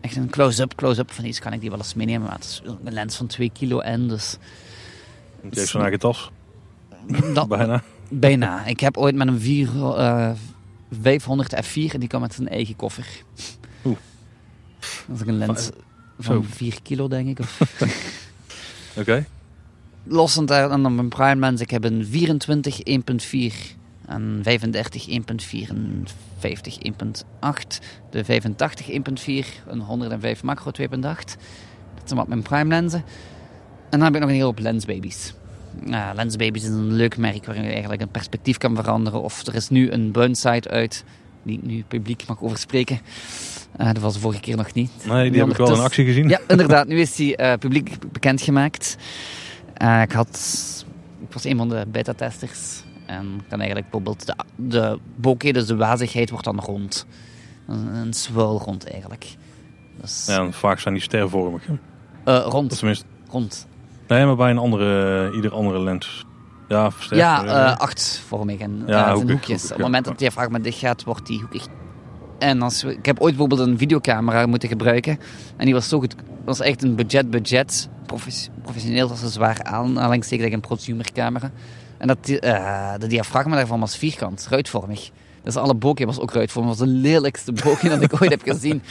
Echt 0.00 0.16
een 0.16 0.30
close-up, 0.30 0.74
close-up 0.74 1.12
van 1.12 1.24
iets 1.24 1.38
kan 1.38 1.52
ik 1.52 1.60
die 1.60 1.70
wel 1.70 1.78
eens 1.78 1.94
meenemen. 1.94 2.22
Maar 2.22 2.34
het 2.34 2.44
is 2.44 2.62
een 2.84 2.92
lens 2.92 3.16
van 3.16 3.26
2 3.26 3.50
kilo 3.52 3.78
en 3.78 4.08
dus... 4.08 4.36
Je 5.42 5.48
heeft 5.58 5.68
zo'n 5.68 5.80
eigen 5.80 5.98
tas. 5.98 6.30
Dat, 7.34 7.48
Bijna. 7.48 7.82
Bijna. 8.08 8.66
Ik 8.66 8.80
heb 8.80 8.96
ooit 8.96 9.14
met 9.14 9.28
een 9.28 9.40
4, 9.40 9.68
uh, 9.74 10.30
500 11.00 11.64
F4 11.64 11.92
en 11.92 12.00
die 12.00 12.08
kwam 12.08 12.20
met 12.20 12.34
zijn 12.34 12.48
eigen 12.48 12.76
koffer. 12.76 13.06
Oeh. 13.84 13.96
Dat 15.06 15.20
is 15.20 15.26
een 15.26 15.38
lens 15.38 15.70
van 16.18 16.44
4 16.44 16.82
kilo, 16.82 17.08
denk 17.08 17.28
ik. 17.28 17.38
Oké. 17.78 19.00
Okay. 19.00 19.26
Lossend 20.04 20.48
dan 20.48 20.94
mijn 20.94 21.08
prime 21.08 21.40
lens. 21.40 21.60
Ik 21.60 21.70
heb 21.70 21.84
een 21.84 22.06
24 22.06 22.78
1.4 22.78 23.74
en 24.06 24.40
35 24.42 25.08
1.4 25.08 25.68
en 25.68 26.04
50 26.38 26.78
1.8. 26.78 27.80
De 28.10 28.24
85 28.24 28.86
1.4, 28.88 29.66
een 29.66 29.80
105 29.80 30.42
macro 30.42 30.70
2.8. 30.80 30.88
Dat 31.00 31.18
zijn 32.04 32.18
wat 32.18 32.28
mijn 32.28 32.42
prime 32.42 32.68
lenzen. 32.68 33.04
En 33.90 33.98
dan 33.98 34.02
heb 34.02 34.14
ik 34.14 34.20
nog 34.20 34.28
een 34.28 34.34
hele 34.34 34.46
hoop 34.46 34.58
lensbabies. 34.58 35.34
Uh, 35.86 36.10
Lensbabies 36.14 36.62
is 36.62 36.68
een 36.68 36.92
leuk 36.92 37.16
merk 37.16 37.44
waarin 37.46 37.64
je 37.64 37.70
eigenlijk 37.70 38.02
een 38.02 38.08
perspectief 38.08 38.58
kan 38.58 38.74
veranderen. 38.74 39.22
Of 39.22 39.46
er 39.46 39.54
is 39.54 39.68
nu 39.68 39.90
een 39.90 40.12
burnsite 40.12 40.68
uit, 40.68 41.04
die 41.42 41.58
ik 41.58 41.62
nu 41.62 41.84
publiek 41.88 42.26
mag 42.26 42.42
over 42.42 42.58
spreken. 42.58 43.00
Uh, 43.80 43.86
dat 43.86 43.98
was 43.98 44.14
de 44.14 44.20
vorige 44.20 44.40
keer 44.40 44.56
nog 44.56 44.72
niet. 44.72 44.90
Nee, 45.06 45.30
die 45.30 45.40
heb 45.40 45.50
ik 45.50 45.56
wel 45.56 45.74
in 45.74 45.80
actie 45.80 46.04
gezien. 46.04 46.28
Ja, 46.28 46.40
inderdaad. 46.48 46.86
Nu 46.86 47.00
is 47.00 47.14
die 47.14 47.40
uh, 47.40 47.52
publiek 47.58 48.12
bekendgemaakt. 48.12 48.96
ik, 50.02 50.12
had, 50.12 50.38
ik 51.20 51.32
was 51.32 51.44
een 51.44 51.56
van 51.56 51.68
de 51.68 51.84
beta-testers. 51.88 52.82
En 53.06 53.40
kan 53.48 53.58
eigenlijk 53.60 53.90
bijvoorbeeld 53.90 54.26
de, 54.26 54.34
de 54.56 54.98
bokeh, 55.16 55.52
dus 55.52 55.66
de 55.66 55.76
wazigheid, 55.76 56.30
wordt 56.30 56.44
dan 56.44 56.60
rond. 56.60 57.06
Een, 57.68 57.86
een 57.86 58.12
swirl 58.12 58.60
rond 58.64 58.90
eigenlijk. 58.90 59.26
Dus, 60.00 60.26
ja, 60.26 60.50
vaak 60.50 60.78
zijn 60.80 60.94
die 60.94 61.02
stervormig. 61.02 61.62
rond. 62.24 62.78
Tenminste. 62.78 63.04
Rond. 63.30 63.66
Nee, 64.08 64.26
maar 64.26 64.36
bij 64.36 64.50
een 64.50 64.58
andere, 64.58 65.30
ieder 65.34 65.52
andere 65.52 65.80
lens. 65.80 66.24
Ja, 66.68 66.90
versterkt. 66.90 67.22
Ja, 67.22 67.44
uh, 67.44 67.76
achtvormig 67.76 68.58
en 68.58 68.82
ja, 68.86 69.06
uh, 69.06 69.12
hoekig, 69.12 69.30
hoekjes. 69.30 69.62
Op 69.62 69.68
het 69.68 69.78
moment 69.78 70.04
dat 70.04 70.18
die 70.18 70.28
diafragma 70.28 70.58
dicht 70.58 70.78
gaat, 70.78 71.04
wordt 71.04 71.26
die 71.26 71.40
hoekig. 71.40 71.66
En 72.38 72.62
als 72.62 72.84
ik 72.84 73.06
heb 73.06 73.20
ooit 73.20 73.36
bijvoorbeeld 73.36 73.68
een 73.68 73.78
videocamera 73.78 74.46
moeten 74.46 74.68
gebruiken. 74.68 75.18
En 75.56 75.64
die 75.64 75.74
was 75.74 75.88
zo 75.88 75.98
goed. 75.98 76.14
was 76.44 76.60
echt 76.60 76.82
een 76.82 76.94
budget-budget. 76.94 77.88
professioneel 78.62 79.08
was 79.08 79.22
een 79.22 79.28
zwaar 79.28 79.62
aanhalingstekens 79.62 80.52
een 80.52 80.60
prosumercamera. 80.60 81.50
En 81.98 82.06
dat, 82.06 82.28
uh, 82.28 82.92
de 82.98 83.06
diafragma 83.06 83.56
daarvan 83.56 83.80
was 83.80 83.96
vierkant, 83.96 84.46
ruitvormig. 84.50 85.10
Dus 85.42 85.56
alle 85.56 85.74
bokeh 85.74 86.06
was 86.06 86.20
ook 86.20 86.32
ruitvormig. 86.32 86.70
Dat 86.70 86.78
was 86.78 86.88
de 86.88 86.94
lelijkste 86.94 87.52
bokeh 87.52 87.90
dat 87.90 88.02
ik 88.02 88.12
ooit 88.22 88.30
heb 88.30 88.42
gezien. 88.42 88.82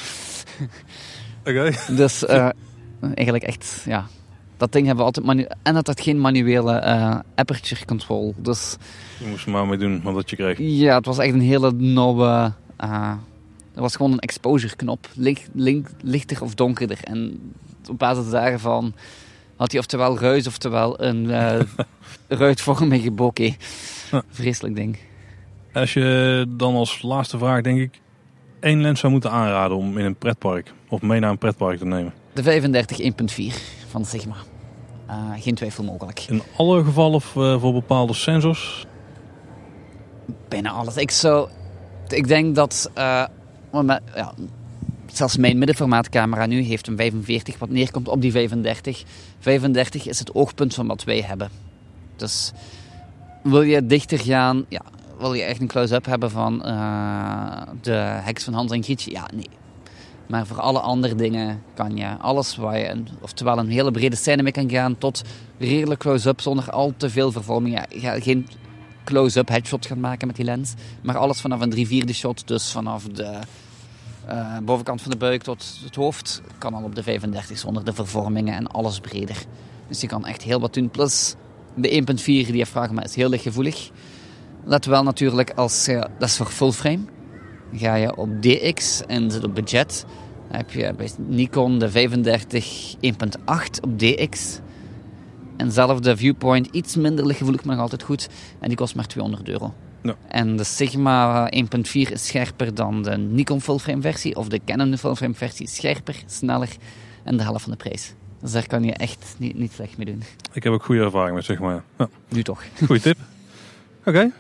Oké. 1.40 1.50
Okay. 1.50 1.96
Dus 1.96 2.26
eigenlijk 3.16 3.44
echt, 3.44 3.84
ja, 3.86 4.06
dat 4.58 4.72
ding 4.72 4.86
hebben 4.86 5.06
we 5.06 5.12
altijd 5.12 5.48
En 5.64 5.74
dat 5.74 5.88
had 5.88 6.02
geen 6.02 6.20
manuele 6.20 6.82
uh, 6.86 7.20
aperture 7.36 7.86
control. 7.86 8.34
Dus, 8.38 8.76
je 9.20 9.28
moest 9.28 9.46
er 9.46 9.52
maar 9.52 9.68
mee 9.68 9.78
doen 9.78 10.02
wat 10.02 10.30
je 10.30 10.36
kreeg. 10.36 10.58
Ja, 10.60 10.96
het 10.96 11.06
was 11.06 11.18
echt 11.18 11.34
een 11.34 11.42
hele 11.42 11.72
nauwe... 11.72 12.54
Uh, 12.84 13.14
het 13.72 13.82
was 13.82 13.96
gewoon 13.96 14.12
een 14.12 14.20
exposure 14.20 14.76
knop. 14.76 15.08
Licht, 15.16 15.50
lichter 16.02 16.42
of 16.42 16.54
donkerder. 16.56 16.98
En 17.04 17.40
op 17.90 18.00
basis 18.00 18.30
daarvan 18.30 18.94
had 19.56 19.72
hij 19.72 19.80
oftewel 19.80 20.20
ruis, 20.20 20.48
oftewel 20.48 21.04
een 21.04 21.24
uh, 21.24 21.60
ruitvormige 22.40 23.12
bokeh. 23.12 23.54
Vreselijk 24.30 24.76
ding. 24.76 24.98
Als 25.74 25.94
je 25.94 26.46
dan 26.50 26.76
als 26.76 27.02
laatste 27.02 27.38
vraag, 27.38 27.62
denk 27.62 27.80
ik, 27.80 28.00
één 28.60 28.82
lens 28.82 29.00
zou 29.00 29.12
moeten 29.12 29.32
aanraden 29.32 29.78
om 29.78 29.98
in 29.98 30.06
een 30.06 30.16
pretpark 30.16 30.74
of 30.90 31.02
mee 31.02 31.20
naar 31.20 31.30
een 31.30 31.38
pretpark 31.38 31.78
te 31.78 31.86
nemen. 31.86 32.14
De 32.34 32.44
35 32.44 33.00
1.4 33.00 33.83
van 33.94 34.06
Sigma. 34.06 34.36
Uh, 35.10 35.16
geen 35.40 35.56
twijfel 35.56 35.84
mogelijk. 35.84 36.20
In 36.20 36.42
alle 36.58 36.84
gevallen 36.84 37.16
of 37.16 37.36
uh, 37.36 37.60
voor 37.60 37.74
bepaalde 37.74 38.14
sensors? 38.14 38.86
Bijna 40.48 40.70
alles. 40.70 40.96
Ik, 40.98 41.12
zou, 41.12 41.50
ik 42.08 42.28
denk 42.28 42.56
dat... 42.56 42.92
Uh, 42.98 43.24
ja, 44.16 44.34
zelfs 45.06 45.38
mijn 45.38 45.58
middenformaatcamera 45.58 46.46
nu 46.46 46.62
heeft 46.62 46.88
een 46.88 46.98
45 46.98 47.58
wat 47.60 47.70
neerkomt 47.70 48.08
op 48.08 48.22
die 48.22 48.32
35. 48.32 49.04
35 49.40 50.08
is 50.08 50.20
het 50.20 50.36
oogpunt 50.36 50.74
van 50.74 50.88
wat 50.88 51.04
wij 51.04 51.22
hebben. 51.22 51.50
Dus 52.16 52.52
wil 53.44 53.62
je 53.62 53.86
dichter 53.86 54.20
gaan... 54.20 54.66
Ja, 54.70 54.82
wil 55.20 55.34
je 55.34 55.44
echt 55.44 55.62
een 55.62 55.68
close-up 55.68 56.06
hebben 56.06 56.32
van 56.32 56.58
de 57.82 57.92
heks 58.24 58.44
van 58.44 58.54
Hans 58.54 58.72
en 58.72 58.84
Grietje? 58.84 59.12
Ja, 59.12 59.30
nee. 59.34 59.50
Maar 60.28 60.48
voor 60.48 60.60
alle 60.60 60.80
andere 60.80 61.16
dingen 61.16 61.64
kan 61.74 61.98
je 61.98 62.18
alles 62.18 62.56
waar 62.56 62.78
je, 62.78 62.90
een, 62.90 63.08
oftewel 63.22 63.58
een 63.58 63.70
hele 63.70 63.92
brede 63.92 64.16
scène 64.16 64.44
mee 64.44 64.52
kan 64.52 64.70
gaan, 64.70 64.98
tot 64.98 65.22
redelijk 65.58 66.00
close-up 66.00 66.42
zonder 66.42 66.72
al 66.72 66.94
te 66.98 67.10
veel 67.10 67.32
vervorming. 67.32 67.76
Ja, 67.76 67.86
ga 67.90 68.20
geen 68.20 68.48
close-up 69.04 69.48
headshot 69.48 69.86
gaan 69.86 70.00
maken 70.00 70.28
met 70.28 70.36
die 70.36 70.46
lens, 70.46 70.74
maar 71.02 71.18
alles 71.18 71.42
vanaf 71.42 71.62
een 71.62 71.70
3 71.70 71.88
vierde 71.88 72.14
shot, 72.14 72.48
dus 72.48 72.72
vanaf 72.72 73.04
de 73.04 73.40
uh, 74.30 74.58
bovenkant 74.64 75.02
van 75.02 75.12
de 75.12 75.18
buik 75.18 75.44
tot 75.44 75.80
het 75.84 75.96
hoofd, 75.96 76.42
kan 76.58 76.74
al 76.74 76.84
op 76.84 76.96
de 76.96 77.04
35 77.04 77.58
zonder 77.58 77.86
de 77.86 77.94
vervormingen 77.94 78.56
en 78.56 78.68
alles 78.68 79.00
breder. 79.00 79.46
Dus 79.88 80.02
je 80.02 80.08
kan 80.08 80.26
echt 80.26 80.42
heel 80.42 80.60
wat 80.60 80.74
doen. 80.74 80.90
Plus 80.90 81.36
de 81.76 82.06
1.4 82.20 82.24
die 82.26 82.56
je 82.56 82.66
vraagt, 82.66 82.92
maar 82.92 83.04
is 83.04 83.16
heel 83.16 83.30
lichtgevoelig. 83.30 83.90
Let 84.64 84.86
wel 84.86 85.04
natuurlijk 85.04 85.52
als, 85.56 85.88
uh, 85.88 86.02
dat 86.02 86.30
is 86.30 86.36
voor 86.36 86.46
full 86.46 86.72
frame. 86.72 87.00
Ga 87.76 87.96
je 87.96 88.16
op 88.16 88.42
DX 88.42 89.06
en 89.06 89.32
zit 89.32 89.44
op 89.44 89.56
budget, 89.56 90.06
dan 90.48 90.58
heb 90.58 90.72
je 90.72 90.94
bij 90.98 91.10
Nikon 91.18 91.80
de 91.80 91.90
35 91.90 92.96
1.8 92.96 93.02
op 93.82 94.00
DX. 94.00 94.60
En 95.58 95.72
zelf 95.72 96.00
de 96.00 96.18
viewpoint 96.18 96.68
iets 96.72 96.96
minder 96.96 97.26
lichtgevoelig, 97.26 97.64
maar 97.64 97.74
nog 97.76 97.84
altijd 97.84 98.04
goed. 98.04 98.30
En 98.60 98.68
die 98.68 98.78
kost 98.78 98.96
maar 98.96 99.08
200 99.08 99.50
euro. 99.50 99.74
Ja. 100.02 100.16
En 100.28 100.56
de 100.58 100.64
Sigma 100.64 101.50
1.4 101.56 101.62
is 101.92 102.26
scherper 102.26 102.76
dan 102.76 103.04
de 103.04 103.18
Nikon 103.18 103.62
fullframe 103.62 104.02
versie. 104.02 104.36
Of 104.36 104.48
de 104.48 104.60
Canon 104.66 104.98
fullframe 104.98 105.34
versie 105.34 105.68
scherper, 105.68 106.24
sneller 106.26 106.70
en 107.24 107.38
de 107.38 107.44
helft 107.44 107.62
van 107.62 107.72
de 107.72 107.78
prijs. 107.78 108.14
Dus 108.42 108.52
daar 108.52 108.68
kan 108.68 108.84
je 108.84 108.94
echt 108.94 109.36
niet, 109.38 109.58
niet 109.58 109.72
slecht 109.72 109.98
mee 109.98 110.06
doen. 110.06 110.24
Ik 110.54 110.64
heb 110.64 110.74
ook 110.74 110.84
goede 110.84 111.02
ervaring 111.02 111.36
met 111.36 111.46
Sigma. 111.46 111.84
Ja. 111.98 112.10
Nu 112.30 112.44
toch. 112.44 112.64
Goeie 112.86 113.02
tip. 113.02 113.18
Oké. 114.06 114.32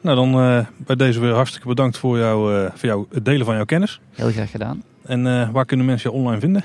Nou, 0.00 0.16
dan 0.16 0.40
uh, 0.40 0.66
bij 0.76 0.96
deze 0.96 1.20
weer 1.20 1.32
hartstikke 1.32 1.68
bedankt 1.68 1.98
voor, 1.98 2.18
jou, 2.18 2.54
uh, 2.54 2.70
voor 2.74 2.88
jou, 2.88 3.06
het 3.10 3.24
delen 3.24 3.46
van 3.46 3.54
jouw 3.54 3.64
kennis. 3.64 4.00
Heel 4.12 4.30
graag 4.30 4.50
gedaan. 4.50 4.82
En 5.02 5.26
uh, 5.26 5.50
waar 5.50 5.64
kunnen 5.64 5.86
mensen 5.86 6.10
je 6.10 6.16
online 6.16 6.40
vinden? 6.40 6.64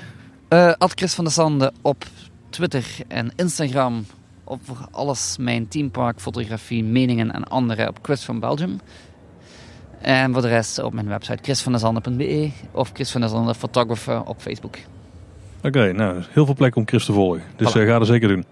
Ad 0.78 0.92
Chris 0.94 1.14
van 1.14 1.24
der 1.24 1.32
Sande 1.32 1.72
op 1.82 2.04
Twitter 2.50 2.86
en 3.08 3.32
Instagram. 3.36 4.06
Op 4.44 4.60
voor 4.64 4.86
alles 4.90 5.36
mijn 5.40 5.68
teampark, 5.68 6.20
fotografie, 6.20 6.84
meningen 6.84 7.32
en 7.32 7.44
andere 7.44 7.88
op 7.88 7.98
Chris 8.02 8.24
van 8.24 8.40
Belgium. 8.40 8.80
En 10.00 10.32
voor 10.32 10.42
de 10.42 10.48
rest 10.48 10.82
op 10.82 10.92
mijn 10.92 11.08
website 11.08 11.42
chrisvanderzande.be 11.42 12.50
of 12.72 12.90
Chris 12.92 13.10
van 13.10 13.20
der 13.20 13.30
Zande 13.30 13.54
Photographer 13.54 14.22
op 14.22 14.40
Facebook. 14.40 14.76
Oké, 15.56 15.66
okay, 15.66 15.90
nou, 15.90 16.22
heel 16.30 16.44
veel 16.44 16.54
plek 16.54 16.76
om 16.76 16.86
Chris 16.86 17.04
te 17.04 17.12
volgen. 17.12 17.42
Dus 17.56 17.70
voilà. 17.70 17.72
ga 17.72 17.98
er 17.98 18.06
zeker 18.06 18.28
doen. 18.28 18.44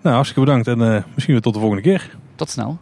Nou, 0.00 0.14
hartstikke 0.14 0.44
bedankt 0.44 0.66
en 0.66 1.04
misschien 1.14 1.34
weer 1.34 1.42
tot 1.42 1.54
de 1.54 1.60
volgende 1.60 1.82
keer. 1.82 2.16
Tot 2.34 2.50
snel. 2.50 2.78